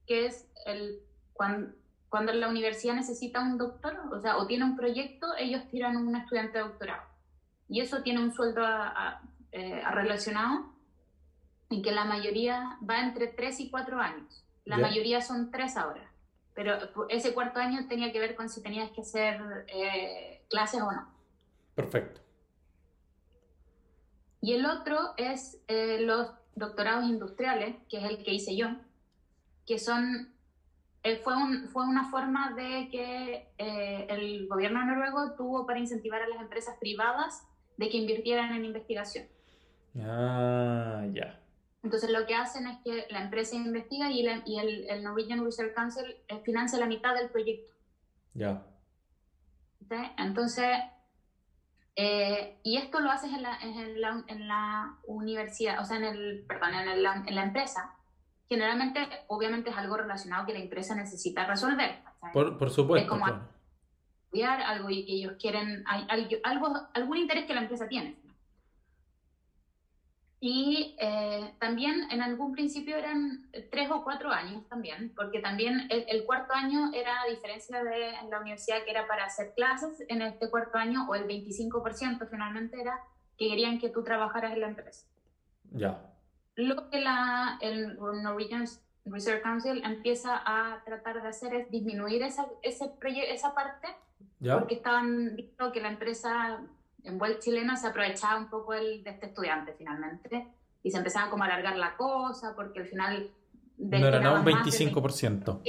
que 0.08 0.26
es 0.26 0.52
el, 0.66 1.00
cuando, 1.32 1.74
cuando 2.12 2.34
la 2.34 2.50
universidad 2.50 2.94
necesita 2.94 3.40
un 3.40 3.58
doctor, 3.58 3.98
o 4.12 4.20
sea, 4.20 4.36
o 4.38 4.46
tiene 4.46 4.66
un 4.66 4.76
proyecto, 4.76 5.28
ellos 5.40 5.64
tiran 5.72 5.96
un 5.96 6.14
estudiante 6.14 6.58
de 6.58 6.66
doctorado. 6.66 7.04
Y 7.70 7.80
eso 7.80 8.04
tiene 8.04 8.20
un 8.20 8.34
sueldo 8.34 8.62
eh, 9.54 9.82
relacionado 9.92 10.74
en 11.70 11.82
que 11.82 11.94
la 11.94 12.04
mayoría 12.04 12.78
va 12.88 13.00
entre 13.00 13.28
3 13.28 13.62
y 13.62 13.70
4 13.70 14.02
años. 14.02 14.44
La 14.66 14.78
mayoría 14.78 15.22
son 15.22 15.52
3 15.52 15.78
ahora. 15.78 16.12
Pero 16.54 16.74
ese 17.08 17.34
cuarto 17.34 17.62
año 17.62 17.88
tenía 17.88 18.12
que 18.12 18.20
ver 18.20 18.36
con 18.36 18.50
si 18.50 18.62
tenías 18.62 18.92
que 18.92 19.02
hacer 19.02 19.66
eh, 19.74 20.44
clases 20.50 20.82
o 20.82 20.92
no. 20.92 21.08
Perfecto. 21.76 22.20
Y 24.42 24.52
el 24.52 24.66
otro 24.66 25.14
es 25.16 25.62
eh, 25.70 26.02
los 26.02 26.30
doctorados 26.56 27.06
industriales, 27.06 27.78
que 27.88 28.00
es 28.00 28.04
el 28.04 28.22
que 28.22 28.34
hice 28.34 28.58
yo, 28.58 28.68
que 29.66 29.80
son, 29.80 30.34
fue, 31.24 31.36
un, 31.36 31.68
fue 31.70 31.86
una 31.86 32.10
forma 32.10 32.54
de 32.54 32.90
que 32.90 33.54
eh, 33.58 34.08
el 34.10 34.48
gobierno 34.48 34.86
noruego 34.86 35.34
tuvo 35.36 35.66
para 35.66 35.80
incentivar 35.80 36.22
a 36.22 36.28
las 36.28 36.40
empresas 36.40 36.76
privadas 36.80 37.48
de 37.78 37.90
que 37.90 37.98
invirtieran 37.98 38.54
en 38.54 38.66
investigación. 38.66 39.28
Ah, 40.00 41.06
ya. 41.12 41.40
Entonces 41.84 42.12
lo 42.12 42.26
que 42.28 42.36
hacen 42.36 42.68
es 42.68 42.78
que 42.84 43.08
la 43.10 43.24
empresa 43.24 43.56
investiga 43.56 44.12
y, 44.12 44.28
y 44.46 44.60
el, 44.60 44.90
el, 44.90 45.04
Norwegian 45.04 45.44
Research 45.44 45.74
Council 45.74 46.16
eh, 46.28 46.40
financia 46.46 46.78
la 46.78 46.86
mitad 46.86 47.16
del 47.16 47.30
proyecto. 47.30 47.74
Ya. 48.34 48.64
Entonces, 50.18 50.78
eh, 51.96 52.60
y 52.64 52.78
esto 52.78 53.00
lo 53.00 53.12
haces 53.12 53.32
en 53.34 53.42
la, 53.42 53.58
en, 53.62 54.02
la, 54.02 54.24
en 54.28 54.48
la, 54.48 54.98
universidad, 55.06 55.82
o 55.82 55.86
sea, 55.86 55.98
en, 55.98 56.06
el, 56.06 56.46
perdón, 56.48 56.74
en, 56.76 56.88
el, 56.88 57.06
en, 57.06 57.36
la 57.36 57.44
empresa. 57.44 57.94
Generalmente, 58.52 59.08
obviamente 59.28 59.70
es 59.70 59.78
algo 59.78 59.96
relacionado 59.96 60.46
que 60.46 60.52
la 60.52 60.60
empresa 60.60 60.94
necesita 60.94 61.46
resolver. 61.46 62.02
Por, 62.34 62.58
por, 62.58 62.70
supuesto. 62.70 63.06
Es 63.06 63.10
como 63.10 63.26
estudiar 64.26 64.62
algo 64.62 64.90
y 64.90 65.06
que 65.06 65.14
ellos 65.14 65.34
quieren, 65.40 65.86
algo, 66.44 66.74
algún 66.94 67.16
interés 67.16 67.46
que 67.46 67.54
la 67.54 67.62
empresa 67.62 67.88
tiene. 67.88 68.18
Y 70.42 70.98
eh, 71.00 71.56
también 71.62 72.12
en 72.12 72.22
algún 72.22 72.52
principio 72.52 72.98
eran 72.98 73.50
tres 73.72 73.90
o 73.90 74.04
cuatro 74.04 74.30
años 74.30 74.68
también, 74.68 75.14
porque 75.16 75.40
también 75.40 75.88
el, 75.90 76.26
cuarto 76.26 76.54
año 76.54 76.92
era 76.94 77.22
a 77.22 77.30
diferencia 77.30 77.82
de 77.82 78.16
en 78.16 78.30
la 78.30 78.42
universidad 78.42 78.84
que 78.84 78.92
era 78.92 79.08
para 79.08 79.24
hacer 79.24 79.54
clases, 79.56 80.04
en 80.10 80.22
este 80.24 80.50
cuarto 80.50 80.78
año 80.78 81.08
o 81.08 81.16
el 81.16 81.26
25% 81.26 82.28
finalmente 82.30 82.82
era 82.82 83.00
que 83.38 83.48
querían 83.48 83.80
que 83.80 83.88
tú 83.88 84.04
trabajaras 84.04 84.52
en 84.52 84.60
la 84.60 84.68
empresa. 84.68 85.08
Ya. 85.72 86.11
Lo 86.56 86.90
que 86.90 87.00
la, 87.00 87.58
el 87.62 87.98
Norwegian 87.98 88.66
Research 89.06 89.42
Council 89.42 89.82
empieza 89.84 90.42
a 90.46 90.84
tratar 90.84 91.22
de 91.22 91.28
hacer 91.28 91.54
es 91.54 91.72
disminuir 91.72 92.22
esa, 92.24 92.48
ese, 92.62 92.92
esa 93.30 93.56
parte, 93.56 93.88
¿Ya? 94.40 94.60
porque 94.60 94.76
estaban 94.76 95.36
viendo 95.36 95.72
que 95.72 95.82
la 95.82 95.90
empresa 95.90 96.62
en 97.04 97.18
Vuel 97.18 97.40
chileno 97.40 97.76
se 97.78 97.88
aprovechaba 97.88 98.40
un 98.40 98.50
poco 98.50 98.74
el, 98.74 99.04
de 99.04 99.12
este 99.12 99.28
estudiante 99.28 99.74
finalmente 99.78 100.48
y 100.84 100.92
se 100.92 100.98
empezaba 100.98 101.30
como 101.30 101.44
a 101.44 101.48
alargar 101.48 101.78
la 101.78 101.96
cosa 101.96 102.54
porque 102.56 102.82
al 102.82 102.88
final... 102.88 103.32
No 103.78 104.08
era 104.08 104.20
nada 104.20 104.40
un 104.40 104.46
25%. 104.46 105.62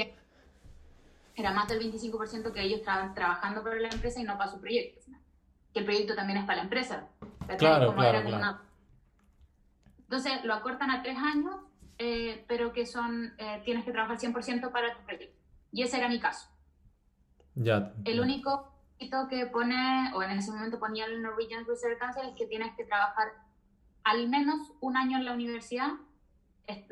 era 1.35 1.53
más 1.53 1.69
del 1.69 1.81
25% 1.81 2.53
que 2.53 2.63
ellos 2.63 2.81
estaban 2.81 3.15
trabajando 3.15 3.63
para 3.63 3.77
la 3.77 3.89
empresa 3.89 4.21
y 4.21 4.25
no 4.25 4.37
para 4.37 4.51
su 4.51 4.61
proyecto. 4.61 5.01
Que 5.73 5.81
el 5.81 5.87
proyecto 5.87 6.15
también 6.15 6.41
es 6.41 6.45
para 6.45 6.57
la 6.59 6.65
empresa. 6.65 7.09
Claro, 7.57 7.95
claro, 7.95 8.23
claro. 8.23 8.72
Entonces 10.13 10.45
lo 10.45 10.53
acortan 10.53 10.91
a 10.91 11.03
tres 11.03 11.17
años, 11.17 11.55
eh, 11.97 12.45
pero 12.47 12.75
que 12.75 12.85
son, 12.85 13.33
eh, 13.39 13.63
tienes 13.65 13.83
que 13.83 13.93
trabajar 13.93 14.19
100% 14.19 14.71
para 14.71 14.95
tu 14.95 15.03
proyecto. 15.07 15.41
Y 15.73 15.81
ese 15.85 15.97
era 15.97 16.11
mi 16.11 16.21
caso. 16.21 16.51
Ya. 17.55 17.95
El 18.05 18.21
único 18.21 18.75
que 18.99 19.47
pone, 19.47 20.13
o 20.15 20.23
en 20.23 20.33
ese 20.33 20.53
momento 20.53 20.79
ponía 20.79 21.07
el 21.07 21.23
Norwegian 21.23 21.65
Research 21.67 21.99
Council, 21.99 22.25
es 22.29 22.37
que 22.37 22.47
tienes 22.47 22.77
que 22.77 22.85
trabajar 22.85 23.29
al 24.05 24.29
menos 24.29 24.75
un 24.81 24.99
año 24.99 25.17
en 25.17 25.25
la 25.25 25.33
universidad, 25.33 25.93
eh, 26.67 26.87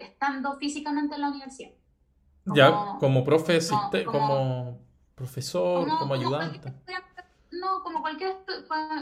estando 0.00 0.56
físicamente 0.56 1.14
en 1.14 1.20
la 1.20 1.28
universidad. 1.28 1.70
ya, 2.46 2.96
como, 2.98 3.22
profe, 3.22 3.60
como, 4.04 4.80
profesor, 5.14 5.88
como, 5.96 6.12
ayudante. 6.12 6.72
No, 7.60 7.82
como 7.82 8.00
cualquier, 8.02 8.36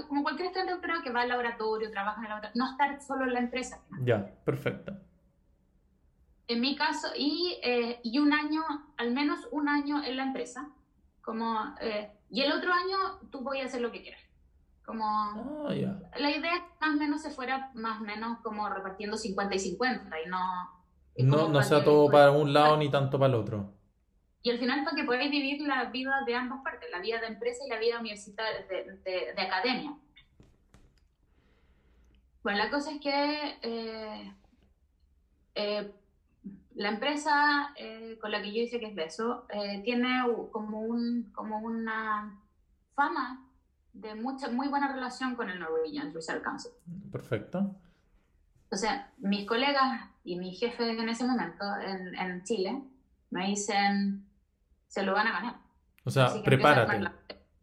como 0.09 0.23
cualquier 0.23 0.49
estudiante 0.49 0.73
doctorado 0.73 1.03
que 1.03 1.13
va 1.13 1.23
al 1.23 1.29
laboratorio, 1.29 1.91
trabaja 1.91 2.19
en 2.19 2.25
el 2.25 2.29
laboratorio, 2.31 2.65
no 2.65 2.71
estar 2.71 3.01
solo 3.03 3.25
en 3.25 3.35
la 3.35 3.41
empresa. 3.41 3.81
Ya, 4.03 4.35
perfecto. 4.45 4.93
En 6.49 6.61
mi 6.61 6.77
caso, 6.77 7.09
y, 7.17 7.59
eh, 7.63 8.01
y 8.03 8.19
un 8.19 8.33
año, 8.33 8.63
al 8.97 9.13
menos 9.13 9.49
un 9.51 9.69
año 9.69 10.03
en 10.03 10.17
la 10.17 10.25
empresa, 10.25 10.69
como, 11.23 11.75
eh, 11.81 12.11
y 12.31 12.43
el 12.43 12.53
otro 12.53 12.73
año 12.73 12.97
tú 13.31 13.41
voy 13.41 13.61
a 13.61 13.67
hacer 13.67 13.81
lo 13.81 13.93
que 13.93 14.03
quieras. 14.03 14.21
Como, 14.85 15.05
ah, 15.07 15.73
la 16.19 16.31
idea 16.31 16.57
es 16.57 16.63
más 16.81 16.97
o 16.97 16.99
menos 16.99 17.23
se 17.23 17.31
fuera 17.31 17.71
más 17.75 18.01
o 18.01 18.05
menos 18.05 18.39
como 18.43 18.69
repartiendo 18.69 19.17
50 19.17 19.55
y 19.55 19.59
50 19.61 20.17
y 20.21 20.29
no... 20.29 20.39
no, 21.19 21.49
no 21.49 21.63
sea 21.63 21.85
todo 21.85 22.11
para 22.11 22.33
un 22.33 22.53
lado 22.53 22.77
ni 22.77 22.91
tanto 22.91 23.19
para 23.19 23.33
el 23.33 23.41
otro. 23.41 23.73
Y 24.43 24.51
al 24.51 24.59
final 24.59 24.83
para 24.85 24.97
que 24.97 25.05
podáis 25.05 25.31
vivir 25.31 25.61
la 25.63 25.85
vida 25.85 26.23
de 26.27 26.35
ambas 26.35 26.63
partes, 26.63 26.91
la 26.91 26.99
vida 26.99 27.21
de 27.21 27.29
empresa 27.29 27.65
y 27.65 27.69
la 27.69 27.79
vida 27.79 28.01
universitaria, 28.01 28.67
de, 28.67 29.33
de, 29.35 29.41
academia. 29.41 29.97
Bueno, 32.43 32.59
la 32.59 32.71
cosa 32.71 32.91
es 32.91 33.01
que 33.01 33.59
eh, 33.63 34.35
eh, 35.55 35.95
la 36.75 36.89
empresa 36.89 37.73
eh, 37.77 38.19
con 38.21 38.33
la 38.33 38.43
que 38.43 38.53
yo 38.53 38.63
hice 38.63 38.81
que 38.81 38.87
es 38.87 38.95
Beso 38.97 39.47
tiene 39.85 40.23
como, 40.51 40.81
un, 40.81 41.31
como 41.33 41.59
una 41.59 42.37
fama 42.97 43.47
de 43.93 44.17
mucha, 44.17 44.51
muy 44.51 44.67
buena 44.67 44.93
relación 44.93 45.37
con 45.37 45.51
el 45.51 45.61
Norwegian 45.61 46.13
Research 46.13 46.43
Council. 46.43 46.73
Perfecto. 47.13 47.77
O 48.73 48.77
sea, 48.77 49.13
mis 49.19 49.47
colegas 49.47 50.09
y 50.25 50.37
mi 50.37 50.53
jefe 50.53 50.91
en 50.91 51.09
ese 51.09 51.25
momento 51.25 51.65
en, 51.81 52.15
en 52.17 52.43
Chile 52.43 52.83
me 53.31 53.47
dicen, 53.47 54.27
se 54.93 55.03
lo 55.03 55.15
van 55.15 55.27
a 55.27 55.33
ganar. 55.33 55.57
O 56.05 56.11
sea, 56.11 56.43
prepárate. 56.45 57.11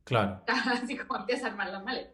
Claro. 0.04 0.42
Así 0.48 0.98
como 0.98 1.20
empieza 1.20 1.46
a 1.46 1.50
armar 1.52 1.70
las 1.70 1.84
maletas. 1.84 2.14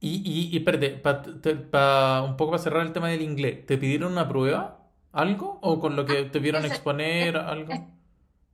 Y, 0.00 0.16
y, 0.24 0.48
y 0.52 0.56
espérate, 0.58 0.90
para 0.90 2.22
un 2.22 2.36
poco 2.36 2.52
para 2.52 2.62
cerrar 2.62 2.84
el 2.84 2.92
tema 2.92 3.08
del 3.08 3.22
inglés, 3.22 3.64
¿te 3.64 3.78
pidieron 3.78 4.12
una 4.12 4.28
prueba? 4.28 4.86
algo? 5.16 5.58
¿O 5.62 5.80
con 5.80 5.96
lo 5.96 6.04
que 6.04 6.24
te 6.24 6.38
vieron 6.38 6.64
exponer 6.64 7.36
algo? 7.36 7.72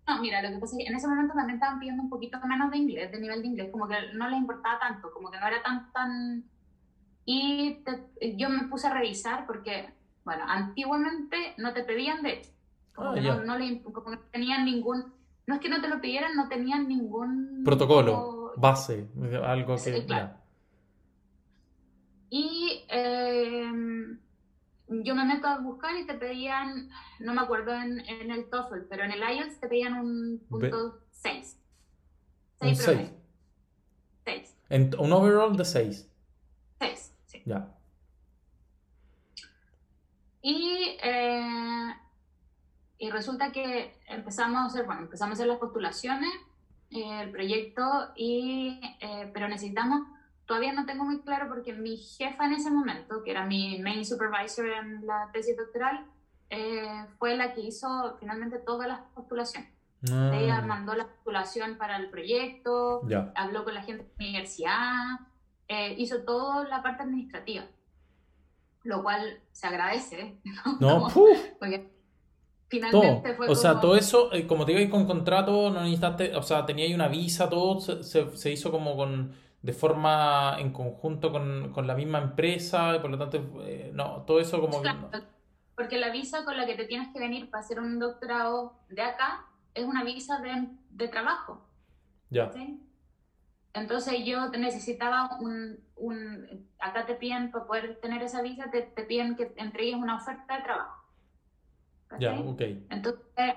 No, 0.07 0.21
mira, 0.21 0.43
lo 0.43 0.51
que 0.51 0.59
pasa 0.59 0.77
es 0.77 0.85
que 0.85 0.91
en 0.91 0.97
ese 0.97 1.09
momento 1.09 1.35
también 1.35 1.57
estaban 1.57 1.79
pidiendo 1.79 2.03
un 2.03 2.11
poquito 2.11 2.39
menos 2.47 2.71
de 2.71 2.79
inglés, 2.79 3.11
de 3.11 3.21
nivel 3.21 3.43
de 3.43 3.49
inglés, 3.49 3.69
como 3.71 3.89
que 3.89 3.97
no 4.15 4.29
les 4.29 4.39
importaba 4.39 4.79
tanto, 4.79 5.13
como 5.13 5.31
que 5.31 5.39
no 5.39 5.47
era 5.47 5.63
tan, 5.63 5.93
tan... 5.93 6.45
Y 7.25 7.83
yo 8.37 8.49
me 8.49 8.65
puse 8.65 8.87
a 8.87 8.95
revisar 8.95 9.47
porque, 9.47 9.93
bueno, 10.25 10.45
antiguamente 10.47 11.55
no 11.57 11.73
te 11.73 11.85
pedían 11.85 12.23
de 12.23 12.43
como 12.95 13.11
ah, 13.11 13.15
que 13.15 13.21
no, 13.23 13.43
no, 13.45 13.59
le, 13.59 13.83
como 13.83 14.11
no 14.11 14.19
tenían 14.31 14.65
ningún... 14.65 15.13
No 15.47 15.57
es 15.57 15.61
que 15.61 15.69
no 15.69 15.81
te 15.81 15.89
lo 15.89 16.01
pidieran, 16.01 16.37
no 16.37 16.49
tenían 16.49 16.89
ningún... 16.89 17.63
Protocolo, 17.65 18.53
base, 18.57 19.09
algo 19.45 19.75
que... 19.75 19.81
Sí, 19.81 20.07
claro. 20.07 20.35
Y... 22.31 22.85
Eh, 22.89 23.73
yo 25.03 25.15
me 25.15 25.25
meto 25.25 25.47
a 25.47 25.59
buscar 25.59 25.97
y 25.97 26.07
te 26.07 26.15
pedían, 26.15 26.91
no 27.21 27.35
me 27.35 27.41
acuerdo 27.41 27.75
en, 27.75 28.01
en 28.01 28.31
el 28.31 28.49
TOEFL, 28.49 28.87
pero 28.89 29.05
en 29.05 29.13
el 29.13 29.21
IELTS 29.21 29.61
te 29.61 29.69
pedían 29.69 29.95
un 29.95 30.43
punto 30.49 31.01
6. 31.11 31.59
6. 32.61 33.13
6. 34.25 34.57
Un 34.99 35.13
overall 35.13 35.57
de 35.57 35.65
6. 35.65 36.11
6, 36.81 37.15
sí. 37.27 37.43
Ya. 37.45 37.69
Y, 40.43 40.97
eh, 41.03 41.95
y 43.03 43.11
resulta 43.11 43.51
que 43.51 43.99
empezamos 44.07 44.63
a 44.63 44.67
hacer, 44.67 44.87
bueno, 44.87 45.03
empezamos 45.03 45.33
a 45.33 45.35
hacer 45.35 45.49
las 45.49 45.59
postulaciones, 45.59 46.31
eh, 46.91 47.23
el 47.23 47.33
proyecto, 47.33 47.83
y, 48.15 48.81
eh, 49.01 49.29
pero 49.35 49.49
necesitamos 49.49 50.03
todavía 50.47 50.73
no 50.73 50.87
tengo 50.87 51.05
muy 51.05 51.21
claro 51.21 51.49
porque 51.49 51.73
mi 51.73 51.97
jefa 51.97 52.45
en 52.45 52.53
ese 52.53 52.71
momento, 52.71 53.23
que 53.25 53.33
era 53.33 53.45
mi 53.45 53.81
main 53.81 54.05
supervisor 54.05 54.67
en 54.69 55.07
la 55.07 55.31
tesis 55.33 55.57
doctoral, 55.57 56.05
eh, 56.51 57.07
fue 57.19 57.37
la 57.37 57.55
que 57.55 57.63
hizo 57.63 58.17
finalmente 58.21 58.59
todas 58.59 58.87
las 58.87 59.01
postulaciones. 59.15 59.71
Ah. 60.13 60.31
Ella 60.35 60.61
mandó 60.61 60.95
la 60.95 61.07
postulación 61.07 61.79
para 61.79 61.97
el 61.97 62.11
proyecto, 62.11 63.03
habló 63.35 63.65
con 63.65 63.75
la 63.75 63.83
gente 63.83 64.05
de 64.05 64.11
la 64.19 64.31
universidad, 64.31 65.21
eh, 65.67 65.95
hizo 65.99 66.23
toda 66.23 66.69
la 66.69 66.83
parte 66.83 67.03
administrativa, 67.03 67.65
lo 68.85 69.03
cual 69.03 69.41
se 69.51 69.67
agradece. 69.67 70.39
No, 70.81 71.09
porque 71.59 71.92
finalmente 72.73 73.35
fue 73.35 73.49
O 73.49 73.55
sea, 73.55 73.81
todo 73.81 73.97
eso, 73.97 74.33
eh, 74.33 74.47
como 74.47 74.65
te 74.65 74.73
digo, 74.73 74.91
con 74.91 75.07
contrato, 75.07 75.71
no 75.71 75.81
necesitaste, 75.83 76.35
o 76.35 76.43
sea, 76.43 76.65
tenía 76.65 76.87
ahí 76.87 76.95
una 76.95 77.09
visa, 77.09 77.49
todo 77.49 77.81
se, 77.81 78.37
se 78.37 78.51
hizo 78.51 78.71
como 78.71 78.97
con 78.97 79.35
de 79.63 79.73
forma 79.73 80.57
en 80.59 80.73
conjunto 80.73 81.31
con, 81.31 81.73
con 81.73 81.87
la 81.87 81.95
misma 81.95 82.19
empresa, 82.19 82.97
y 82.97 82.99
por 82.99 83.11
lo 83.11 83.19
tanto, 83.19 83.63
eh, 83.65 83.91
no, 83.95 84.23
todo 84.23 84.41
eso 84.41 84.61
como... 84.61 84.83
porque 85.77 85.99
la 85.99 86.11
visa 86.11 86.45
con 86.45 86.57
la 86.57 86.67
que 86.67 86.75
te 86.75 86.85
tienes 86.85 87.13
que 87.13 87.21
venir 87.21 87.49
para 87.49 87.63
hacer 87.63 87.79
un 87.79 87.99
doctorado 87.99 88.75
de 88.89 89.03
acá 89.03 89.47
es 89.75 89.85
una 89.85 90.03
visa 90.03 90.41
de, 90.41 90.69
de 90.91 91.09
trabajo. 91.09 91.65
Ya. 92.31 92.51
Entonces 93.75 94.25
yo 94.25 94.49
necesitaba 94.51 95.39
un, 95.41 95.79
un, 95.97 96.69
acá 96.79 97.07
te 97.07 97.15
piden, 97.15 97.51
para 97.53 97.67
poder 97.67 98.01
tener 98.01 98.23
esa 98.23 98.43
visa, 98.43 98.71
te, 98.71 98.83
te 98.83 99.05
piden 99.05 99.37
que 99.37 99.53
entregues 99.57 99.97
una 99.97 100.17
oferta 100.17 100.57
de 100.57 100.63
trabajo. 100.65 101.02
Ya, 102.19 102.39
ok. 102.39 102.61
Entonces, 102.91 103.55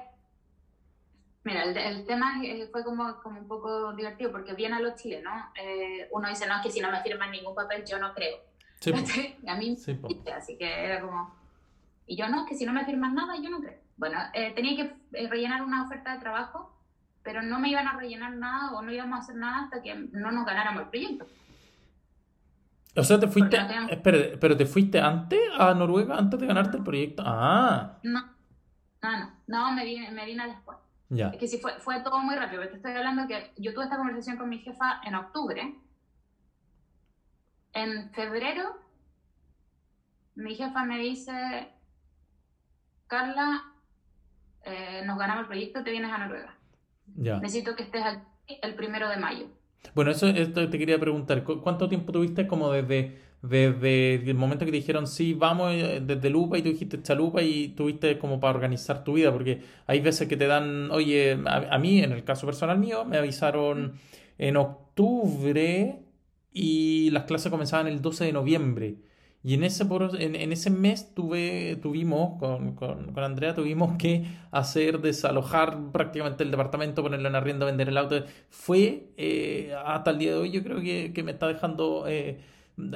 Mira, 1.46 1.64
el, 1.64 2.08
tema 2.08 2.44
eh, 2.44 2.68
fue 2.72 2.84
como, 2.84 3.22
como 3.22 3.40
un 3.40 3.48
poco 3.48 3.94
divertido 3.94 4.32
porque 4.32 4.56
viene 4.56 4.78
a 4.78 4.80
los 4.80 4.96
chilenos, 4.96 5.32
eh, 5.62 6.10
uno 6.12 6.28
dice, 6.28 6.48
no, 6.48 6.56
es 6.56 6.62
que 6.64 6.72
si 6.72 6.80
no 6.80 6.92
me 6.92 7.04
firman 7.04 7.30
ningún 7.30 7.54
papel 7.54 7.86
yo 7.86 8.00
no 8.00 8.16
creo. 8.16 8.38
Sí, 8.80 8.92
a 9.48 9.56
mí 9.56 9.76
sí, 9.76 10.00
así 10.36 10.58
que 10.58 10.86
era 10.86 11.02
como... 11.02 11.36
Y 12.08 12.16
yo, 12.16 12.28
no, 12.30 12.48
que 12.48 12.56
si 12.56 12.66
no 12.66 12.74
me 12.74 12.84
firman 12.84 13.14
nada, 13.14 13.36
yo 13.40 13.52
no 13.52 13.60
creo. 13.60 13.78
Bueno, 13.96 14.18
eh, 14.34 14.54
tenía 14.56 14.76
que 14.76 14.96
eh, 15.14 15.28
rellenar 15.30 15.62
una 15.62 15.86
oferta 15.86 16.14
de 16.14 16.20
trabajo, 16.20 16.76
pero 17.22 17.44
no 17.44 17.60
me 17.60 17.70
iban 17.70 17.88
a 17.88 17.96
rellenar 17.96 18.36
nada 18.36 18.74
o 18.74 18.82
no 18.82 18.92
íbamos 18.92 19.20
a 19.20 19.22
hacer 19.22 19.36
nada 19.36 19.66
hasta 19.66 19.84
que 19.84 19.94
no 19.94 20.32
nos 20.32 20.48
ganáramos 20.48 20.84
el 20.84 20.90
proyecto. 20.90 21.28
O 22.96 23.04
sea, 23.04 23.20
te 23.20 23.28
fuiste, 23.28 23.58
espera, 23.92 24.18
pero 24.40 24.58
te 24.58 24.66
fuiste 24.66 25.00
antes 25.00 25.40
a 25.60 25.76
Noruega, 25.76 26.18
antes 26.18 26.40
de 26.40 26.48
ganarte 26.48 26.78
el 26.78 26.84
proyecto. 26.84 27.22
Ah. 27.26 28.00
No, 28.02 28.35
no, 29.12 29.20
no, 29.20 29.32
no 29.48 29.72
me 29.72 29.86
vine, 29.86 30.12
me 30.12 30.26
vine 30.26 30.48
después. 30.48 30.78
Ya. 31.10 31.30
Es 31.30 31.38
que 31.38 31.48
sí, 31.48 31.60
fue, 31.60 31.80
fue 31.80 32.02
todo 32.02 32.20
muy 32.20 32.36
rápido. 32.36 32.68
Te 32.68 32.76
estoy 32.76 32.94
hablando 32.94 33.28
que 33.28 33.52
yo 33.58 33.74
tuve 33.74 33.86
esta 33.86 33.98
conversación 33.98 34.38
con 34.38 34.50
mi 34.50 34.60
jefa 34.60 35.02
en 35.04 35.16
octubre. 35.16 35.76
En 37.74 38.10
febrero, 38.12 38.80
mi 40.36 40.56
jefa 40.56 40.84
me 40.84 40.98
dice, 41.00 41.70
Carla, 43.08 43.72
eh, 44.64 45.04
nos 45.06 45.18
ganamos 45.18 45.44
el 45.44 45.48
proyecto, 45.48 45.84
te 45.84 45.92
vienes 45.92 46.12
a 46.12 46.18
Noruega. 46.18 46.56
Ya. 47.16 47.40
Necesito 47.40 47.76
que 47.76 47.84
estés 47.84 48.04
aquí 48.04 48.60
el 48.62 48.76
primero 48.76 49.10
de 49.10 49.18
mayo. 49.18 49.48
Bueno, 49.94 50.12
eso 50.12 50.28
esto 50.28 50.70
te 50.70 50.80
quería 50.80 51.00
preguntar. 51.00 51.44
¿Cuánto 51.44 51.88
tiempo 51.88 52.12
tuviste 52.12 52.48
como 52.48 52.72
desde, 52.72 53.22
desde 53.50 54.16
el 54.16 54.36
momento 54.36 54.66
que 54.66 54.72
te 54.72 54.78
dijeron 54.78 55.08
sí, 55.08 55.34
vamos 55.34 55.74
eh, 55.74 56.02
desde 56.06 56.30
Lupa 56.30 56.58
y 56.58 56.62
tú 56.62 56.70
dijiste 56.70 57.02
Chalupa 57.02 57.42
y 57.42 57.70
tuviste 57.70 58.18
como 58.18 58.40
para 58.40 58.54
organizar 58.56 59.04
tu 59.04 59.14
vida? 59.14 59.32
Porque 59.32 59.62
hay 59.88 60.00
veces 60.00 60.28
que 60.28 60.38
te 60.38 60.48
dan, 60.48 60.92
oye, 60.92 61.38
a, 61.46 61.78
mí, 61.78 62.00
en 62.00 62.12
el 62.12 62.24
caso 62.24 62.46
personal 62.46 62.80
mío, 62.80 63.06
me 63.06 63.18
avisaron 63.18 63.94
en 64.38 64.58
octubre 64.58 66.00
y 66.52 67.10
las 67.12 67.24
clases 67.24 67.52
comenzaban 67.52 67.88
el 67.88 68.02
12 68.02 68.26
de 68.26 68.34
noviembre. 68.34 68.98
Y 69.44 69.54
en 69.54 69.64
ese, 69.64 69.86
en, 70.18 70.52
ese 70.52 70.72
mes 70.72 71.14
tuve, 71.14 71.76
tuvimos, 71.76 72.40
con, 72.40 72.74
con, 72.74 73.14
con, 73.14 73.24
Andrea, 73.24 73.54
tuvimos 73.54 73.96
que 73.98 74.26
hacer 74.50 75.02
desalojar 75.02 75.92
prácticamente 75.92 76.44
el 76.44 76.50
departamento, 76.50 77.04
ponerlo 77.04 77.30
en 77.30 77.36
arriendo, 77.36 77.68
vender 77.68 77.90
el 77.90 77.98
auto. 77.98 78.24
Fue 78.50 79.10
eh, 79.18 79.76
hasta 79.86 80.10
el 80.10 80.18
día 80.18 80.32
de 80.32 80.38
hoy, 80.38 80.52
yo 80.52 80.64
creo 80.64 80.82
que, 80.82 81.14
que 81.14 81.22
me 81.22 81.32
está 81.32 81.48
dejando 81.48 82.06
eh, 82.08 82.40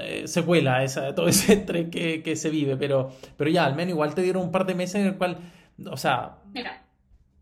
eh, 0.01 0.27
secuela 0.27 0.83
esa, 0.83 1.15
todo 1.15 1.27
ese 1.27 1.53
estrés 1.59 1.89
que, 1.89 2.21
que, 2.23 2.35
se 2.35 2.49
vive. 2.49 2.77
Pero, 2.77 3.11
pero 3.37 3.49
ya, 3.49 3.65
al 3.65 3.75
menos 3.75 3.93
igual 3.93 4.13
te 4.13 4.21
dieron 4.21 4.43
un 4.43 4.51
par 4.51 4.65
de 4.65 4.75
meses 4.75 4.95
en 4.95 5.07
el 5.07 5.17
cual, 5.17 5.37
o 5.89 5.97
sea... 5.97 6.37
Mira, 6.53 6.83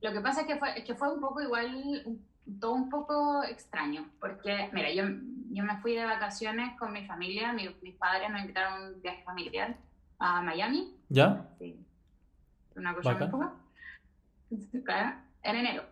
lo 0.02 0.12
que 0.12 0.22
pasa 0.22 0.42
es 0.42 0.48
que 0.48 0.58
fue, 0.58 0.78
es 0.78 0.84
que 0.84 0.96
fue 0.96 1.14
un 1.14 1.20
poco 1.20 1.42
igual, 1.42 2.20
todo 2.60 2.74
un 2.74 2.90
poco 2.90 3.44
extraño, 3.44 4.10
porque, 4.20 4.70
mira, 4.72 4.92
yo, 4.92 5.04
yo 5.52 5.64
me 5.64 5.78
fui 5.78 5.96
de 5.96 6.06
vacaciones 6.06 6.78
con 6.78 6.94
mi 6.94 7.06
familia, 7.06 7.54
mis 7.54 7.96
padres 7.96 8.30
nos 8.30 8.42
invitaron 8.42 8.74
a 8.74 8.88
un 8.88 9.02
viaje 9.02 9.24
familiar 9.24 9.76
a 10.20 10.42
Miami. 10.42 10.96
¿Ya? 11.10 11.48
Sí. 11.60 11.80
Una 12.76 12.94
cosa 12.94 13.16
muy 13.16 13.28
poca. 13.28 13.54
En 15.44 15.56
enero. 15.56 15.84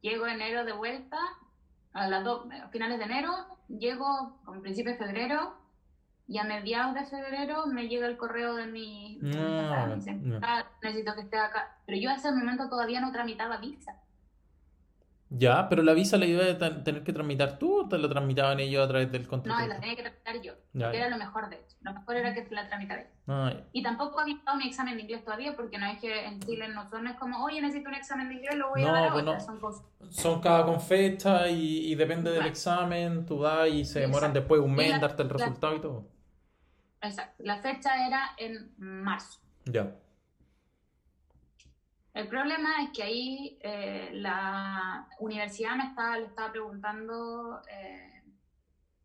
Llego 0.00 0.26
enero 0.26 0.64
de 0.64 0.72
vuelta, 0.72 1.16
a 1.92 2.08
las 2.08 2.24
dos, 2.24 2.46
finales 2.70 2.98
de 2.98 3.04
enero, 3.04 3.30
llego 3.68 4.40
con 4.44 4.62
principios 4.62 4.98
de 4.98 5.06
febrero, 5.06 5.54
y 6.32 6.38
a 6.38 6.44
mediados 6.44 6.94
de 6.94 7.04
febrero 7.04 7.66
me 7.66 7.88
llega 7.88 8.06
el 8.06 8.16
correo 8.16 8.54
de 8.54 8.64
mi... 8.64 9.20
Ah, 9.36 9.94
ah, 10.40 10.64
necesito 10.82 11.14
que 11.14 11.20
esté 11.20 11.36
acá. 11.36 11.76
Pero 11.84 11.98
yo 11.98 12.08
a 12.08 12.14
ese 12.14 12.32
momento 12.32 12.70
todavía 12.70 13.02
no 13.02 13.12
tramitaba 13.12 13.58
visa. 13.58 14.00
Ya, 15.28 15.68
pero 15.68 15.82
la 15.82 15.92
visa 15.92 16.16
la 16.16 16.24
iba 16.24 16.42
a 16.44 16.82
tener 16.82 17.04
que 17.04 17.12
tramitar 17.12 17.58
tú 17.58 17.80
o 17.80 17.88
te 17.88 17.98
la 17.98 18.08
tramitaban 18.08 18.60
ellos 18.60 18.82
a 18.82 18.88
través 18.88 19.12
del 19.12 19.28
contrato? 19.28 19.60
No, 19.60 19.66
la 19.66 19.78
tenía 19.78 19.94
que 19.94 20.02
tramitar 20.02 20.40
yo. 20.40 20.54
era 20.74 21.10
lo 21.10 21.18
mejor, 21.18 21.50
de 21.50 21.56
hecho. 21.56 21.76
Lo 21.82 21.92
mejor 21.92 22.16
era 22.16 22.32
que 22.32 22.46
la 22.50 22.66
tramitara 22.66 23.06
ah, 23.28 23.52
y 23.72 23.82
tampoco 23.82 24.20
había 24.20 24.38
dado 24.46 24.56
mi 24.56 24.68
examen 24.68 24.96
de 24.96 25.02
inglés 25.02 25.24
todavía 25.24 25.54
porque 25.54 25.76
no 25.76 25.86
es 25.86 25.98
que 26.00 26.26
en 26.26 26.40
Chile 26.40 26.68
no 26.68 26.88
son, 26.88 27.08
es 27.08 27.16
como, 27.18 27.44
oye, 27.44 27.60
necesito 27.60 27.90
un 27.90 27.94
examen 27.94 28.28
de 28.28 28.36
inglés, 28.36 28.56
lo 28.56 28.70
voy 28.70 28.84
a 28.84 28.92
dar 28.92 29.12
pues 29.12 29.44
Son, 29.44 29.60
cosas. 29.60 29.84
son 30.10 30.40
cada 30.40 30.64
con 30.64 30.80
fecha 30.80 31.48
y, 31.48 31.94
depende 31.94 32.30
del 32.30 32.46
examen, 32.46 33.26
tú 33.26 33.42
das 33.42 33.68
y 33.68 33.84
se 33.84 34.00
demoran 34.00 34.32
después 34.32 34.62
un 34.62 34.74
mes 34.74 34.92
en 34.92 35.00
darte 35.00 35.22
el 35.22 35.28
resultado 35.28 35.76
y 35.76 35.80
todo. 35.80 36.11
Exacto. 37.02 37.42
La 37.42 37.60
fecha 37.60 38.06
era 38.06 38.30
en 38.38 38.72
marzo. 38.78 39.40
Ya. 39.64 39.94
El 42.14 42.28
problema 42.28 42.82
es 42.82 42.90
que 42.90 43.02
ahí 43.02 43.58
eh, 43.62 44.10
la 44.12 45.08
universidad 45.18 45.76
me 45.76 45.88
estaba, 45.88 46.18
le 46.18 46.26
estaba 46.26 46.52
preguntando 46.52 47.60
eh, 47.70 48.22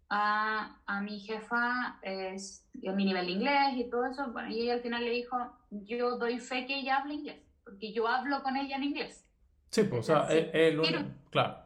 a, 0.09 0.77
a, 0.85 1.01
mi 1.01 1.19
jefa 1.19 1.99
es, 2.01 2.69
mi 2.73 3.05
nivel 3.05 3.25
de 3.25 3.31
inglés 3.31 3.75
y 3.75 3.89
todo 3.89 4.05
eso. 4.05 4.31
Bueno, 4.31 4.49
y 4.49 4.61
ella 4.61 4.73
al 4.73 4.81
final 4.81 5.03
le 5.03 5.11
dijo, 5.11 5.37
yo 5.71 6.17
doy 6.17 6.39
fe 6.39 6.65
que 6.65 6.79
ella 6.79 6.97
habla 6.97 7.13
inglés, 7.13 7.41
porque 7.63 7.93
yo 7.93 8.07
hablo 8.07 8.43
con 8.43 8.57
ella 8.57 8.75
en 8.75 8.83
inglés. 8.83 9.25
Sí, 9.71 9.83
pues, 9.83 10.01
o 10.01 10.03
sea, 10.03 10.27
es, 10.29 10.49
el 10.53 11.15
claro. 11.29 11.57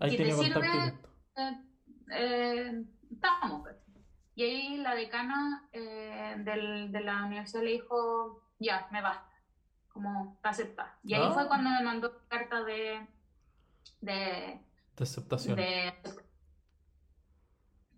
Ahí 0.00 0.16
tiene 0.16 0.34
contacto 0.34 1.08
eh, 1.36 1.58
eh, 2.14 2.84
estamos, 3.10 3.62
pues. 3.62 3.76
Y 4.34 4.44
ahí 4.44 4.76
la 4.78 4.94
decana 4.94 5.68
del, 5.72 6.90
de 6.90 7.00
la 7.00 7.24
universidad 7.24 7.62
le 7.62 7.72
dijo, 7.72 8.42
ya, 8.58 8.88
me 8.90 9.02
basta 9.02 9.32
como 9.92 10.38
aceptar. 10.42 10.94
Y 11.04 11.14
ahí 11.14 11.30
fue 11.32 11.42
ah. 11.42 11.48
cuando 11.48 11.70
me 11.70 11.82
mandó 11.82 12.26
carta 12.28 12.64
de, 12.64 13.06
de, 14.00 14.60
de 14.96 15.02
aceptación. 15.02 15.58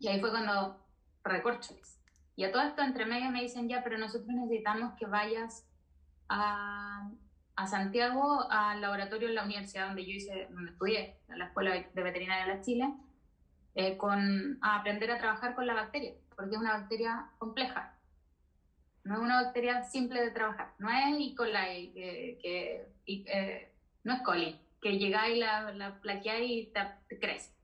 y 0.01 0.09
ahí 0.09 0.21
fue 0.21 0.31
cuando 0.31 0.85
recorcholis. 1.23 2.01
Y 2.37 2.45
a 2.45 2.53
todo 2.53 2.63
esto 2.63 2.83
entre 2.83 3.07
medio 3.07 3.31
me 3.31 3.43
dicen 3.43 3.69
ya, 3.69 3.85
pero 3.85 3.97
nosotros 3.97 4.29
necesitamos 4.29 4.95
que 4.99 5.07
vayas 5.07 5.69
a, 6.29 7.09
a 7.55 7.67
Santiago 7.67 8.47
al 8.51 8.81
laboratorio 8.81 9.29
en 9.29 9.37
la 9.37 9.45
universidad 9.45 9.87
donde 9.87 10.05
yo 10.05 10.13
hice, 10.13 10.49
donde 10.51 10.73
estudié, 10.73 11.21
en 11.29 11.39
la 11.39 11.47
Escuela 11.47 11.71
de 11.73 12.03
Veterinaria 12.03 12.47
de 12.47 12.55
la 12.57 12.63
Chile, 12.63 12.93
eh, 13.77 13.97
con, 13.97 14.59
a 14.63 14.81
aprender 14.81 15.11
a 15.11 15.19
trabajar 15.19 15.55
con 15.55 15.67
la 15.67 15.75
bacteria, 15.75 16.15
porque 16.37 16.55
es 16.55 16.61
una 16.61 16.79
bacteria 16.79 17.31
compleja 17.39 17.95
no 19.05 19.17
es 19.17 19.21
una 19.21 19.43
bacteria 19.43 19.83
simple 19.85 20.21
de 20.21 20.31
trabajar. 20.31 20.73
No 20.79 20.89
es 20.89 21.21
E. 21.21 21.35
coli, 21.35 21.93
que, 21.93 22.89
eh, 23.07 23.73
no 24.03 24.15
es 24.15 24.23
coli, 24.23 24.59
que 24.81 24.99
llegáis, 24.99 25.39
la, 25.39 25.73
la 25.73 26.01
plaqueáis 26.01 26.51
y 26.51 26.73
te, 26.73 27.19
crece. 27.19 27.55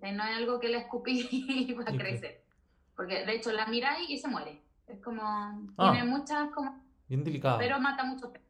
no 0.00 0.24
es 0.24 0.36
algo 0.36 0.58
que 0.58 0.68
le 0.68 0.78
escupí 0.78 1.28
y 1.30 1.74
va 1.74 1.84
a 1.86 1.96
crecer. 1.96 2.42
Porque 2.96 3.24
de 3.24 3.36
hecho 3.36 3.52
la 3.52 3.66
miráis 3.66 4.08
y 4.08 4.16
se 4.18 4.28
muere. 4.28 4.62
Es 4.86 5.00
como. 5.02 5.22
Ah. 5.22 5.92
tiene 5.92 6.04
muchas. 6.04 6.50
como 6.50 6.82
Bien 7.06 7.22
delicada. 7.22 7.58
Pero 7.58 7.78
mata 7.78 8.04
mucho 8.04 8.32
peces. 8.32 8.48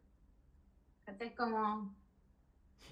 Es 1.06 1.34
como. 1.36 1.94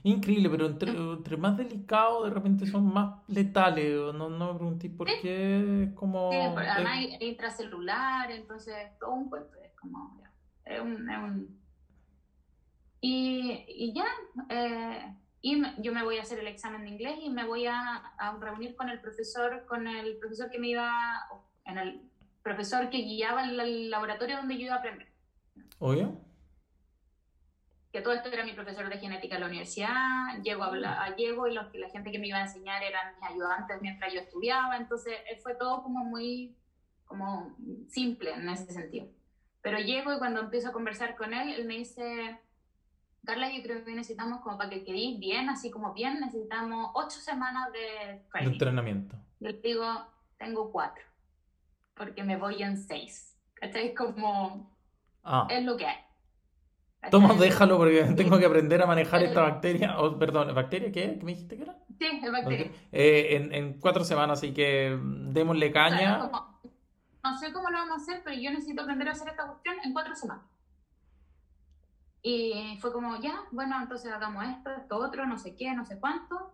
Increíble, 0.06 0.48
pero 0.48 0.66
entre, 0.66 1.36
más 1.36 1.56
delicados 1.56 2.28
de 2.28 2.30
repente 2.30 2.64
son 2.66 2.92
más 2.92 3.28
letales. 3.28 4.14
No, 4.14 4.30
no 4.30 4.52
me 4.52 4.58
pregunté 4.58 4.88
por 4.88 5.08
qué. 5.20 5.82
Es 5.82 5.94
como. 5.94 6.30
Sí, 6.30 6.36
además 6.38 6.98
es... 7.10 7.22
intracelular, 7.22 8.30
entonces 8.30 8.76
todo 9.00 9.14
un 9.14 9.28
cuento. 9.28 9.56
Es 9.64 9.72
como. 9.72 10.22
Es 10.64 10.80
un. 10.80 11.10
Es 11.10 11.18
un... 11.18 11.60
Y, 13.00 13.64
y, 13.66 13.94
ya. 13.94 14.06
Eh, 14.48 15.12
y 15.42 15.60
yo 15.82 15.92
me 15.92 16.04
voy 16.04 16.18
a 16.18 16.22
hacer 16.22 16.38
el 16.38 16.46
examen 16.46 16.82
de 16.82 16.90
inglés 16.90 17.18
y 17.22 17.30
me 17.30 17.44
voy 17.44 17.66
a, 17.66 17.96
a, 17.96 18.36
reunir 18.38 18.76
con 18.76 18.88
el 18.88 19.00
profesor, 19.00 19.66
con 19.66 19.88
el 19.88 20.18
profesor 20.18 20.50
que 20.50 20.60
me 20.60 20.68
iba. 20.68 20.92
En 21.64 21.78
el 21.78 22.00
profesor 22.44 22.90
que 22.90 22.98
guiaba 22.98 23.42
el 23.42 23.90
laboratorio 23.90 24.36
donde 24.36 24.54
yo 24.56 24.66
iba 24.66 24.76
a 24.76 24.78
aprender. 24.78 25.08
¿Oye? 25.80 26.08
Que 27.96 28.02
todo 28.02 28.12
esto 28.12 28.28
era 28.28 28.44
mi 28.44 28.52
profesor 28.52 28.90
de 28.90 28.98
genética 28.98 29.36
en 29.36 29.40
la 29.40 29.46
universidad, 29.46 30.42
llego 30.42 30.64
a, 30.64 31.16
llego 31.16 31.48
y 31.48 31.54
los, 31.54 31.74
la 31.74 31.88
gente 31.88 32.12
que 32.12 32.18
me 32.18 32.26
iba 32.26 32.36
a 32.36 32.42
enseñar 32.42 32.82
eran 32.82 33.14
mis 33.14 33.30
ayudantes 33.30 33.80
mientras 33.80 34.12
yo 34.12 34.20
estudiaba, 34.20 34.76
entonces 34.76 35.14
eh, 35.30 35.40
fue 35.42 35.54
todo 35.54 35.82
como 35.82 36.04
muy 36.04 36.54
como 37.06 37.56
simple 37.88 38.34
en 38.34 38.50
ese 38.50 38.70
sentido. 38.70 39.08
Pero 39.62 39.78
llego 39.78 40.12
y 40.12 40.18
cuando 40.18 40.40
empiezo 40.40 40.68
a 40.68 40.72
conversar 40.72 41.16
con 41.16 41.32
él, 41.32 41.54
él 41.54 41.64
me 41.64 41.78
dice, 41.78 42.38
Carla, 43.24 43.50
yo 43.50 43.62
creo 43.62 43.82
que 43.82 43.94
necesitamos 43.94 44.42
como 44.42 44.58
para 44.58 44.68
que 44.68 44.84
quedéis 44.84 45.18
bien, 45.18 45.48
así 45.48 45.70
como 45.70 45.94
bien, 45.94 46.20
necesitamos 46.20 46.90
ocho 46.92 47.18
semanas 47.20 47.72
de, 47.72 48.20
de 48.40 48.44
entrenamiento. 48.44 49.16
Yo 49.40 49.54
digo, 49.54 49.86
tengo 50.36 50.70
cuatro, 50.70 51.02
porque 51.94 52.22
me 52.22 52.36
voy 52.36 52.62
en 52.62 52.76
seis. 52.76 53.38
¿Cachai? 53.54 53.94
Como, 53.94 54.76
ah. 55.24 55.46
es 55.48 55.64
lo 55.64 55.78
que 55.78 55.86
hay. 55.86 56.05
Toma, 57.10 57.34
déjalo 57.34 57.78
porque 57.78 58.02
tengo 58.16 58.38
que 58.38 58.46
aprender 58.46 58.82
a 58.82 58.86
manejar 58.86 59.22
esta 59.22 59.42
bacteria. 59.42 59.98
Oh, 59.98 60.18
perdón, 60.18 60.54
¿bacteria 60.54 60.92
qué? 60.92 61.16
¿Qué 61.18 61.24
me 61.24 61.32
dijiste 61.32 61.56
que 61.56 61.62
era? 61.62 61.76
Sí, 61.98 62.20
es 62.22 62.32
bacteria. 62.32 62.70
Eh, 62.92 63.36
en, 63.36 63.54
en, 63.54 63.80
cuatro 63.80 64.04
semanas, 64.04 64.38
así 64.38 64.52
que 64.52 64.98
démosle 65.00 65.72
caña. 65.72 66.30
no 67.24 67.38
sé 67.38 67.52
cómo 67.52 67.70
lo 67.70 67.78
vamos 67.78 67.98
a 67.98 68.02
hacer, 68.02 68.22
pero 68.24 68.36
yo 68.36 68.50
necesito 68.50 68.82
aprender 68.82 69.08
a 69.08 69.12
hacer 69.12 69.28
esta 69.28 69.46
cuestión 69.46 69.76
en 69.84 69.92
cuatro 69.92 70.14
semanas. 70.14 70.44
Y 72.22 72.76
fue 72.80 72.92
como, 72.92 73.20
ya, 73.20 73.44
bueno, 73.52 73.80
entonces 73.80 74.12
hagamos 74.12 74.44
esto, 74.44 74.70
esto 74.72 74.96
otro, 74.96 75.26
no 75.26 75.38
sé 75.38 75.54
qué, 75.54 75.72
no 75.74 75.84
sé 75.84 76.00
cuánto. 76.00 76.52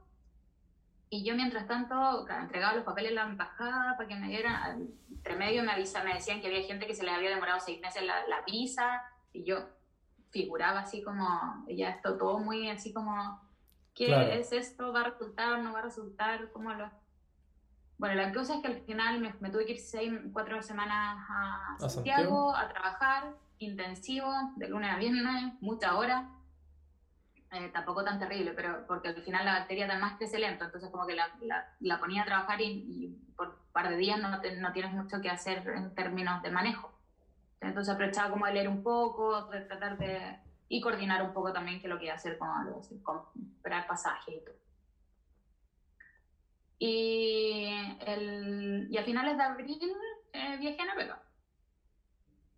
Y 1.09 1.25
yo, 1.25 1.35
mientras 1.35 1.67
tanto, 1.67 2.27
entregaba 2.29 2.75
los 2.75 2.85
papeles 2.85 3.13
a 3.13 3.15
la 3.15 3.23
embajada 3.23 3.97
para 3.97 4.09
que 4.09 4.17
me 4.17 4.29
dieran. 4.29 4.89
Entre 5.11 5.37
medio 5.37 5.63
me, 5.63 5.73
avisa, 5.73 6.03
me 6.05 6.15
decían 6.15 6.41
que 6.41 6.49
había 6.49 6.63
gente 6.63 6.87
que 6.87 6.95
se 6.95 7.05
les 7.05 7.15
había 7.15 7.31
demorado 7.31 7.61
seis 7.61 7.81
meses 7.81 8.03
la, 8.03 8.27
la 8.27 8.43
visa 8.47 9.03
Y 9.33 9.45
yo 9.45 9.59
figuraba 10.33 10.81
así 10.81 11.03
como, 11.03 11.65
ya 11.69 11.91
esto 11.91 12.17
todo 12.17 12.39
muy 12.39 12.69
así 12.69 12.93
como, 12.93 13.41
¿qué 13.95 14.39
es 14.39 14.53
esto? 14.53 14.93
¿Va 14.93 15.03
a 15.03 15.11
resultar? 15.11 15.61
¿No 15.61 15.73
va 15.73 15.81
a 15.81 15.83
resultar? 15.83 16.51
¿Cómo 16.53 16.73
lo...? 16.73 16.91
Bueno, 17.99 18.17
la 18.17 18.33
cosa 18.33 18.57
es 18.57 18.63
que 18.63 18.69
al 18.69 18.81
final 18.81 19.21
me, 19.21 19.51
tuve 19.51 19.65
que 19.65 19.73
ir 19.73 19.81
seis, 19.81 20.13
cuatro 20.33 20.61
semanas 20.63 21.25
a, 21.29 21.89
Santiago, 21.89 22.53
a 22.57 22.69
trabajar, 22.69 23.37
intensivo, 23.59 24.33
de 24.57 24.69
lunes 24.69 24.91
a 24.91 24.97
viernes, 24.97 25.55
mucha 25.61 25.97
hora. 25.97 26.29
Eh, 27.53 27.69
tampoco 27.73 28.03
tan 28.03 28.19
terrible, 28.19 28.55
pero 28.55 28.87
porque 28.89 29.09
al 29.09 29.23
final 29.23 29.45
la 29.45 29.59
bacteria 29.59 29.85
además 29.85 30.15
crece 30.17 30.39
lento, 30.39 30.65
entonces 30.65 30.91
como 30.91 31.07
que 31.07 31.15
la, 31.15 31.29
la, 31.81 32.01
ponía 32.01 32.23
a 32.23 32.25
trabajar 32.25 32.61
y, 32.63 33.15
por 33.37 33.49
un 33.49 33.73
par 33.73 33.91
de 33.91 33.97
días 33.99 34.19
no, 34.19 34.31
no 34.31 34.73
tienes 34.73 34.93
mucho 34.95 35.21
que 35.21 35.29
hacer 35.29 35.63
en 35.69 35.95
términos 35.95 36.43
de 36.43 36.51
manejo. 36.51 36.92
Entonces 37.63 37.95
aprovechaba 37.95 38.31
como 38.31 38.47
de 38.47 38.55
leer 38.55 38.69
un 38.69 38.83
poco, 38.83 39.47
de 39.47 39.61
tratar 39.63 39.97
de... 39.99 40.39
y 40.69 40.81
coordinar 40.81 41.23
un 41.23 41.33
poco 41.33 41.53
también 41.53 41.81
qué 41.81 41.89
lo 41.89 41.99
que 41.99 42.07
iba 42.07 42.15
a 42.15 42.17
hacer 42.17 42.37
con, 42.39 42.49
comprar 43.03 43.87
pasajes 43.87 44.35
y 44.35 44.45
todo. 44.45 44.57
Y, 46.79 47.67
el, 48.07 48.89
y 48.91 48.97
a 48.97 49.05
finales 49.05 49.37
de 49.37 49.43
abril 49.43 49.93
eh, 50.33 50.57
viajé 50.59 50.83
a 50.83 50.87
Noruega. 50.87 51.23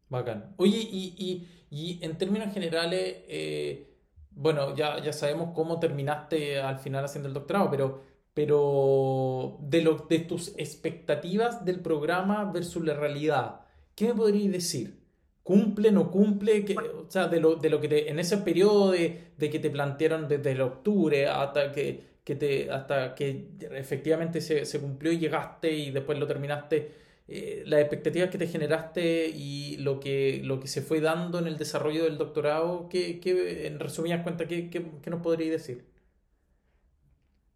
Bacán. 0.08 0.54
Oye, 0.56 0.78
y, 0.78 1.14
y, 1.18 1.66
y 1.70 2.04
en 2.04 2.16
términos 2.16 2.54
generales, 2.54 3.24
eh, 3.28 3.98
bueno, 4.30 4.74
ya, 4.74 5.00
ya 5.00 5.12
sabemos 5.12 5.50
cómo 5.54 5.78
terminaste 5.78 6.60
al 6.60 6.78
final 6.78 7.04
haciendo 7.04 7.28
el 7.28 7.34
doctorado, 7.34 7.70
pero, 7.70 8.02
pero 8.32 9.58
de, 9.60 9.82
lo, 9.82 9.96
de 10.08 10.20
tus 10.20 10.56
expectativas 10.56 11.64
del 11.64 11.80
programa 11.80 12.50
versus 12.50 12.82
la 12.84 12.94
realidad, 12.94 13.60
¿qué 13.94 14.08
me 14.08 14.14
podrías 14.14 14.52
decir? 14.52 15.00
¿Cumple, 15.42 15.92
no 15.92 16.10
cumple? 16.10 16.64
o 16.78 17.10
sea, 17.10 17.28
de 17.28 17.40
lo, 17.40 17.56
de 17.56 17.70
lo 17.70 17.80
que 17.80 17.88
te, 17.88 18.10
en 18.10 18.18
ese 18.18 18.38
periodo 18.38 18.92
de, 18.92 19.32
de 19.36 19.50
que 19.50 19.58
te 19.58 19.70
plantearon 19.70 20.28
desde 20.28 20.52
el 20.52 20.60
octubre 20.62 21.26
hasta 21.28 21.72
que, 21.72 22.18
que 22.24 22.34
te, 22.36 22.70
hasta 22.70 23.14
que 23.14 23.50
efectivamente 23.72 24.40
se, 24.40 24.64
se, 24.64 24.80
cumplió 24.80 25.12
y 25.12 25.18
llegaste 25.18 25.70
y 25.72 25.90
después 25.90 26.18
lo 26.18 26.26
terminaste, 26.26 26.94
eh, 27.28 27.62
las 27.66 27.80
expectativas 27.80 28.30
que 28.30 28.38
te 28.38 28.46
generaste 28.46 29.28
y 29.28 29.76
lo 29.78 30.00
que, 30.00 30.40
lo 30.44 30.60
que 30.60 30.68
se 30.68 30.82
fue 30.82 31.00
dando 31.00 31.38
en 31.38 31.46
el 31.46 31.58
desarrollo 31.58 32.04
del 32.04 32.18
doctorado, 32.18 32.88
¿qué, 32.88 33.20
qué 33.20 33.66
en 33.66 33.80
resumidas 33.80 34.22
cuentas, 34.22 34.46
¿qué, 34.48 34.70
qué, 34.70 34.86
qué 35.02 35.10
nos 35.10 35.20
podrías 35.22 35.50
decir? 35.52 35.84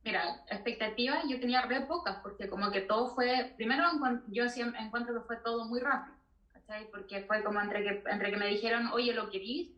Mira, 0.04 0.42
expectativas 0.50 1.24
yo 1.28 1.38
tenía 1.38 1.62
re 1.62 1.82
pocas, 1.82 2.18
porque 2.22 2.48
como 2.48 2.70
que 2.70 2.80
todo 2.82 3.14
fue, 3.14 3.52
primero 3.56 3.84
yo 4.28 4.48
siempre 4.48 4.80
encuentro 4.80 5.14
que 5.14 5.26
fue 5.26 5.36
todo 5.38 5.66
muy 5.66 5.80
rápido, 5.80 6.16
¿cachai? 6.68 6.90
Porque 6.90 7.22
fue 7.22 7.42
como 7.42 7.60
entre 7.60 7.82
que, 7.82 8.02
entre 8.10 8.30
que 8.30 8.36
me 8.36 8.46
dijeron, 8.46 8.88
oye, 8.92 9.12
lo 9.14 9.30
querís, 9.30 9.70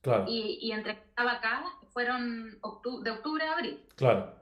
claro. 0.00 0.24
y, 0.28 0.58
y 0.60 0.72
entre 0.72 0.96
que 0.96 1.04
estaba 1.04 1.32
acá, 1.32 1.64
fueron 1.92 2.58
de 3.02 3.10
octubre 3.10 3.46
a 3.46 3.52
abril. 3.52 3.86
Claro. 3.96 4.38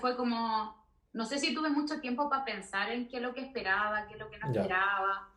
Fue 0.00 0.16
como, 0.16 0.86
no 1.12 1.24
sé 1.24 1.38
si 1.38 1.54
tuve 1.54 1.70
mucho 1.70 2.00
tiempo 2.00 2.28
para 2.28 2.44
pensar 2.44 2.90
en 2.90 3.08
qué 3.08 3.16
es 3.16 3.22
lo 3.22 3.34
que 3.34 3.40
esperaba, 3.40 4.06
qué 4.06 4.14
es 4.14 4.20
lo 4.20 4.30
que 4.30 4.38
no 4.38 4.50
esperaba. 4.50 5.30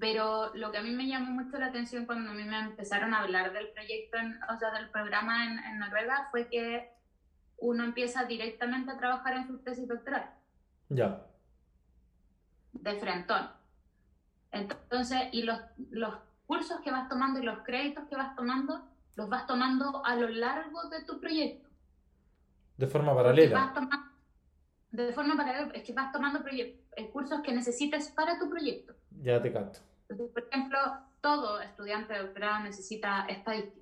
Pero 0.00 0.52
lo 0.54 0.72
que 0.72 0.78
a 0.78 0.82
mí 0.82 0.90
me 0.90 1.06
llamó 1.06 1.30
mucho 1.42 1.58
la 1.58 1.66
atención 1.66 2.06
cuando 2.06 2.30
a 2.30 2.34
mí 2.34 2.44
me 2.44 2.58
empezaron 2.58 3.12
a 3.14 3.20
hablar 3.20 3.52
del 3.52 3.68
proyecto, 3.68 4.18
o 4.52 4.58
sea, 4.58 4.70
del 4.72 4.90
programa 4.90 5.44
en, 5.44 5.78
Noruega, 5.78 6.28
fue 6.30 6.48
que 6.48 6.90
uno 7.58 7.84
empieza 7.84 8.24
directamente 8.24 8.90
a 8.90 8.98
trabajar 8.98 9.34
en 9.34 9.46
su 9.46 9.58
tesis 9.58 9.86
doctoral. 9.86 10.34
Ya. 10.88 11.26
De 12.72 12.98
frentón. 12.98 13.61
Entonces, 14.52 15.18
y 15.32 15.42
los, 15.42 15.58
los 15.90 16.14
cursos 16.46 16.80
que 16.80 16.90
vas 16.90 17.08
tomando 17.08 17.40
y 17.40 17.44
los 17.44 17.60
créditos 17.60 18.04
que 18.08 18.16
vas 18.16 18.36
tomando, 18.36 18.86
los 19.16 19.28
vas 19.28 19.46
tomando 19.46 20.04
a 20.04 20.14
lo 20.16 20.28
largo 20.28 20.88
de 20.90 21.04
tu 21.04 21.18
proyecto. 21.18 21.68
De 22.76 22.86
forma 22.86 23.14
paralela 23.14 23.72
de 24.92 25.12
forma 25.12 25.36
paralela, 25.36 25.72
es 25.72 25.82
que 25.82 25.92
vas 25.92 26.12
tomando 26.12 26.40
eh, 26.50 27.10
cursos 27.10 27.40
que 27.40 27.52
necesites 27.52 28.10
para 28.10 28.38
tu 28.38 28.48
proyecto. 28.48 28.94
Ya 29.22 29.40
te 29.40 29.52
capto. 29.52 29.80
por 30.08 30.46
ejemplo, 30.50 30.78
todo 31.20 31.60
estudiante 31.60 32.12
de 32.12 32.20
doctorado 32.20 32.64
necesita 32.64 33.26
estadística. 33.26 33.81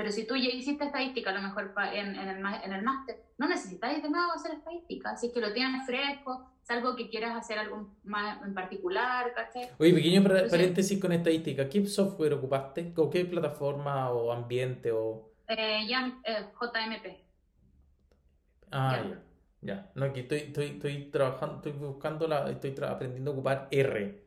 Pero 0.00 0.12
si 0.12 0.26
tú 0.26 0.34
ya 0.34 0.48
hiciste 0.48 0.86
estadística, 0.86 1.28
a 1.28 1.34
lo 1.34 1.42
mejor 1.42 1.74
en, 1.92 2.14
en, 2.16 2.28
el, 2.30 2.38
en 2.64 2.72
el 2.72 2.82
máster, 2.82 3.22
no 3.36 3.46
necesitáis 3.46 4.02
de 4.02 4.08
nuevo 4.08 4.32
hacer 4.32 4.52
estadística. 4.52 5.10
Así 5.10 5.30
que 5.30 5.42
lo 5.42 5.52
tienes 5.52 5.84
fresco, 5.84 6.50
es 6.62 6.70
algo 6.70 6.96
que 6.96 7.10
quieras 7.10 7.36
hacer 7.36 7.58
algo 7.58 7.98
más 8.04 8.42
en 8.42 8.54
particular, 8.54 9.30
¿cachai? 9.34 9.68
Oye, 9.76 9.92
pequeño 9.92 10.24
paréntesis 10.24 10.98
con 10.98 11.12
estadística. 11.12 11.68
¿Qué 11.68 11.84
software 11.84 12.32
ocupaste? 12.32 12.94
¿O 12.96 13.10
qué 13.10 13.26
plataforma 13.26 14.10
o 14.10 14.32
ambiente? 14.32 14.90
o 14.90 15.32
eh, 15.48 15.86
ya, 15.86 16.18
eh, 16.24 16.46
JMP. 16.58 17.18
Ah, 18.70 19.02
ya. 19.06 19.22
Ya, 19.60 19.90
no, 19.96 20.06
aquí 20.06 20.20
estoy, 20.20 20.38
estoy, 20.38 20.66
estoy 20.68 21.10
trabajando, 21.10 21.56
estoy 21.56 21.72
buscando 21.72 22.26
la, 22.26 22.48
estoy 22.48 22.74
aprendiendo 22.88 23.32
a 23.32 23.34
ocupar 23.34 23.68
R 23.70 24.19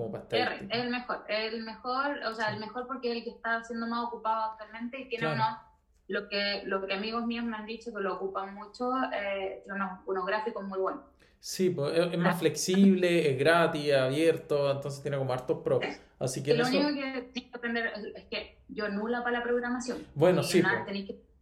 como 0.00 0.12
para 0.12 0.24
R, 0.30 0.66
es 0.70 0.78
el 0.82 0.90
mejor, 0.90 1.24
el 1.28 1.62
mejor, 1.62 2.18
o 2.26 2.34
sea, 2.34 2.52
el 2.52 2.60
mejor 2.60 2.86
porque 2.86 3.10
es 3.10 3.18
el 3.18 3.24
que 3.24 3.30
está 3.30 3.62
siendo 3.64 3.86
más 3.86 4.04
ocupado 4.06 4.52
actualmente 4.52 5.00
y 5.00 5.08
tiene 5.08 5.32
unos, 5.32 5.58
lo 6.08 6.28
que, 6.28 6.62
lo 6.64 6.86
que 6.86 6.94
amigos 6.94 7.26
míos 7.26 7.44
me 7.44 7.56
han 7.56 7.66
dicho 7.66 7.92
que 7.94 8.00
lo 8.00 8.14
ocupan 8.14 8.54
mucho, 8.54 8.92
eh, 9.14 9.62
unos, 9.66 10.00
unos 10.06 10.26
gráficos 10.26 10.64
muy 10.64 10.78
buenos. 10.78 11.02
Sí, 11.38 11.70
pues 11.70 11.96
es, 11.96 12.18
más 12.18 12.38
flexible, 12.38 13.30
es 13.30 13.38
gratis, 13.38 13.94
abierto, 13.94 14.70
entonces 14.70 15.02
tiene 15.02 15.16
como 15.16 15.32
hartos 15.32 15.58
pros. 15.64 15.82
Así 16.18 16.42
que 16.42 16.54
lo 16.54 16.66
único 16.66 16.88
que 16.88 17.30
tienes 17.32 17.50
que 17.50 17.56
aprender 17.56 17.92
es 18.14 18.24
que 18.26 18.58
yo 18.68 18.88
nula 18.88 19.22
para 19.22 19.38
la 19.38 19.42
programación. 19.42 19.98
Bueno, 20.14 20.42
sí. 20.42 20.62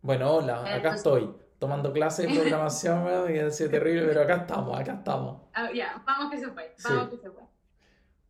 Bueno, 0.01 0.31
hola, 0.31 0.75
acá 0.75 0.95
estoy 0.95 1.35
tomando 1.59 1.93
clases 1.93 2.29
de 2.29 2.35
programación, 2.39 3.27
que 3.27 3.41
ha 3.41 3.51
sido 3.51 3.71
terrible, 3.71 4.07
pero 4.07 4.23
acá 4.23 4.37
estamos, 4.37 4.79
acá 4.79 4.93
estamos. 4.95 5.43
Ah, 5.53 5.71
ya, 5.73 6.01
vamos 6.07 6.31
que 6.31 6.39
se 6.39 6.49
fue, 6.49 6.75
vamos 6.85 7.11
que 7.11 7.17
se 7.17 7.31
fue. 7.31 7.43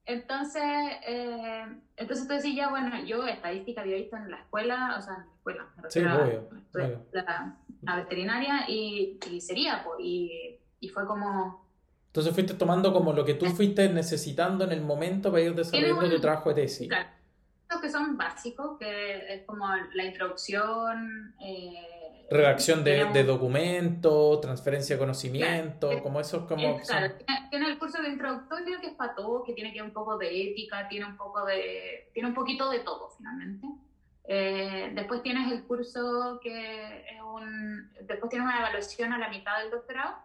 Entonces, 0.08 0.62
eh, 1.06 1.66
entonces 1.94 2.26
tú 2.26 2.32
decís 2.32 2.56
ya, 2.56 2.70
bueno, 2.70 3.04
yo 3.04 3.26
estadística 3.26 3.82
había 3.82 3.96
visto 3.96 4.16
en 4.16 4.30
la 4.30 4.38
escuela, 4.38 4.96
o 4.98 5.02
sea, 5.02 5.16
en 5.16 5.26
la 5.26 5.34
escuela, 5.34 5.68
sí, 5.90 6.00
obvio, 6.00 7.06
La, 7.82 7.96
veterinaria 7.96 8.64
y, 8.68 9.20
y 9.30 9.40
sería, 9.42 9.84
pues, 9.84 9.98
y, 10.00 10.58
y, 10.80 10.88
fue 10.88 11.06
como... 11.06 11.68
Entonces 12.06 12.32
fuiste 12.32 12.54
tomando 12.54 12.90
como 12.94 13.12
lo 13.12 13.22
que 13.22 13.34
tú 13.34 13.44
fuiste 13.50 13.90
necesitando 13.90 14.64
en 14.64 14.72
el 14.72 14.80
momento 14.80 15.30
para 15.30 15.42
ir 15.42 15.54
desarrollando 15.54 16.08
tu 16.08 16.20
trabajo 16.22 16.48
de 16.48 16.62
tesis. 16.62 16.88
Claro, 16.88 17.10
que 17.82 17.90
son 17.90 18.16
básicos, 18.16 18.78
que 18.78 19.34
es 19.34 19.44
como 19.44 19.66
la 19.92 20.04
introducción... 20.04 21.34
Eh, 21.38 21.97
redacción 22.30 22.84
de, 22.84 23.06
de 23.06 23.24
documentos, 23.24 24.40
transferencia 24.40 24.96
de 24.96 25.00
conocimiento, 25.00 26.02
como 26.02 26.20
eso 26.20 26.46
como... 26.46 26.80
claro, 26.80 27.14
tiene, 27.50 27.70
el 27.70 27.78
curso 27.78 28.02
de 28.02 28.10
introductorio 28.10 28.80
que 28.80 28.88
es 28.88 28.94
para 28.94 29.14
todo, 29.14 29.42
que 29.44 29.54
tiene 29.54 29.72
que 29.72 29.80
un 29.80 29.92
poco 29.92 30.18
de 30.18 30.50
ética, 30.50 30.88
tiene 30.88 31.06
un 31.06 31.16
poco 31.16 31.44
de... 31.46 32.10
tiene 32.12 32.28
un 32.28 32.34
poquito 32.34 32.70
de 32.70 32.80
todo 32.80 33.10
finalmente. 33.16 33.66
Eh, 34.24 34.92
después 34.94 35.22
tienes 35.22 35.50
el 35.50 35.64
curso 35.64 36.38
que 36.42 37.06
es 37.08 37.20
un... 37.22 37.90
después 38.02 38.28
tienes 38.28 38.46
una 38.46 38.58
evaluación 38.58 39.12
a 39.14 39.18
la 39.18 39.30
mitad 39.30 39.58
del 39.60 39.70
doctorado, 39.70 40.16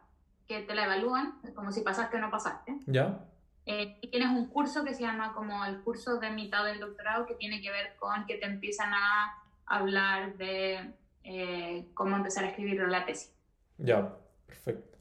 que 0.46 0.62
te 0.62 0.76
la 0.76 0.84
evalúan, 0.84 1.40
como 1.56 1.72
si 1.72 1.82
pasaste 1.82 2.18
o 2.18 2.20
no 2.20 2.30
pasaste. 2.30 2.80
Ya. 2.86 3.20
Eh, 3.66 3.98
y 4.02 4.10
tienes 4.10 4.28
un 4.28 4.48
curso 4.48 4.84
que 4.84 4.94
se 4.94 5.04
llama 5.04 5.32
como 5.34 5.64
el 5.64 5.80
curso 5.84 6.20
de 6.20 6.32
mitad 6.32 6.66
del 6.66 6.82
doctorado, 6.82 7.26
que 7.26 7.36
tiene 7.36 7.62
que 7.62 7.72
ver 7.72 7.96
con 7.98 8.26
que 8.26 8.36
te 8.36 8.46
empiezan 8.46 8.94
a 8.94 9.42
hablar 9.66 10.36
de 10.36 10.92
eh, 11.24 11.90
cómo 11.94 12.16
empezar 12.16 12.44
a 12.44 12.50
escribir 12.50 12.82
la 12.88 13.06
tesis. 13.06 13.34
Ya, 13.78 14.16
perfecto. 14.46 14.98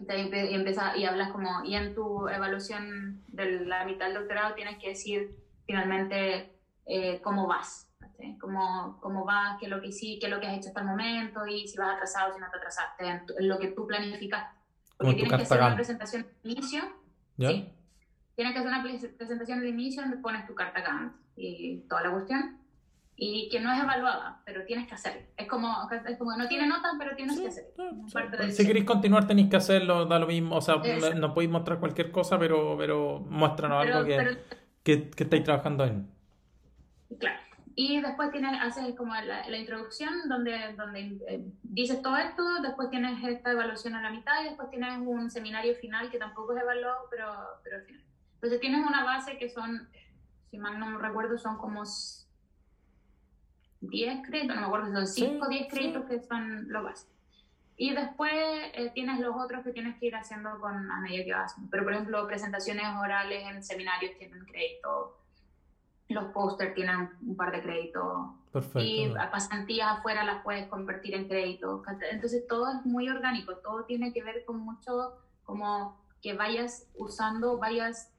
y, 0.00 0.54
empieza, 0.54 0.96
y 0.96 1.04
hablas 1.04 1.30
como, 1.30 1.64
y 1.64 1.74
en 1.74 1.94
tu 1.94 2.28
evaluación 2.28 3.22
de 3.28 3.60
la 3.66 3.84
mitad 3.84 4.06
del 4.06 4.14
doctorado 4.14 4.54
tienes 4.54 4.78
que 4.78 4.88
decir 4.88 5.36
finalmente 5.66 6.52
eh, 6.86 7.20
cómo 7.22 7.46
vas, 7.46 7.88
cómo, 8.40 8.98
cómo 9.00 9.24
vas, 9.24 9.58
qué 9.58 9.66
es 9.66 9.70
lo 9.70 9.80
que 9.80 9.88
hiciste, 9.88 10.20
qué 10.20 10.26
es 10.26 10.32
lo 10.32 10.40
que 10.40 10.46
has 10.46 10.58
hecho 10.58 10.68
hasta 10.68 10.80
el 10.80 10.86
momento 10.86 11.46
y 11.46 11.68
si 11.68 11.78
vas 11.78 11.94
atrasado 11.94 12.30
o 12.30 12.34
si 12.34 12.40
no 12.40 12.50
te 12.50 12.58
atrasaste, 12.58 13.08
en, 13.08 13.48
lo 13.48 13.58
que 13.58 13.68
tú 13.68 13.86
planificaste. 13.86 14.58
Porque 14.98 15.14
tienes 15.14 15.32
que 15.32 15.42
hacer 15.42 15.58
una 15.58 15.74
presentación 15.74 16.26
de 16.42 16.50
inicio. 16.50 16.82
¿Sí? 17.38 17.72
Tienes 18.34 18.52
que 18.54 18.58
hacer 18.60 18.72
una 18.72 18.82
presentación 18.82 19.60
de 19.60 19.68
inicio 19.68 20.02
donde 20.02 20.18
pones 20.18 20.46
tu 20.46 20.54
carta 20.54 20.80
Gantt 20.80 21.16
y 21.36 21.80
toda 21.88 22.02
la 22.02 22.10
cuestión 22.12 22.61
y 23.24 23.48
que 23.48 23.60
no 23.60 23.72
es 23.72 23.80
evaluada, 23.80 24.42
pero 24.44 24.64
tienes 24.64 24.88
que 24.88 24.94
hacerlo. 24.94 25.22
Es 25.36 25.46
como, 25.46 25.88
es 26.08 26.18
como 26.18 26.36
no 26.36 26.48
tiene 26.48 26.66
nota, 26.66 26.90
pero 26.98 27.14
tienes 27.14 27.38
que 27.38 27.46
hacerlo. 27.46 28.50
si 28.50 28.66
queréis 28.66 28.84
continuar, 28.84 29.28
tenéis 29.28 29.48
que 29.48 29.54
hacerlo, 29.54 30.06
da 30.06 30.18
lo 30.18 30.26
mismo. 30.26 30.56
O 30.56 30.60
sea, 30.60 30.74
no, 31.14 31.32
podéis 31.32 31.52
mostrar 31.52 31.78
cualquier 31.78 32.10
cosa, 32.10 32.36
pero, 32.36 32.74
pero 32.76 33.20
muéstranos 33.20 33.86
algo 33.86 34.04
que, 34.04 34.38
que, 34.82 35.10
que, 35.10 35.22
estáis 35.22 35.44
trabajando 35.44 35.84
en. 35.84 36.10
Claro. 37.20 37.38
Y 37.76 38.00
después 38.00 38.32
tienes, 38.32 38.60
haces 38.60 38.96
como 38.96 39.14
la, 39.14 39.48
la 39.48 39.56
introducción 39.56 40.28
donde, 40.28 40.74
donde 40.76 41.16
eh, 41.28 41.44
dices 41.62 42.02
todo 42.02 42.16
esto, 42.16 42.42
después 42.60 42.90
tienes 42.90 43.22
esta 43.22 43.52
evaluación 43.52 43.94
a 43.94 44.02
la 44.02 44.10
mitad 44.10 44.32
y 44.42 44.48
después 44.48 44.68
tienes 44.68 44.98
un 44.98 45.30
seminario 45.30 45.76
final 45.76 46.10
que 46.10 46.18
tampoco 46.18 46.56
es 46.56 46.62
evaluado, 46.62 47.06
pero, 47.08 47.32
pero 47.62 47.76
al 47.76 47.82
final. 47.84 48.02
Entonces 48.34 48.60
tienes 48.60 48.84
una 48.84 49.04
base 49.04 49.38
que 49.38 49.48
son 49.48 49.88
si 50.50 50.58
mal 50.58 50.78
no 50.78 50.86
me 50.86 50.98
recuerdo, 50.98 51.38
son 51.38 51.56
como 51.56 51.84
10 53.82 54.26
créditos, 54.26 54.54
no 54.54 54.62
me 54.62 54.66
acuerdo 54.66 54.86
si 54.86 54.92
son 54.92 55.06
5 55.06 55.44
o 55.44 55.48
10 55.48 55.68
créditos 55.68 56.04
que 56.06 56.20
son 56.20 56.68
lo 56.68 56.82
básico. 56.84 57.12
Y 57.76 57.94
después 57.94 58.32
eh, 58.32 58.90
tienes 58.94 59.18
los 59.20 59.34
otros 59.34 59.64
que 59.64 59.72
tienes 59.72 59.98
que 59.98 60.06
ir 60.06 60.14
haciendo 60.14 60.60
con, 60.60 60.90
a 60.90 61.00
medida 61.00 61.24
que 61.24 61.32
vas. 61.32 61.56
Pero, 61.70 61.82
por 61.82 61.92
ejemplo, 61.92 62.26
presentaciones 62.26 62.84
orales 63.00 63.44
en 63.48 63.62
seminarios 63.62 64.16
tienen 64.18 64.44
crédito, 64.44 65.18
los 66.08 66.26
pósters 66.26 66.74
tienen 66.74 67.10
un 67.26 67.36
par 67.36 67.50
de 67.50 67.62
créditos. 67.62 68.30
Perfecto. 68.52 68.80
Y 68.80 69.12
pasantías 69.32 69.98
afuera 69.98 70.24
las 70.24 70.44
puedes 70.44 70.68
convertir 70.68 71.14
en 71.14 71.26
créditos. 71.26 71.82
Entonces 72.10 72.46
todo 72.46 72.70
es 72.70 72.84
muy 72.84 73.08
orgánico, 73.08 73.56
todo 73.56 73.84
tiene 73.84 74.12
que 74.12 74.22
ver 74.22 74.44
con 74.44 74.58
mucho 74.58 75.14
como 75.42 76.00
que 76.20 76.34
vayas 76.34 76.86
usando, 76.94 77.58
vayas 77.58 78.12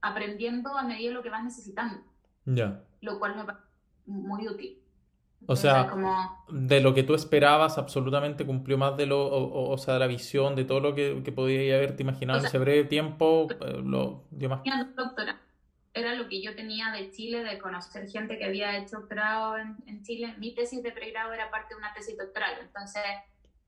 aprendiendo 0.00 0.76
a 0.76 0.82
medida 0.82 1.08
de 1.08 1.14
lo 1.14 1.22
que 1.22 1.30
vas 1.30 1.44
necesitando. 1.44 2.02
Ya. 2.44 2.82
Lo 3.00 3.18
cual 3.18 3.36
me 3.36 3.44
parece 3.44 3.64
muy 4.06 4.48
útil. 4.48 4.82
O 5.50 5.56
sea, 5.56 5.90
de 6.50 6.80
lo 6.82 6.92
que 6.92 7.04
tú 7.04 7.14
esperabas, 7.14 7.78
absolutamente 7.78 8.44
cumplió 8.44 8.76
más 8.76 8.98
de 8.98 9.06
lo, 9.06 9.26
o, 9.26 9.78
sea, 9.78 9.94
de 9.94 10.00
la 10.00 10.06
visión, 10.06 10.54
de 10.54 10.66
todo 10.66 10.80
lo 10.80 10.94
que, 10.94 11.22
que 11.24 11.32
podías 11.32 11.74
haberte 11.74 12.02
imaginado 12.02 12.40
en 12.40 12.44
ese 12.44 12.58
breve 12.58 12.84
tiempo, 12.84 13.48
eh, 13.50 13.80
lo 13.82 14.24
dio 14.30 14.50
más. 14.50 14.60
Doctora, 14.94 15.40
era 15.94 16.14
lo 16.16 16.28
que 16.28 16.42
yo 16.42 16.54
tenía 16.54 16.92
de 16.92 17.10
Chile, 17.12 17.44
de 17.44 17.58
conocer 17.58 18.10
gente 18.10 18.36
que 18.36 18.44
había 18.44 18.76
hecho 18.76 18.98
doctorado 18.98 19.56
en, 19.56 19.78
en 19.86 20.02
Chile. 20.02 20.34
Mi 20.36 20.54
tesis 20.54 20.82
de 20.82 20.92
pregrado 20.92 21.32
era 21.32 21.50
parte 21.50 21.72
de 21.72 21.78
una 21.78 21.94
tesis 21.94 22.18
doctoral, 22.18 22.52
entonces 22.60 23.02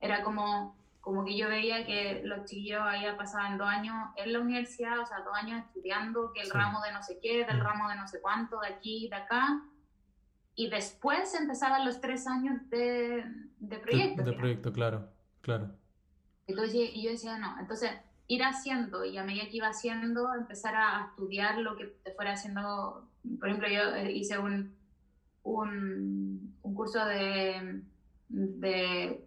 era 0.01 0.23
como, 0.23 0.77
como 1.01 1.25
que 1.25 1.35
yo 1.35 1.49
veía 1.49 1.87
que 1.87 2.21
los 2.27 2.45
chiquillos 2.45 2.83
había 2.83 3.17
pasado 3.17 3.57
dos 3.57 3.69
años 3.69 3.95
en 4.17 4.35
la 4.35 4.41
universidad, 4.41 4.99
o 4.99 5.07
sea, 5.07 5.21
dos 5.21 5.35
años 5.35 5.65
estudiando, 5.65 6.31
que 6.35 6.43
el 6.43 6.51
ramo 6.51 6.83
de 6.83 6.93
no 6.93 7.03
sé 7.03 7.19
qué, 7.23 7.47
del 7.47 7.57
mm. 7.57 7.63
ramo 7.63 7.89
de 7.89 7.97
no 7.97 8.07
sé 8.07 8.21
cuánto, 8.21 8.61
de 8.61 8.69
aquí, 8.69 9.09
de 9.09 9.17
acá 9.17 9.63
y 10.61 10.69
después 10.69 11.35
empezaban 11.35 11.87
los 11.87 12.03
tres 12.03 12.27
años 12.27 12.69
de, 12.69 13.25
de 13.61 13.79
proyecto. 13.79 14.23
De, 14.23 14.35
proyecto, 14.35 14.75
claro, 14.75 15.09
claro. 15.41 15.71
Entonces, 16.47 16.91
yo 16.95 17.11
decía, 17.11 17.39
no, 17.39 17.59
entonces 17.59 17.91
ir 18.29 18.43
haciendo 18.43 19.03
y 19.07 19.17
a 19.17 19.25
medida 19.25 19.45
que 19.45 19.57
iba 19.57 19.69
haciendo, 19.69 20.35
empezar 20.35 20.75
a 20.77 21.07
estudiar 21.09 21.57
lo 21.57 21.77
que 21.79 21.87
te 22.05 22.13
fuera 22.13 22.35
haciendo. 22.35 23.09
Por 23.39 23.49
ejemplo, 23.49 23.71
yo 23.71 23.95
eh, 23.95 24.13
hice 24.13 24.39
un, 24.39 24.77
un, 25.45 26.55
un 26.61 26.75
curso 26.75 27.07
de, 27.07 27.81
de, 28.29 29.25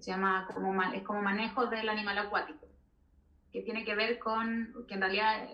se 0.00 0.10
llama 0.10 0.48
como, 0.52 0.82
es 0.82 1.02
como 1.04 1.22
manejo 1.22 1.66
del 1.66 1.90
animal 1.90 2.18
acuático, 2.18 2.66
que 3.52 3.62
tiene 3.62 3.84
que 3.84 3.94
ver 3.94 4.18
con 4.18 4.74
que 4.88 4.94
en 4.94 5.00
realidad 5.00 5.48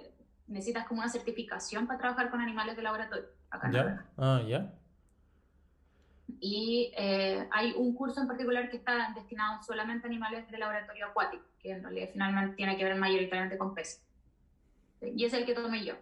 necesitas 0.46 0.88
como 0.88 1.02
una 1.02 1.10
certificación 1.10 1.86
para 1.86 1.98
trabajar 1.98 2.30
con 2.30 2.40
animales 2.40 2.76
de 2.76 2.82
laboratorio. 2.82 3.26
Acá 3.50 3.70
¿Ya? 3.70 4.06
Ah, 4.16 4.40
ya. 4.48 4.72
Y 6.40 6.92
eh, 6.96 7.48
hay 7.50 7.72
un 7.76 7.94
curso 7.94 8.20
en 8.20 8.28
particular 8.28 8.70
que 8.70 8.76
está 8.76 9.12
destinado 9.14 9.62
solamente 9.62 10.06
a 10.06 10.10
animales 10.10 10.50
de 10.50 10.58
laboratorio 10.58 11.06
acuático, 11.06 11.44
que 11.58 11.72
en 11.72 11.82
realidad 11.82 12.10
finalmente 12.12 12.56
tiene 12.56 12.76
que 12.76 12.84
ver 12.84 12.96
mayoritariamente 12.96 13.58
con 13.58 13.74
peces. 13.74 14.02
Y 15.00 15.24
es 15.24 15.32
el 15.32 15.46
que 15.46 15.54
tomé 15.54 15.84
yo. 15.84 15.94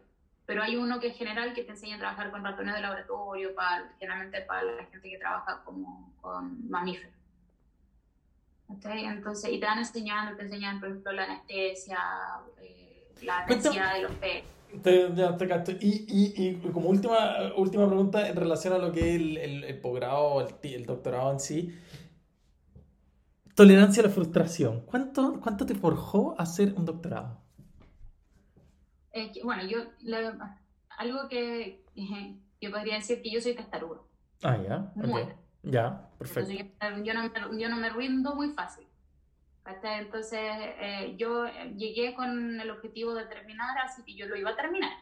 Pero 0.45 0.63
hay 0.63 0.77
uno 0.77 1.01
que 1.01 1.09
es 1.09 1.17
general 1.17 1.55
que 1.55 1.65
te 1.65 1.73
enseña 1.73 1.97
a 1.97 1.99
trabajar 1.99 2.31
con 2.31 2.45
ratones 2.45 2.75
de 2.75 2.81
laboratorio, 2.81 3.55
para, 3.55 3.93
generalmente 3.99 4.43
para 4.43 4.63
la 4.63 4.85
gente 4.85 5.11
que 5.11 5.19
trabaja 5.19 5.63
como, 5.65 6.13
con 6.21 6.69
mamíferos. 6.69 7.13
Entonces, 8.69 9.51
y 9.51 9.61
te 9.61 9.67
van 9.67 9.79
enseñando, 9.79 10.37
te 10.37 10.43
enseñan, 10.43 10.81
por 10.81 10.89
ejemplo, 10.89 11.13
la 11.13 11.25
anestesia, 11.25 11.99
eh, 12.61 13.09
la 13.23 13.39
anestesia 13.39 13.95
de 13.95 14.03
los 14.03 14.13
peces 14.13 14.56
y, 15.81 16.35
y, 16.37 16.55
como 16.73 16.89
última, 16.89 17.53
última 17.57 17.87
pregunta 17.87 18.29
en 18.29 18.37
relación 18.37 18.75
a 18.75 18.79
lo 18.79 18.93
que 18.93 19.01
es 19.01 19.17
el, 19.17 19.37
el, 19.39 19.65
el 19.65 19.81
posgrado, 19.81 20.41
el, 20.41 20.73
el, 20.73 20.87
doctorado 20.87 21.33
en 21.33 21.41
sí. 21.41 21.79
Tolerancia 23.55 24.03
a 24.03 24.07
la 24.07 24.13
frustración. 24.13 24.83
¿Cuánto, 24.83 25.41
cuánto 25.41 25.65
te 25.67 25.75
forjó 25.75 26.39
hacer 26.39 26.75
un 26.77 26.85
doctorado? 26.85 27.41
bueno, 29.45 29.63
yo, 29.65 29.79
algo 30.99 31.29
que 31.29 31.83
yo 32.61 32.71
podría 32.71 32.97
decir 32.97 33.23
que 33.23 33.31
yo 33.31 33.41
soy 33.41 33.55
testarudo. 33.55 34.07
Ah, 34.43 34.59
ya. 34.59 34.93
Ya, 35.63 36.11
perfecto. 36.19 36.53
yo, 37.03 37.15
no, 37.15 37.59
yo 37.59 37.69
no 37.69 37.77
me 37.77 37.91
rindo 37.91 38.35
muy 38.35 38.51
fácil. 38.51 38.87
Entonces 39.83 40.41
eh, 40.81 41.15
yo 41.17 41.47
llegué 41.77 42.15
con 42.15 42.61
el 42.61 42.71
objetivo 42.71 43.15
de 43.15 43.25
terminar, 43.27 43.77
así 43.79 44.03
que 44.05 44.15
yo 44.15 44.27
lo 44.27 44.37
iba 44.37 44.51
a 44.51 44.57
terminar. 44.57 44.93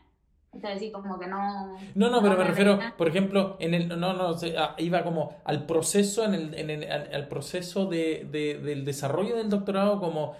Entonces, 0.53 0.77
así 0.77 0.93
como 0.93 1.19
que 1.19 1.27
no... 1.27 1.79
No, 1.95 2.11
no, 2.11 2.23
pero 2.23 2.37
me, 2.37 2.45
refiero, 2.45 2.79
por 2.97 3.09
ejemplo, 3.09 3.57
en 3.59 3.75
el... 3.75 3.89
No, 3.89 4.13
no, 4.13 4.37
ah, 4.57 4.75
iba 4.79 5.03
como 5.03 5.37
al 5.45 5.67
proceso, 5.67 6.25
en 6.25 6.35
el, 6.35 6.55
en 6.55 6.71
el 6.71 6.91
al, 6.91 7.27
proceso 7.27 7.87
de, 7.87 8.27
de, 8.31 8.59
del 8.59 8.85
desarrollo 8.85 9.37
del 9.37 9.51
doctorado 9.51 9.99
como, 9.99 10.37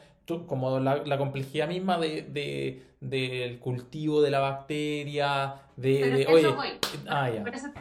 como 0.47 0.79
la, 0.79 0.99
la 1.05 1.19
complejidad 1.19 1.67
misma 1.67 1.99
de, 1.99 2.23
de, 2.23 2.83
del 3.01 3.59
cultivo 3.59 4.23
de 4.23 4.31
la 4.31 4.39
bacteria, 4.39 5.57
de... 5.77 6.27
oye, 6.31 6.79
Ah, 7.09 7.31
ya. 7.31 7.43
Por 7.43 7.55
eso, 7.55 7.73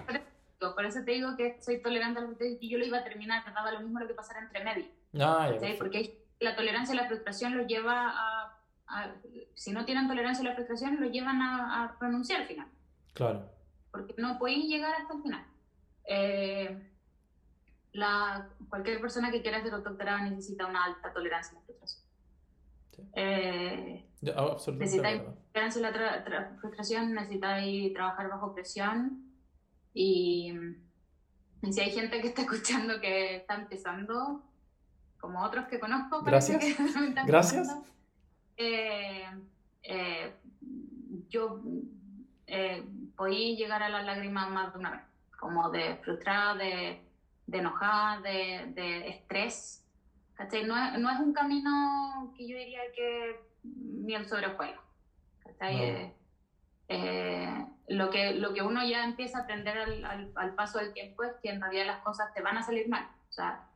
por, 0.75 0.85
eso, 0.85 1.03
te 1.05 1.11
digo 1.11 1.37
que 1.37 1.57
soy 1.61 1.81
tolerante 1.83 2.19
a 2.19 2.23
la 2.23 2.29
bacteria 2.29 2.57
y 2.59 2.69
yo 2.69 2.79
lo 2.79 2.85
iba 2.85 2.97
a 2.97 3.03
terminar, 3.03 3.43
daba 3.53 3.71
lo 3.71 3.81
mismo 3.81 3.99
lo 3.99 4.07
que 4.07 4.15
pasara 4.15 4.39
entre 4.41 4.63
medio. 4.63 4.85
Ah, 5.19 5.51
ya. 5.61 5.75
Porque 5.77 6.22
la 6.43 6.55
tolerancia 6.55 6.93
a 6.93 7.01
la 7.01 7.07
frustración 7.07 7.57
los 7.57 7.67
lleva 7.67 8.11
a, 8.13 9.13
si 9.55 9.71
no 9.71 9.85
tienen 9.85 10.07
tolerancia 10.07 10.45
a 10.45 10.49
la 10.49 10.55
frustración, 10.55 10.99
lo 10.99 11.07
llevan 11.07 11.41
a, 11.41 11.83
a 11.83 11.97
renunciar 11.99 12.41
al 12.41 12.47
final. 12.47 12.67
Claro. 13.13 13.49
Porque 13.91 14.13
no 14.17 14.37
pueden 14.37 14.61
llegar 14.63 14.93
hasta 14.95 15.13
el 15.13 15.21
final. 15.21 15.45
Eh, 16.05 16.89
la, 17.93 18.49
cualquier 18.69 18.99
persona 18.99 19.31
que 19.31 19.41
quiera 19.41 19.59
hacer 19.59 19.71
doctorado 19.71 20.23
necesita 20.25 20.65
una 20.65 20.83
alta 20.85 21.13
tolerancia 21.13 21.57
a 21.57 21.59
la 21.59 21.65
frustración. 21.65 22.03
Sí. 22.91 23.03
Eh, 23.15 24.05
necesitáis 24.77 25.21
tolerancia 25.51 25.87
a 25.87 26.29
la 26.29 26.57
frustración, 26.59 27.13
necesitáis 27.13 27.93
trabajar 27.93 28.29
bajo 28.29 28.53
presión 28.53 29.31
y, 29.93 30.53
y 31.61 31.73
si 31.73 31.81
hay 31.81 31.91
gente 31.91 32.21
que 32.21 32.27
está 32.29 32.41
escuchando 32.41 32.99
que 32.99 33.37
está 33.37 33.55
empezando, 33.55 34.43
como 35.24 35.41
otros 35.41 35.67
que 35.67 35.80
conozco. 35.80 36.21
Gracias. 36.21 36.61
Gracias. 37.26 37.74
Eh, 38.57 39.26
eh, 39.84 40.34
yo 41.30 41.61
eh, 42.45 42.84
podí 43.15 43.55
llegar 43.55 43.82
a 43.84 43.88
las 43.88 44.05
lágrimas 44.05 44.49
más 44.49 44.74
de 44.74 44.80
una 44.80 44.91
vez, 44.91 45.01
como 45.39 45.69
de 45.69 45.95
frustrada, 46.03 46.55
de, 46.55 47.01
de 47.47 47.57
enojada, 47.57 48.19
de, 48.19 48.74
de 48.76 49.07
estrés. 49.11 49.88
No 50.67 50.76
es, 50.76 50.99
no 50.99 51.09
es, 51.09 51.19
un 51.21 51.32
camino 51.32 52.34
que 52.36 52.45
yo 52.45 52.57
diría 52.57 52.82
que 52.93 53.39
ni 53.63 54.15
el 54.15 54.28
sobrejuego. 54.28 54.82
lo, 57.88 58.09
que, 58.09 58.34
lo 58.34 58.53
que 58.53 58.61
uno 58.61 58.86
ya 58.86 59.05
empieza 59.05 59.38
a 59.38 59.41
aprender 59.43 59.78
al, 59.78 60.03
al, 60.03 60.32
al, 60.36 60.53
paso 60.55 60.80
del 60.80 60.91
tiempo 60.91 61.24
es 61.24 61.32
que 61.41 61.49
en 61.49 61.61
realidad 61.61 61.86
las 61.86 62.03
cosas 62.03 62.34
te 62.34 62.41
van 62.41 62.57
a 62.57 62.63
salir 62.63 62.89
mal. 62.89 63.07
O 63.30 63.32
sea, 63.32 63.69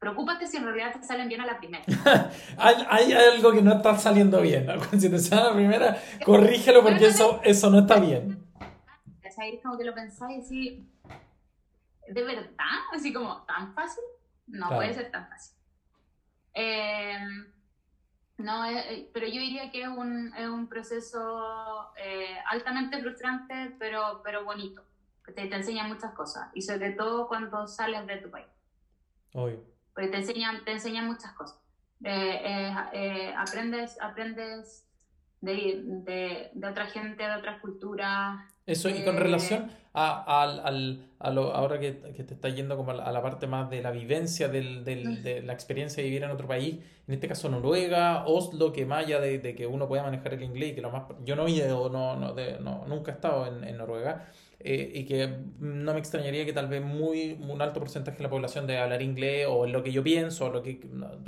Preocúpate 0.00 0.46
si 0.46 0.56
en 0.56 0.64
realidad 0.64 0.98
te 0.98 1.06
salen 1.06 1.28
bien 1.28 1.42
a 1.42 1.46
la 1.46 1.58
primera. 1.58 1.84
hay, 2.56 3.12
algo 3.12 3.52
que 3.52 3.60
no 3.60 3.74
está 3.74 3.98
saliendo 3.98 4.40
bien. 4.40 4.66
Si 4.98 5.10
te 5.10 5.18
sale 5.18 5.42
a 5.42 5.44
la 5.48 5.54
primera, 5.54 6.02
corrígelo 6.24 6.82
porque 6.82 7.08
eso, 7.08 7.38
eso 7.44 7.68
no 7.68 7.80
está 7.80 8.00
bien. 8.00 8.50
Es 9.22 9.62
como 9.62 9.78
que 9.78 9.84
lo 9.84 9.94
pensáis 9.94 10.50
y 10.50 10.86
¿de 12.08 12.22
verdad? 12.22 12.52
Así 12.92 13.12
como, 13.12 13.42
¿tan 13.44 13.74
fácil? 13.74 14.04
No 14.46 14.68
puede 14.68 14.92
ser 14.92 15.10
tan 15.10 15.28
fácil. 15.28 15.56
Em, 16.52 17.52
no, 18.38 18.66
eh, 18.66 18.94
eh, 18.94 19.10
pero 19.14 19.26
yo 19.26 19.40
diría 19.40 19.70
que 19.70 19.82
es 19.82 19.88
un, 19.88 20.34
es 20.34 20.48
un 20.48 20.66
proceso 20.66 21.92
eh, 21.96 22.38
altamente 22.50 23.00
frustrante, 23.00 23.76
pero, 23.78 24.20
pero 24.24 24.44
bonito. 24.44 24.82
Que 25.24 25.32
te, 25.32 25.46
te 25.46 25.56
enseña 25.56 25.86
muchas 25.86 26.12
cosas. 26.12 26.48
Y 26.54 26.62
sobre 26.62 26.92
todo 26.92 27.28
cuando 27.28 27.66
sales 27.66 28.06
de 28.06 28.16
tu 28.16 28.30
país. 28.30 28.48
Obvio 29.32 29.70
porque 30.00 30.12
te 30.12 30.18
enseñan, 30.18 30.64
te 30.64 30.72
enseñan 30.72 31.06
muchas 31.06 31.32
cosas. 31.32 31.58
Eh, 32.02 32.40
eh, 32.42 32.74
eh, 32.94 33.34
aprendes 33.36 33.98
aprendes 34.00 34.88
de, 35.42 35.82
de, 35.84 36.50
de, 36.54 36.66
otra 36.66 36.86
gente, 36.86 37.22
de 37.22 37.34
otras 37.34 37.60
culturas. 37.60 38.40
Eso, 38.64 38.88
y 38.88 39.04
con 39.04 39.18
relación 39.18 39.70
a, 39.92 40.42
al, 40.42 41.06
a 41.18 41.30
lo, 41.30 41.52
ahora 41.54 41.78
que, 41.78 41.98
que, 42.16 42.24
te 42.24 42.32
está 42.32 42.48
yendo 42.48 42.78
como 42.78 42.92
a 42.92 43.12
la, 43.12 43.22
parte 43.22 43.46
más 43.46 43.68
de 43.68 43.82
la 43.82 43.90
vivencia, 43.90 44.48
del, 44.48 44.84
del, 44.84 45.22
de 45.22 45.42
la 45.42 45.52
experiencia 45.52 46.02
de 46.02 46.08
vivir 46.08 46.22
en 46.22 46.30
otro 46.30 46.48
país, 46.48 46.76
en 47.06 47.14
este 47.14 47.28
caso 47.28 47.50
Noruega, 47.50 48.24
Oslo, 48.26 48.72
que 48.72 48.86
más 48.86 49.04
allá 49.04 49.20
de, 49.20 49.38
de 49.38 49.54
que 49.54 49.66
uno 49.66 49.86
pueda 49.86 50.02
manejar 50.02 50.32
el 50.32 50.42
inglés, 50.42 50.74
que 50.74 50.80
lo 50.80 50.90
más, 50.90 51.02
yo 51.24 51.36
no 51.36 51.46
he 51.46 51.50
ido, 51.50 51.90
no, 51.90 52.16
no, 52.16 52.34
no, 52.60 52.86
nunca 52.86 53.10
he 53.10 53.14
estado 53.14 53.46
en, 53.46 53.64
en 53.64 53.76
Noruega, 53.76 54.30
eh, 54.62 54.92
y 54.94 55.04
que 55.04 55.36
no 55.58 55.94
me 55.94 55.98
extrañaría 55.98 56.44
que 56.44 56.52
tal 56.52 56.68
vez 56.68 56.82
muy, 56.82 57.38
un 57.40 57.62
alto 57.62 57.80
porcentaje 57.80 58.18
de 58.18 58.22
la 58.22 58.30
población 58.30 58.66
debe 58.66 58.80
hablar 58.80 59.00
inglés 59.00 59.46
o 59.48 59.66
lo 59.66 59.82
que 59.82 59.90
yo 59.90 60.02
pienso, 60.02 60.46
o 60.46 60.50
lo 60.50 60.62
que, 60.62 60.80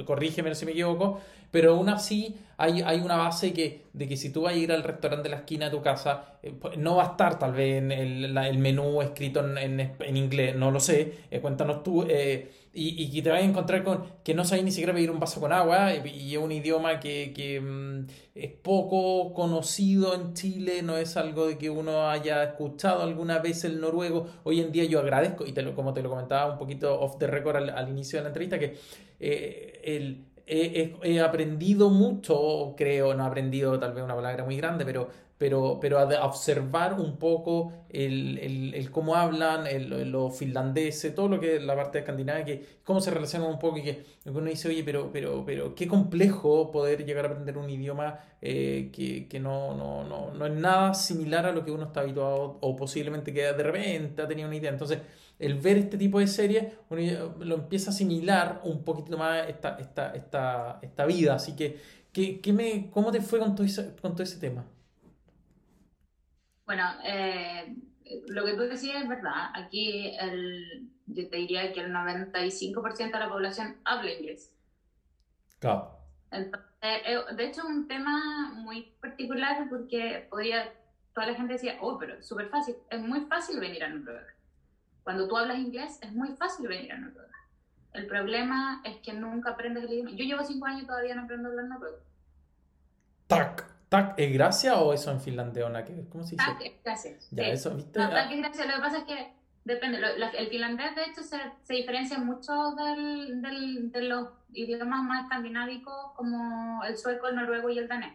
corrígeme 0.04 0.54
si 0.54 0.66
me 0.66 0.72
equivoco, 0.72 1.20
pero 1.50 1.72
aún 1.72 1.88
así 1.88 2.36
hay, 2.58 2.82
hay 2.82 3.00
una 3.00 3.16
base 3.16 3.52
que, 3.52 3.86
de 3.92 4.06
que 4.06 4.16
si 4.16 4.30
tú 4.30 4.42
vas 4.42 4.52
a 4.54 4.56
ir 4.56 4.70
al 4.70 4.82
restaurante 4.82 5.24
de 5.24 5.34
la 5.34 5.40
esquina 5.40 5.66
de 5.66 5.70
tu 5.70 5.82
casa, 5.82 6.38
eh, 6.42 6.52
pues, 6.58 6.76
no 6.76 6.96
va 6.96 7.04
a 7.04 7.06
estar 7.12 7.38
tal 7.38 7.52
vez 7.52 7.78
en 7.78 7.90
el, 7.92 8.36
el 8.36 8.58
menú 8.58 9.00
escrito 9.02 9.40
en, 9.40 9.58
en, 9.58 9.80
en, 9.98 10.16
inglés, 10.16 10.54
no 10.56 10.70
lo 10.70 10.80
sé, 10.80 11.14
eh, 11.30 11.40
cuéntanos 11.40 11.82
tú. 11.82 12.04
Eh, 12.08 12.50
y, 12.74 13.18
y, 13.18 13.22
te 13.22 13.30
vas 13.30 13.40
a 13.40 13.44
encontrar 13.44 13.84
con 13.84 14.04
que 14.24 14.32
no 14.32 14.44
sabes 14.44 14.64
ni 14.64 14.70
siquiera 14.70 14.94
pedir 14.94 15.10
un 15.10 15.20
vaso 15.20 15.40
con 15.40 15.52
agua 15.52 15.94
y, 15.94 16.34
es 16.34 16.38
un 16.38 16.52
idioma 16.52 17.00
que, 17.00 17.32
que 17.34 17.60
mm, 17.60 18.06
es 18.34 18.50
poco 18.52 19.34
conocido 19.34 20.14
en 20.14 20.32
Chile, 20.32 20.82
no 20.82 20.96
es 20.96 21.16
algo 21.16 21.48
de 21.48 21.58
que 21.58 21.68
uno 21.68 22.08
haya 22.08 22.42
escuchado 22.42 23.02
alguna 23.02 23.40
vez 23.40 23.64
el 23.64 23.80
noruego. 23.80 24.26
Hoy 24.44 24.60
en 24.60 24.72
día 24.72 24.84
yo 24.84 25.00
agradezco, 25.00 25.46
y 25.46 25.52
te 25.52 25.62
lo, 25.62 25.74
como 25.74 25.92
te 25.92 26.02
lo 26.02 26.08
comentaba 26.08 26.50
un 26.50 26.58
poquito 26.58 26.98
off 26.98 27.18
the 27.18 27.26
record 27.26 27.56
al, 27.56 27.70
al 27.70 27.88
inicio 27.90 28.18
de 28.18 28.22
la 28.22 28.28
entrevista, 28.28 28.58
que 28.58 28.76
eh, 29.20 29.80
el, 29.84 30.24
he, 30.46 30.94
he, 31.02 31.20
aprendido 31.20 31.90
mucho, 31.90 32.74
creo, 32.76 33.14
no 33.14 33.24
he 33.24 33.26
aprendido 33.26 33.78
tal 33.78 33.92
vez 33.92 34.04
una 34.04 34.14
palabra 34.14 34.44
muy 34.44 34.56
grande, 34.56 34.84
pero 34.84 35.08
pero, 35.42 35.80
pero 35.80 35.98
a, 35.98 36.24
observar 36.24 36.94
un 36.94 37.16
poco 37.18 37.72
el, 37.90 38.38
el, 38.38 38.74
el 38.74 38.92
cómo 38.92 39.16
hablan, 39.16 39.64
los 40.08 40.38
finlandeses, 40.38 41.12
todo 41.16 41.26
lo 41.26 41.40
que 41.40 41.56
es 41.56 41.62
la 41.64 41.74
parte 41.74 41.98
de 41.98 42.02
Escandinavia, 42.02 42.44
que 42.44 42.64
cómo 42.84 43.00
se 43.00 43.10
relacionan 43.10 43.50
un 43.50 43.58
poco 43.58 43.78
y 43.78 43.82
que 43.82 44.04
uno 44.26 44.44
dice, 44.44 44.68
oye, 44.68 44.84
pero, 44.84 45.10
pero, 45.12 45.44
pero 45.44 45.74
qué 45.74 45.88
complejo 45.88 46.70
poder 46.70 47.04
llegar 47.04 47.24
a 47.24 47.30
aprender 47.30 47.58
un 47.58 47.68
idioma 47.68 48.20
eh, 48.40 48.90
que, 48.92 49.26
que 49.26 49.40
no, 49.40 49.74
no, 49.74 50.04
no, 50.04 50.32
no, 50.32 50.46
es 50.46 50.52
nada 50.52 50.94
similar 50.94 51.44
a 51.44 51.50
lo 51.50 51.64
que 51.64 51.72
uno 51.72 51.86
está 51.86 52.02
habituado 52.02 52.58
o 52.60 52.76
posiblemente 52.76 53.32
que 53.32 53.42
de 53.42 53.62
repente 53.64 54.22
ha 54.22 54.28
tenido 54.28 54.46
una 54.46 54.56
idea. 54.56 54.70
Entonces, 54.70 55.00
el 55.40 55.54
ver 55.54 55.76
este 55.76 55.98
tipo 55.98 56.20
de 56.20 56.28
series, 56.28 56.72
uno 56.88 57.34
lo 57.40 57.56
empieza 57.56 57.90
a 57.90 57.94
asimilar 57.94 58.60
un 58.62 58.84
poquito 58.84 59.18
más 59.18 59.48
esta, 59.48 59.76
esta, 59.80 60.12
esta, 60.14 60.78
esta 60.82 61.04
vida. 61.04 61.34
Así 61.34 61.56
que, 61.56 61.80
¿qué, 62.12 62.40
qué 62.40 62.52
me, 62.52 62.90
¿cómo 62.92 63.10
te 63.10 63.20
fue 63.20 63.40
con 63.40 63.56
todo 63.56 63.66
ese, 63.66 63.96
con 64.00 64.12
todo 64.12 64.22
ese 64.22 64.38
tema? 64.38 64.64
Bueno, 66.66 66.84
eh, 67.04 67.76
lo 68.28 68.44
que 68.44 68.54
tú 68.54 68.62
decías 68.62 69.02
es 69.02 69.08
verdad. 69.08 69.50
Aquí 69.54 70.14
el, 70.18 70.90
yo 71.06 71.28
te 71.28 71.36
diría 71.36 71.72
que 71.72 71.80
el 71.80 71.92
95% 71.92 73.12
de 73.12 73.18
la 73.18 73.28
población 73.28 73.76
habla 73.84 74.12
inglés. 74.12 74.52
Claro. 75.58 75.98
Entonces, 76.30 76.68
eh, 76.82 77.18
de 77.36 77.44
hecho, 77.44 77.62
es 77.62 77.66
un 77.66 77.86
tema 77.86 78.52
muy 78.54 78.94
particular 79.00 79.68
porque 79.68 80.26
podría, 80.30 80.72
toda 81.14 81.26
la 81.26 81.34
gente 81.34 81.54
decía, 81.54 81.78
oh, 81.80 81.98
pero 81.98 82.22
súper 82.22 82.48
fácil. 82.48 82.76
Es 82.90 83.00
muy 83.00 83.20
fácil 83.26 83.60
venir 83.60 83.84
a 83.84 83.88
Noruega. 83.88 84.34
Cuando 85.04 85.28
tú 85.28 85.36
hablas 85.36 85.58
inglés, 85.58 85.98
es 86.00 86.12
muy 86.12 86.34
fácil 86.36 86.68
venir 86.68 86.92
a 86.92 86.98
Noruega. 86.98 87.32
El 87.92 88.06
problema 88.06 88.80
es 88.84 88.96
que 88.98 89.12
nunca 89.12 89.50
aprendes 89.50 89.84
el 89.84 89.92
idioma. 89.92 90.10
Yo 90.12 90.24
llevo 90.24 90.44
cinco 90.44 90.66
años 90.66 90.84
y 90.84 90.86
todavía 90.86 91.14
no 91.14 91.22
aprendo 91.22 91.48
a 91.48 91.50
hablar 91.50 91.66
noruego. 91.66 91.98
¡Tac! 93.26 93.71
¿Tac 93.92 94.14
es 94.16 94.32
gracia 94.32 94.76
o 94.76 94.94
eso 94.94 95.10
en 95.10 95.20
finlandés 95.20 95.62
¿Cómo 96.08 96.24
se 96.24 96.30
dice? 96.30 96.46
Tac 96.46 96.62
es 96.62 96.82
gracia. 96.82 97.12
Ya, 97.30 97.48
eso, 97.48 97.74
¿viste? 97.76 97.98
No, 97.98 98.08
tac 98.08 98.30
es 98.30 98.38
gracia. 98.38 98.64
Lo 98.64 98.76
que 98.76 98.80
pasa 98.80 98.98
es 98.98 99.04
que 99.04 99.32
depende. 99.64 99.98
el 100.38 100.48
finlandés, 100.48 100.96
de 100.96 101.04
hecho, 101.04 101.22
se, 101.22 101.36
se 101.62 101.74
diferencia 101.74 102.18
mucho 102.18 102.74
del, 102.74 103.42
del, 103.42 103.92
de 103.92 104.02
los 104.04 104.30
idiomas 104.54 105.02
más 105.02 105.24
escandinávicos 105.24 106.12
como 106.16 106.82
el 106.84 106.96
sueco, 106.96 107.28
el 107.28 107.36
noruego 107.36 107.68
y 107.68 107.80
el 107.80 107.86
danés. 107.86 108.14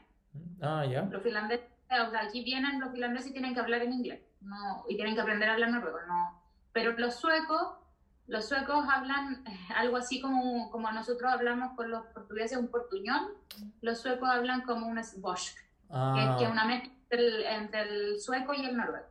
Ah, 0.63 0.83
ya. 0.83 1.03
Los 1.03 1.21
finlandeses, 1.21 1.67
o 1.91 2.09
sea, 2.09 2.23
aquí 2.23 2.43
vienen 2.43 2.79
los 2.79 2.91
finlandeses 2.91 3.29
y 3.29 3.33
tienen 3.33 3.53
que 3.53 3.59
hablar 3.59 3.83
en 3.83 3.93
inglés. 3.93 4.21
No, 4.41 4.83
y 4.89 4.95
tienen 4.95 5.13
que 5.13 5.21
aprender 5.21 5.47
a 5.47 5.53
hablar 5.53 5.69
noruego. 5.69 5.99
No. 6.07 6.41
Pero 6.73 6.93
los 6.93 7.19
suecos 7.19 7.75
los 8.25 8.49
suecos 8.49 8.85
hablan 8.89 9.41
eh, 9.47 9.57
algo 9.75 9.95
así 9.95 10.19
como, 10.19 10.69
como 10.69 10.91
nosotros 10.91 11.31
hablamos 11.31 11.77
con 11.77 11.89
los 11.89 12.05
portugueses 12.07 12.57
un 12.57 12.67
portuñón, 12.67 13.29
los 13.81 14.01
suecos 14.01 14.27
hablan 14.27 14.61
como 14.61 14.85
un 14.87 14.97
sbosk 15.87 16.37
que, 16.37 16.43
es 16.45 16.51
una 16.51 16.65
mezcla 16.65 16.91
entre 17.55 17.81
el, 17.81 18.19
sueco 18.19 18.53
y 18.53 18.65
el 18.65 18.77
noruego. 18.77 19.07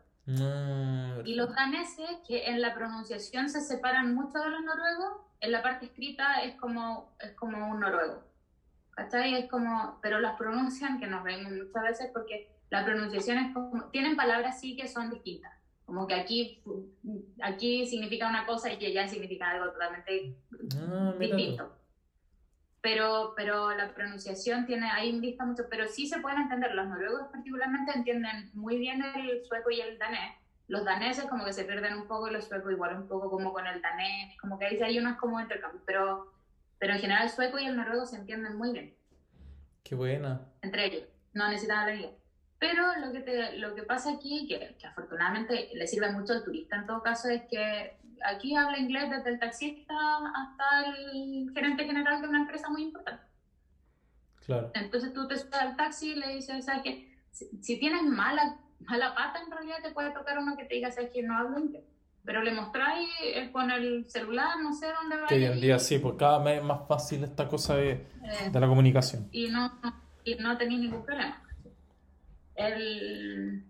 Y 1.24 1.34
los 1.34 1.54
daneses, 1.54 2.10
que 2.26 2.46
en 2.46 2.60
la 2.60 2.74
pronunciación 2.74 3.48
se 3.48 3.60
separan 3.60 4.14
mucho 4.14 4.38
de 4.38 4.50
los 4.50 4.62
noruegos, 4.62 5.20
en 5.40 5.52
la 5.52 5.62
parte 5.62 5.86
escrita 5.86 6.40
es 6.42 6.56
como, 6.56 7.14
es 7.20 7.32
como 7.32 7.70
un 7.70 7.80
noruego. 7.80 8.24
¿Cachai? 8.90 9.34
Es 9.34 9.50
como, 9.50 9.98
pero 10.02 10.20
las 10.20 10.36
pronuncian, 10.36 10.98
que 10.98 11.06
nos 11.06 11.22
reímos 11.22 11.52
muchas 11.52 11.82
veces 11.82 12.10
porque 12.12 12.50
la 12.70 12.84
pronunciación 12.84 13.38
es 13.38 13.54
como, 13.54 13.84
tienen 13.90 14.16
palabras 14.16 14.60
sí 14.60 14.76
que 14.76 14.88
son 14.88 15.10
distintas. 15.10 15.52
Como 15.84 16.06
que 16.06 16.14
aquí, 16.14 16.62
aquí 17.42 17.86
significa 17.86 18.28
una 18.28 18.44
cosa 18.46 18.72
y 18.72 18.78
que 18.78 18.86
allá 18.86 19.06
significa 19.06 19.50
algo 19.50 19.70
totalmente 19.70 20.36
ah, 20.76 21.14
distinto 21.18 21.70
pero, 22.86 23.32
pero 23.34 23.76
la 23.76 23.92
pronunciación 23.92 24.64
tiene 24.64 24.88
ahí 24.88 25.18
vista 25.18 25.44
mucho, 25.44 25.64
pero 25.68 25.88
sí 25.88 26.06
se 26.06 26.20
pueden 26.20 26.42
entender. 26.42 26.72
Los 26.72 26.86
noruegos 26.86 27.26
particularmente 27.32 27.90
entienden 27.92 28.48
muy 28.54 28.78
bien 28.78 29.02
el 29.02 29.44
sueco 29.44 29.72
y 29.72 29.80
el 29.80 29.98
danés. 29.98 30.36
Los 30.68 30.84
daneses 30.84 31.24
como 31.24 31.44
que 31.44 31.52
se 31.52 31.64
pierden 31.64 31.94
un 31.94 32.06
poco 32.06 32.28
y 32.28 32.32
los 32.32 32.44
suecos 32.44 32.70
igual 32.70 32.96
un 32.96 33.08
poco 33.08 33.28
como 33.28 33.52
con 33.52 33.66
el 33.66 33.82
danés, 33.82 34.38
como 34.40 34.56
que 34.56 34.66
ahí 34.66 34.80
hay 34.80 35.00
unos 35.00 35.18
como 35.18 35.40
intercambios, 35.40 35.82
pero, 35.84 36.32
pero 36.78 36.92
en 36.92 37.00
general 37.00 37.24
el 37.24 37.30
sueco 37.30 37.58
y 37.58 37.64
el 37.64 37.74
noruego 37.74 38.06
se 38.06 38.18
entienden 38.18 38.56
muy 38.56 38.70
bien. 38.70 38.94
Qué 39.82 39.96
buena. 39.96 40.42
Entre 40.62 40.86
ellos, 40.86 41.08
no 41.32 41.48
necesitan 41.48 41.88
hablar 41.88 42.12
Pero 42.60 42.84
lo 43.04 43.10
que, 43.10 43.18
te, 43.18 43.58
lo 43.58 43.74
que 43.74 43.82
pasa 43.82 44.12
aquí, 44.12 44.46
que, 44.46 44.76
que 44.78 44.86
afortunadamente 44.86 45.70
le 45.74 45.88
sirve 45.88 46.12
mucho 46.12 46.34
al 46.34 46.44
turista 46.44 46.76
en 46.76 46.86
todo 46.86 47.02
caso, 47.02 47.30
es 47.30 47.42
que 47.50 47.96
aquí 48.24 48.54
habla 48.54 48.78
inglés 48.78 49.10
desde 49.10 49.30
el 49.30 49.38
taxista 49.38 49.94
hasta 50.34 50.86
el 50.88 51.50
gerente 51.54 51.84
general 51.84 52.20
de 52.20 52.28
una 52.28 52.40
empresa. 52.40 52.65
Claro. 54.46 54.70
Entonces 54.74 55.12
tú 55.12 55.26
te 55.28 55.36
subes 55.36 55.54
al 55.54 55.76
taxi 55.76 56.12
y 56.12 56.14
le 56.14 56.36
dices, 56.36 56.64
¿sabes 56.64 56.82
qué? 56.82 57.18
Si, 57.32 57.78
tienes 57.78 58.02
mala, 58.04 58.58
mala 58.80 59.14
pata, 59.14 59.40
en 59.44 59.50
realidad 59.50 59.76
te 59.82 59.90
puede 59.90 60.10
tocar 60.12 60.38
uno 60.38 60.56
que 60.56 60.64
te 60.64 60.76
diga, 60.76 60.90
¿sabes 60.90 61.10
qué? 61.12 61.22
No 61.22 61.36
hablo 61.36 61.58
inglés. 61.58 61.84
Pero 62.24 62.42
le 62.42 62.52
mostráis 62.52 63.08
eh, 63.22 63.50
con 63.52 63.70
el 63.70 64.08
celular, 64.08 64.58
no 64.62 64.72
sé 64.72 64.86
dónde 64.92 65.16
va. 65.16 65.26
Que 65.26 65.34
hoy 65.34 65.44
en 65.44 65.60
día 65.60 65.78
sí, 65.78 65.98
porque 65.98 66.18
cada 66.18 66.42
vez 66.42 66.58
es 66.58 66.64
más 66.64 66.86
fácil 66.88 67.22
esta 67.24 67.48
cosa 67.48 67.76
de, 67.76 67.90
eh, 67.90 68.50
de 68.50 68.60
la 68.60 68.66
comunicación. 68.66 69.28
Y 69.32 69.48
no, 69.48 69.72
y 70.24 70.34
no 70.36 70.56
tenéis 70.56 70.80
ningún 70.80 71.04
problema. 71.04 71.42
El, 72.54 73.64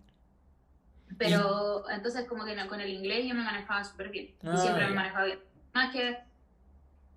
pero 1.18 1.88
entonces 1.90 2.26
como 2.26 2.44
que 2.44 2.54
con 2.66 2.80
el 2.80 2.90
inglés 2.90 3.26
yo 3.26 3.34
me 3.34 3.42
manejaba 3.42 3.84
súper 3.84 4.10
bien. 4.10 4.26
y 4.42 4.46
ah, 4.46 4.56
siempre 4.56 4.86
me 4.88 4.94
manejaba 4.94 5.24
bien. 5.26 5.38
Más 5.72 5.92
que, 5.92 6.18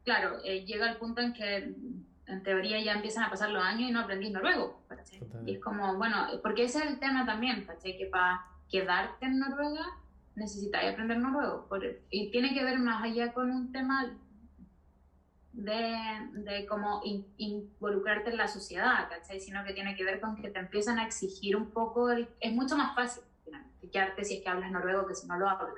claro, 0.04 0.40
eh, 0.44 0.66
llega 0.66 0.90
el 0.90 0.98
punto 0.98 1.22
en 1.22 1.34
que 1.34 1.74
en 2.30 2.44
teoría 2.44 2.80
ya 2.82 2.94
empiezan 2.94 3.24
a 3.24 3.30
pasar 3.30 3.50
los 3.50 3.64
años 3.64 3.90
y 3.90 3.92
no 3.92 4.02
aprendí 4.02 4.30
noruego. 4.30 4.82
Y 5.46 5.56
es 5.56 5.60
como, 5.60 5.98
bueno, 5.98 6.28
porque 6.44 6.64
ese 6.64 6.80
es 6.80 6.86
el 6.86 7.00
tema 7.00 7.26
también, 7.26 7.68
Que 7.84 8.08
para 8.12 8.46
quedarte 8.70 9.26
en 9.26 9.40
Noruega 9.40 9.86
necesitáis 10.36 10.94
aprender 10.94 11.18
noruego. 11.18 11.68
y 12.10 12.32
tiene 12.32 12.54
que 12.54 12.64
ver 12.64 12.80
más 12.80 13.04
allá 13.04 13.34
con 13.34 13.52
un 13.52 13.72
tema 13.72 14.16
de, 15.54 15.98
de 16.34 16.66
cómo 16.68 17.02
involucrarte 17.38 18.30
en 18.30 18.38
la 18.38 18.48
sociedad, 18.48 19.10
¿cachai? 19.10 19.40
Sino 19.40 19.64
que 19.66 19.74
tiene 19.74 19.96
que 19.96 20.04
ver 20.04 20.22
con 20.22 20.38
que 20.42 20.50
te 20.50 20.60
empiezan 20.60 21.00
a 21.00 21.06
exigir 21.06 21.56
un 21.56 21.72
poco, 21.72 22.10
es 22.12 22.54
mucho 22.54 22.78
más 22.78 22.96
fácil 22.96 23.24
quedarte 23.92 24.24
si 24.24 24.38
es 24.38 24.44
que 24.44 24.50
hablas 24.50 24.72
noruego 24.72 25.08
que 25.08 25.16
si 25.16 25.28
no 25.28 25.38
lo 25.38 25.50
hablas. 25.50 25.74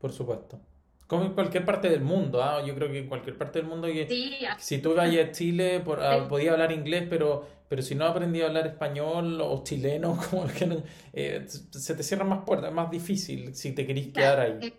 Por 0.00 0.12
supuesto. 0.12 0.60
Como 1.06 1.24
en 1.24 1.34
cualquier 1.34 1.64
parte 1.66 1.90
del 1.90 2.00
mundo, 2.00 2.42
¿ah? 2.42 2.64
yo 2.64 2.74
creo 2.74 2.88
que 2.90 2.98
en 3.00 3.08
cualquier 3.08 3.36
parte 3.36 3.58
del 3.58 3.68
mundo, 3.68 3.88
que, 3.88 4.08
si 4.58 4.78
tú 4.78 4.94
vas 4.94 5.14
a 5.14 5.30
Chile, 5.32 5.80
por, 5.80 6.02
ah, 6.02 6.26
podías 6.28 6.52
hablar 6.52 6.72
inglés, 6.72 7.06
pero, 7.10 7.46
pero 7.68 7.82
si 7.82 7.94
no 7.94 8.06
aprendí 8.06 8.40
a 8.40 8.46
hablar 8.46 8.66
español 8.66 9.38
o 9.42 9.62
chileno, 9.62 10.18
como 10.30 10.46
que 10.46 10.82
eh, 11.12 11.44
se 11.46 11.94
te 11.94 12.02
cierran 12.02 12.28
más 12.28 12.44
puertas, 12.44 12.70
es 12.70 12.74
más 12.74 12.90
difícil 12.90 13.54
si 13.54 13.72
te 13.72 13.86
querís 13.86 14.14
quedar 14.14 14.40
ahí. 14.40 14.58
Eh, 14.62 14.72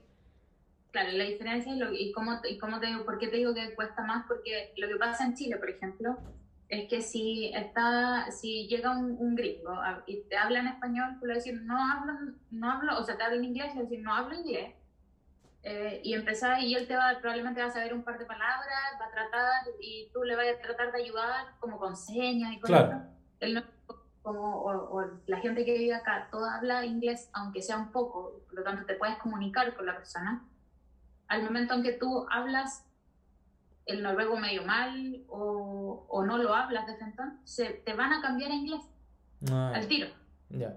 claro, 0.92 1.12
la 1.12 1.26
diferencia 1.26 1.72
es 1.72 1.78
lo, 1.78 1.94
y, 1.94 2.12
cómo, 2.12 2.40
y 2.50 2.58
cómo 2.58 2.80
te 2.80 2.88
digo, 2.88 3.06
¿por 3.06 3.20
qué 3.20 3.28
te 3.28 3.38
digo 3.38 3.54
que 3.54 3.76
cuesta 3.76 4.04
más? 4.04 4.26
Porque 4.28 4.74
lo 4.78 4.88
que 4.88 4.96
pasa 4.96 5.26
en 5.26 5.36
Chile, 5.36 5.58
por 5.58 5.70
ejemplo, 5.70 6.18
es 6.70 6.90
que 6.90 7.02
si 7.02 7.52
está 7.54 8.32
si 8.32 8.68
llega 8.68 8.98
un, 8.98 9.16
un 9.20 9.36
gringo 9.36 9.76
y 10.08 10.22
te 10.22 10.38
habla 10.38 10.62
en 10.62 10.68
español, 10.68 11.18
tú 11.20 11.28
le 11.28 11.36
decir 11.36 11.62
no 11.62 11.78
hablo, 11.78 12.14
no 12.50 12.72
hablo, 12.72 12.98
o 12.98 13.04
sea, 13.04 13.16
te 13.16 13.24
habla 13.24 13.38
en 13.38 13.44
inglés, 13.44 13.76
le 13.76 13.84
decir 13.84 14.00
no 14.02 14.16
hablo 14.16 14.36
inglés. 14.36 14.74
Eh, 15.68 16.00
y 16.04 16.14
empezar, 16.14 16.62
y 16.62 16.76
él 16.76 16.88
te 16.88 16.96
va, 16.96 17.18
probablemente 17.20 17.60
va 17.60 17.66
a 17.66 17.72
saber 17.72 17.92
un 17.92 18.04
par 18.04 18.20
de 18.20 18.26
palabras, 18.26 19.00
va 19.02 19.08
a 19.08 19.12
tratar, 19.12 19.64
y 19.82 20.12
tú 20.14 20.24
le 20.24 20.36
vas 20.36 20.46
a 20.48 20.62
tratar 20.62 20.92
de 20.92 21.02
ayudar 21.02 21.58
como 21.60 21.80
con 21.80 21.96
señas 21.96 22.54
y 22.54 22.60
cosas. 22.60 22.84
Claro. 22.86 23.02
Él 23.40 23.56
no, 23.56 23.64
como, 24.22 24.62
o, 24.62 25.00
o, 25.00 25.22
la 25.26 25.40
gente 25.40 25.66
que 25.66 25.76
vive 25.76 25.96
acá, 25.96 26.28
toda 26.30 26.58
habla 26.58 26.86
inglés, 26.86 27.32
aunque 27.34 27.64
sea 27.64 27.78
un 27.80 27.92
poco, 27.92 28.44
por 28.46 28.60
lo 28.60 28.64
tanto 28.64 28.86
te 28.86 28.94
puedes 28.94 29.18
comunicar 29.18 29.76
con 29.76 29.88
la 29.88 29.96
persona. 29.96 30.46
Al 31.30 31.42
momento 31.42 31.74
en 31.74 31.82
que 31.82 31.94
tú 31.94 32.28
hablas 32.30 32.86
el 33.88 34.04
noruego 34.04 34.38
medio 34.38 34.64
mal 34.66 35.24
o, 35.30 36.06
o 36.08 36.24
no 36.24 36.38
lo 36.38 36.54
hablas 36.54 36.86
de 36.86 36.96
frente, 36.96 37.24
se 37.44 37.66
te 37.72 37.94
van 37.96 38.14
a 38.14 38.22
cambiar 38.22 38.52
a 38.52 38.56
inglés 38.56 38.84
ah, 39.52 39.72
al 39.74 39.88
tiro. 39.88 40.10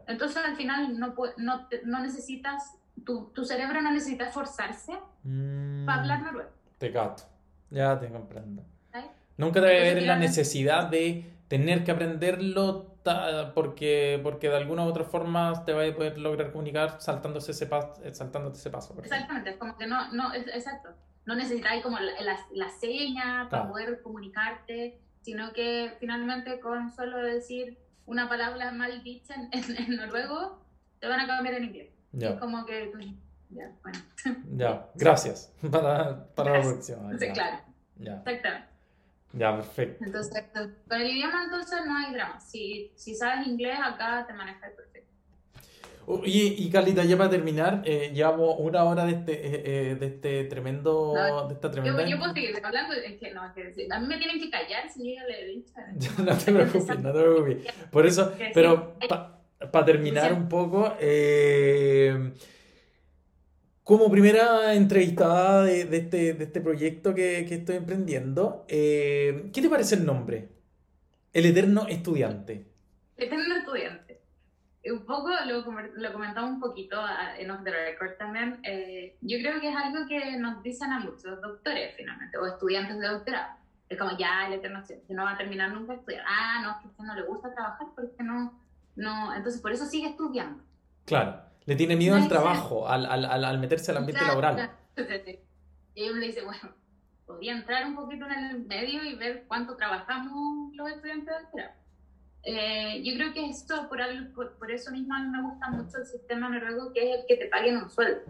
Entonces 0.07 0.43
al 0.43 0.57
final 0.57 0.99
no, 0.99 1.14
no, 1.36 1.68
no 1.84 2.01
necesitas 2.01 2.78
tu, 3.05 3.31
tu 3.35 3.45
cerebro 3.45 3.81
no 3.83 3.93
necesita 3.93 4.25
esforzarse 4.29 4.93
Mm, 5.25 5.85
para 5.85 6.01
hablar 6.01 6.23
noruego. 6.23 6.51
te 6.79 6.91
gato. 6.91 7.25
Ya 7.71 7.99
te 7.99 8.09
comprendo. 8.09 8.65
Nunca 9.37 9.61
debe 9.61 9.79
haber 9.91 10.03
la 10.05 10.17
necesidad 10.17 10.87
de 10.89 11.25
tener 11.49 11.85
que 11.85 11.91
aprenderlo 11.93 12.97
porque, 13.55 14.21
porque 14.23 14.49
de 14.49 14.57
alguna 14.57 14.85
u 14.85 14.89
otra 14.89 15.05
forma 15.05 15.65
te 15.65 15.73
va 15.73 15.85
a 15.87 15.95
poder 15.95 16.19
lograr 16.19 16.51
comunicar 16.53 17.01
saltándose 17.01 17.53
ese 17.53 17.67
paso, 17.67 17.95
saltándote 18.13 18.59
ese 18.59 18.71
paso. 18.71 18.95
Exactamente, 18.99 19.51
es 19.51 19.57
como 19.57 19.77
que 19.77 19.87
no, 19.87 20.11
no, 20.13 20.33
es, 20.33 20.47
exacto. 20.49 20.91
No 21.27 21.35
necesitáis 21.35 21.83
como 21.83 21.99
la, 21.99 22.21
la, 22.23 22.39
la 22.53 22.69
seña 22.71 23.49
para 23.51 23.69
poder 23.69 24.03
comunicarte, 24.03 25.01
sino 25.21 25.53
que 25.53 25.93
finalmente 26.01 26.59
con 26.61 26.91
solo 26.91 27.19
decir 27.19 27.79
una 28.07 28.29
palabra 28.29 28.73
mal 28.73 29.03
dicha 29.03 29.35
en, 29.35 29.49
en- 29.53 29.77
en 29.77 29.97
noruego, 29.97 30.65
te 31.01 31.07
van 31.07 31.21
a 31.21 31.27
cambiar 31.27 31.55
en 31.55 31.65
inglés. 31.65 31.91
Es 32.13 32.21
Ya, 32.21 32.39
como 32.39 32.65
que 32.67 32.87
tú, 32.93 32.99
ya, 33.51 33.71
bueno, 33.83 33.99
ya. 34.57 34.87
Gracias 34.95 35.53
para, 35.71 36.27
para 36.35 36.51
la 36.51 36.57
Gracias. 36.59 36.73
próxima. 36.99 37.19
sí, 37.19 37.27
Ya, 37.27 37.33
claro, 37.33 37.57
ya, 37.99 38.13
exactamente. 38.27 38.69
ya, 39.33 39.57
perfecto. 39.57 40.05
Entonces, 40.05 40.45
con 40.89 41.01
el 41.01 41.11
idioma 41.11 41.45
entonces 41.45 41.79
no 41.87 41.97
hay 41.97 42.13
drama. 42.13 42.41
Si, 42.41 42.93
si 42.97 43.15
sabes 43.15 43.47
inglés, 43.47 43.79
acá 43.83 44.25
te 44.27 44.33
manejas 44.33 44.71
perfecto. 44.73 44.99
Oye, 46.11 46.55
y 46.57 46.71
Carlita, 46.71 47.05
ya 47.05 47.19
para 47.19 47.29
terminar, 47.29 47.83
eh, 47.85 48.11
llevamos 48.15 48.55
una 48.61 48.83
hora 48.85 49.05
de 49.05 49.13
este, 49.13 49.33
eh, 49.35 49.91
eh, 49.91 49.95
de 49.97 50.07
este 50.07 50.45
tremendo, 50.45 51.13
No, 51.15 51.49
de 51.49 51.53
esta 51.55 51.69
Yo, 51.69 51.73
tremenda... 51.73 52.07
yo 52.07 52.19
puedo 52.19 52.33
seguir 52.33 52.59
hablando, 52.65 52.95
es 52.95 53.19
que 53.19 53.35
no, 53.35 53.45
es 53.45 53.53
que 53.53 53.87
a 53.93 54.01
mí 54.01 54.07
me 54.07 54.17
tienen 54.17 54.41
que 54.41 54.49
callar 54.51 54.89
si 54.91 55.03
llega 55.03 55.25
la 55.25 55.37
dicha. 55.47 55.87
No 56.23 56.35
te 56.39 56.51
preocupes, 56.51 56.99
no 57.01 57.13
te 57.13 57.21
preocupes. 57.21 57.73
Por 57.91 58.07
eso, 58.07 58.35
Que 58.39 58.47
sí. 58.47 58.53
Para 59.73 59.85
terminar 59.85 60.33
un 60.33 60.49
poco, 60.49 60.95
eh, 61.01 62.33
como 63.83 64.11
primera 64.11 64.75
entrevistada 64.75 65.65
de, 65.65 65.85
de 65.87 65.97
este, 65.97 66.35
de 66.35 66.45
este 66.45 66.61
proyecto 66.61 67.15
que, 67.15 67.45
que 67.49 67.57
estoy 67.57 67.77
emprendiendo, 67.77 68.65
eh, 68.69 69.51
¿qué 69.53 69.63
te 69.63 69.69
parece 69.69 69.97
el 69.97 70.05
nombre? 70.07 70.49
El 71.33 71.47
Eterno 71.47 71.87
Estudiante. 71.89 72.67
Eterno 73.17 73.57
estudiante. 73.57 74.21
Un 74.91 75.05
poco, 75.05 75.29
lo, 75.47 75.65
lo 75.97 76.13
comentamos 76.13 76.51
un 76.53 76.61
poquito 76.61 76.97
en 77.39 77.51
Off 77.51 77.63
the 77.65 77.71
Record 77.71 78.17
también. 78.17 78.61
eh, 78.63 79.17
yo 79.21 79.39
creo 79.39 79.61
que 79.61 79.69
es 79.69 79.77
algo 79.77 80.07
que 80.09 80.37
nos 80.39 80.63
dicen 80.63 80.93
a 80.93 81.01
muchos 81.01 81.41
doctores, 81.43 81.95
finalmente, 81.97 82.39
o 82.39 82.47
estudiantes 82.47 82.99
de 82.99 83.09
doctorado. 83.09 83.57
Es 83.89 83.99
como, 83.99 84.17
ya, 84.17 84.47
el 84.47 84.55
eterno 84.55 84.79
estudiante, 84.81 85.15
no 85.15 85.25
va 85.25 85.33
a 85.33 85.37
terminar 85.37 85.73
nunca 85.73 85.93
de 85.93 85.99
estudiar. 85.99 86.25
Ah, 86.27 86.61
no, 86.63 86.71
es 86.71 86.77
que 86.79 86.85
a 86.87 86.91
usted 86.91 87.05
no 87.05 87.15
le 87.17 87.23
gusta 87.23 87.53
trabajar 87.53 87.87
porque 87.95 88.23
no, 88.23 88.59
no. 88.99 89.35
Entonces, 89.35 89.61
por 89.61 89.73
eso 89.73 89.87
sigue 89.87 90.09
estudiando. 90.09 90.63
Claro, 91.07 91.41
le 91.65 91.75
tiene 91.77 91.97
miedo 91.97 92.17
al 92.17 92.29
trabajo, 92.29 92.87
al, 92.89 93.07
al, 93.07 93.25
al, 93.45 93.59
meterse 93.59 93.91
al 93.93 93.99
ambiente 93.99 94.19
Claro, 94.25 94.41
laboral. 94.41 94.55
claro. 94.57 94.73
Y 95.95 96.09
uno 96.11 96.21
le 96.21 96.27
dice, 96.27 96.45
bueno, 96.45 96.61
podría 97.27 97.53
entrar 97.57 97.85
un 97.87 97.97
poquito 97.97 98.25
en 98.27 98.33
el 98.33 98.59
medio 98.67 99.03
y 99.05 99.17
ver 99.17 99.45
cuánto 99.49 99.75
trabajamos 99.77 100.73
los 100.77 100.89
estudiantes 100.91 101.27
de 101.27 101.43
doctorado. 101.43 101.73
Eh, 102.45 103.03
yo 103.03 103.15
creo 103.17 103.33
que 103.33 103.47
esto, 103.51 103.89
por, 103.89 104.01
algo- 104.01 104.33
por, 104.33 104.57
por 104.59 104.71
eso 104.71 104.93
mismo, 104.93 105.15
a 105.15 105.21
mí 105.21 105.29
me 105.29 105.43
gusta 105.43 105.69
mucho 105.71 105.99
el 105.99 106.07
sistema 106.07 106.49
noruego, 106.49 106.93
que 106.93 107.11
es 107.15 107.21
el 107.21 107.27
que 107.27 107.37
te 107.37 107.47
paguen 107.49 107.79
un 107.79 107.91
sueldo. 107.91 108.21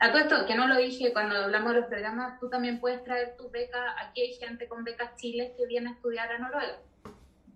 A 0.00 0.08
todo 0.10 0.18
esto, 0.22 0.46
que 0.46 0.54
no 0.56 0.66
lo 0.66 0.76
dije 0.78 1.12
cuando 1.12 1.36
hablamos 1.36 1.72
de 1.74 1.80
los 1.80 1.88
programas, 1.88 2.40
tú 2.40 2.48
también 2.48 2.80
puedes 2.80 3.04
traer 3.04 3.36
tu 3.36 3.48
beca. 3.50 3.78
Aquí 4.02 4.22
hay 4.22 4.32
gente 4.34 4.66
con 4.66 4.82
becas 4.82 5.14
Chile 5.16 5.54
que 5.56 5.66
viene 5.66 5.90
a 5.90 5.92
estudiar 5.92 6.32
a 6.32 6.38
Noruega. 6.38 6.78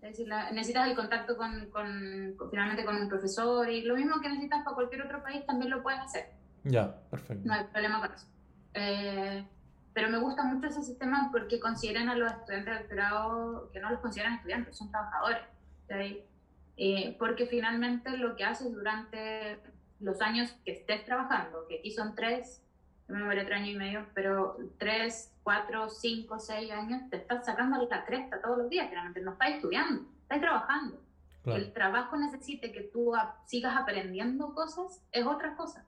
Es 0.05 0.11
decir, 0.11 0.29
la- 0.29 0.51
necesitas 0.51 0.87
el 0.87 0.95
contacto 0.95 1.37
con, 1.37 1.71
con- 1.71 2.35
con- 2.37 2.51
finalmente 2.51 2.85
con 2.85 2.97
un 2.97 3.09
profesor 3.09 3.71
y 3.71 3.83
lo 3.83 3.97
mismo 3.97 4.21
que 4.21 4.29
necesitas 4.29 4.63
para 4.63 4.75
cualquier 4.75 5.03
otro 5.03 5.23
país 5.23 5.47
también 5.47 5.71
lo 5.71 5.83
puedes 5.83 6.01
hacer. 6.01 6.27
Ya, 6.65 6.95
perfecto. 7.11 7.43
No 7.47 7.55
hay 7.55 7.65
problema 7.65 8.01
con 8.01 8.13
eso. 8.13 8.27
Eh, 8.75 9.47
pero 9.95 10.11
me 10.11 10.19
gusta 10.19 10.43
mucho 10.45 10.67
ese 10.67 10.83
sistema 10.83 11.31
porque 11.33 11.59
consideran 11.59 12.09
a 12.11 12.17
los 12.17 12.31
estudiantes 12.33 12.75
de 12.75 12.81
doctorado 12.81 13.71
que 13.73 13.81
no 13.81 13.91
los 13.91 14.01
consideran 14.01 14.35
estudiantes, 14.35 14.77
son 14.77 14.91
trabajadores. 14.91 15.43
¿sí? 15.89 16.23
Eh, 16.77 17.17
porque 17.19 17.47
finalmente 17.47 18.11
lo 18.19 18.37
que 18.37 18.45
haces 18.45 18.73
durante 18.73 19.59
los 20.01 20.21
años 20.21 20.53
que 20.65 20.73
estés 20.73 21.05
trabajando, 21.07 21.67
que 21.69 21.79
aquí 21.79 21.91
son 21.93 22.15
tres, 22.15 22.63
yo 23.09 23.15
me 23.15 23.25
muero 23.25 23.45
tres 23.45 23.59
años 23.59 23.69
y 23.71 23.77
medio, 23.77 24.07
pero 24.15 24.57
tres, 24.79 25.33
cuatro, 25.43 25.89
cinco, 25.91 26.39
seis 26.39 26.71
años, 26.71 27.03
te 27.11 27.17
estás 27.19 27.45
sacando 27.45 27.87
la 27.89 28.05
cresta 28.05 28.41
todos 28.43 28.59
los 28.59 28.69
días, 28.71 28.89
finalmente 28.89 29.21
no 29.21 29.33
estás 29.33 29.51
estudiando, 29.51 30.05
estás 30.23 30.41
trabajando. 30.41 31.01
Que 31.45 31.57
el 31.57 31.73
trabajo 31.75 32.17
necesite 32.17 32.73
que 32.73 32.81
tú 32.85 33.15
a- 33.15 33.37
sigas 33.45 33.77
aprendiendo 33.77 34.55
cosas 34.55 35.03
es 35.13 35.27
otra 35.27 35.55
cosa. 35.57 35.85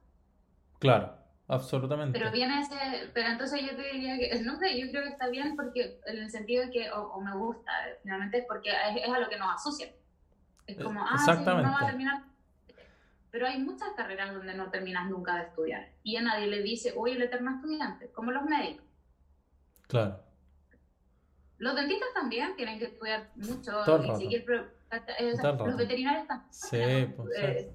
claro, 0.79 1.17
absolutamente. 1.49 2.19
Pero 2.19 2.31
viene 2.31 2.61
ese, 2.61 3.11
pero 3.15 3.29
entonces 3.29 3.63
yo 3.63 3.75
te 3.75 3.83
diría 3.93 4.19
que, 4.19 4.41
no 4.45 4.57
sé, 4.59 4.79
yo 4.79 4.91
creo 4.91 5.05
que 5.05 5.09
está 5.09 5.29
bien 5.29 5.57
porque 5.57 5.99
en 6.07 6.19
el 6.19 6.31
sentido 6.31 6.67
de 6.67 6.71
que, 6.71 6.91
o, 6.91 7.05
o 7.13 7.21
me 7.23 7.35
gusta, 7.35 7.73
finalmente, 8.03 8.45
porque 8.47 8.69
es, 8.71 9.03
es 9.03 9.09
a 9.09 9.19
lo 9.19 9.29
que 9.31 9.39
nos 9.39 9.55
asocia. 9.55 9.89
Es 10.67 10.77
como, 10.85 11.01
ah, 11.03 11.17
sí, 11.17 11.45
no 11.63 11.73
va 11.73 11.77
a 11.81 11.87
terminar. 11.87 12.23
Pero 13.31 13.47
hay 13.47 13.59
muchas 13.61 13.91
carreras 13.97 14.35
donde 14.35 14.55
no 14.55 14.71
terminas 14.71 15.09
nunca 15.11 15.37
de 15.37 15.43
estudiar 15.45 15.89
y 16.03 16.17
a 16.17 16.23
nadie 16.23 16.47
le 16.47 16.63
dice, 16.63 16.95
oye, 16.97 17.15
el 17.17 17.23
eterno 17.23 17.57
estudiante, 17.57 18.11
como 18.13 18.31
los 18.31 18.45
médicos. 18.45 18.85
Claro, 19.89 20.21
Los 21.59 21.75
dentistas 21.77 22.09
también 22.15 22.57
tienen 22.57 22.79
que 22.79 22.87
estudiar 22.87 23.31
mucho 23.37 23.83
y 24.03 24.17
seguir. 24.17 24.45
eh, 24.51 25.33
o 25.33 25.37
sea, 25.37 25.53
los 25.53 25.77
veterinarios 25.77 26.27
también. 26.27 26.53
Sí, 26.53 27.13
pues, 27.17 27.39
Eh, 27.39 27.73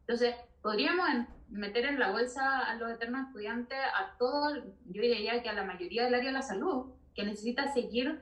Entonces, 0.00 0.34
podríamos 0.62 1.08
meter 1.48 1.84
en 1.86 1.98
la 1.98 2.10
bolsa 2.10 2.60
a 2.60 2.74
los 2.76 2.90
eternos 2.90 3.26
estudiantes, 3.28 3.78
a 3.78 4.16
todo, 4.18 4.54
yo 4.56 5.02
diría 5.02 5.42
que 5.42 5.48
a 5.48 5.52
la 5.52 5.64
mayoría 5.64 6.04
del 6.04 6.14
área 6.14 6.26
de 6.28 6.32
la 6.32 6.42
salud, 6.42 6.92
que 7.14 7.24
necesita 7.24 7.72
seguir 7.72 8.20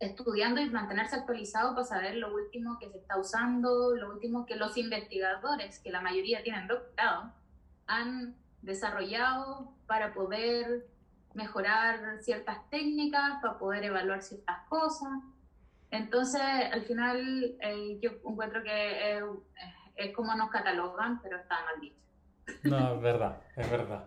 estudiando 0.00 0.60
y 0.60 0.70
mantenerse 0.70 1.16
actualizado 1.16 1.74
para 1.74 1.84
saber 1.84 2.16
lo 2.16 2.32
último 2.32 2.78
que 2.78 2.88
se 2.90 2.98
está 2.98 3.18
usando, 3.18 3.94
lo 3.96 4.10
último 4.12 4.46
que 4.46 4.56
los 4.56 4.76
investigadores, 4.76 5.80
que 5.80 5.90
la 5.90 6.00
mayoría 6.00 6.42
tienen 6.42 6.68
doctorado, 6.68 7.32
han 7.86 8.36
desarrollado 8.62 9.72
para 9.86 10.12
poder 10.12 10.86
mejorar 11.34 12.18
ciertas 12.20 12.68
técnicas, 12.70 13.40
para 13.42 13.58
poder 13.58 13.84
evaluar 13.84 14.22
ciertas 14.22 14.58
cosas. 14.68 15.10
Entonces, 15.90 16.42
al 16.42 16.82
final, 16.82 17.56
eh, 17.60 17.98
yo 18.00 18.10
encuentro 18.28 18.62
que 18.62 19.20
es 19.96 20.14
como 20.14 20.34
nos 20.34 20.50
catalogan, 20.50 21.20
pero 21.22 21.38
está 21.38 21.56
mal 21.64 21.80
dicho. 21.80 21.96
No, 22.64 22.94
es 22.94 23.00
verdad, 23.00 23.40
es 23.56 23.70
verdad. 23.70 24.04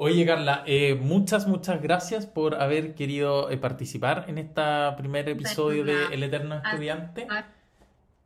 Oye, 0.00 0.24
Carla, 0.24 0.62
eh, 0.66 0.94
muchas, 0.94 1.48
muchas 1.48 1.82
gracias 1.82 2.24
por 2.26 2.54
haber 2.54 2.94
querido 2.94 3.50
eh, 3.50 3.56
participar 3.56 4.26
en 4.28 4.38
este 4.38 4.62
primer 4.96 5.28
episodio 5.28 5.84
de. 5.84 6.14
El 6.14 6.22
Eterno 6.22 6.54
Estudiante. 6.64 7.26
ah. 7.28 7.46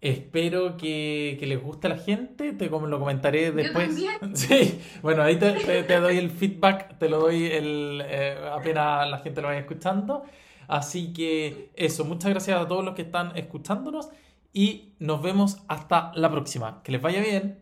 Espero 0.02 0.76
que, 0.76 1.36
que 1.38 1.46
les 1.46 1.62
guste 1.62 1.86
a 1.86 1.90
la 1.90 1.96
gente, 1.96 2.52
te 2.54 2.68
como 2.68 2.88
lo 2.88 2.98
comentaré 2.98 3.52
después. 3.52 3.86
también. 3.88 4.12
Sí, 4.36 4.80
bueno, 5.00 5.22
ahí 5.22 5.36
te, 5.36 5.52
te- 5.52 5.84
te 5.84 6.00
doy 6.00 6.18
el 6.18 6.30
feedback, 6.30 6.98
te 6.98 7.08
lo 7.08 7.20
doy 7.20 7.46
el, 7.46 8.02
eh, 8.04 8.36
apenas 8.52 9.08
la 9.08 9.18
gente 9.18 9.40
lo 9.40 9.46
vaya 9.48 9.60
escuchando. 9.60 10.24
Así 10.66 11.12
que 11.12 11.70
eso, 11.76 12.04
muchas 12.04 12.30
gracias 12.30 12.60
a 12.60 12.66
todos 12.66 12.84
los 12.84 12.94
que 12.94 13.02
están 13.02 13.34
escuchándonos 13.36 14.10
y 14.52 14.92
nos 14.98 15.22
vemos 15.22 15.58
hasta 15.68 16.10
la 16.16 16.30
próxima. 16.30 16.82
Que 16.82 16.92
les 16.92 17.00
vaya 17.00 17.20
bien. 17.20 17.60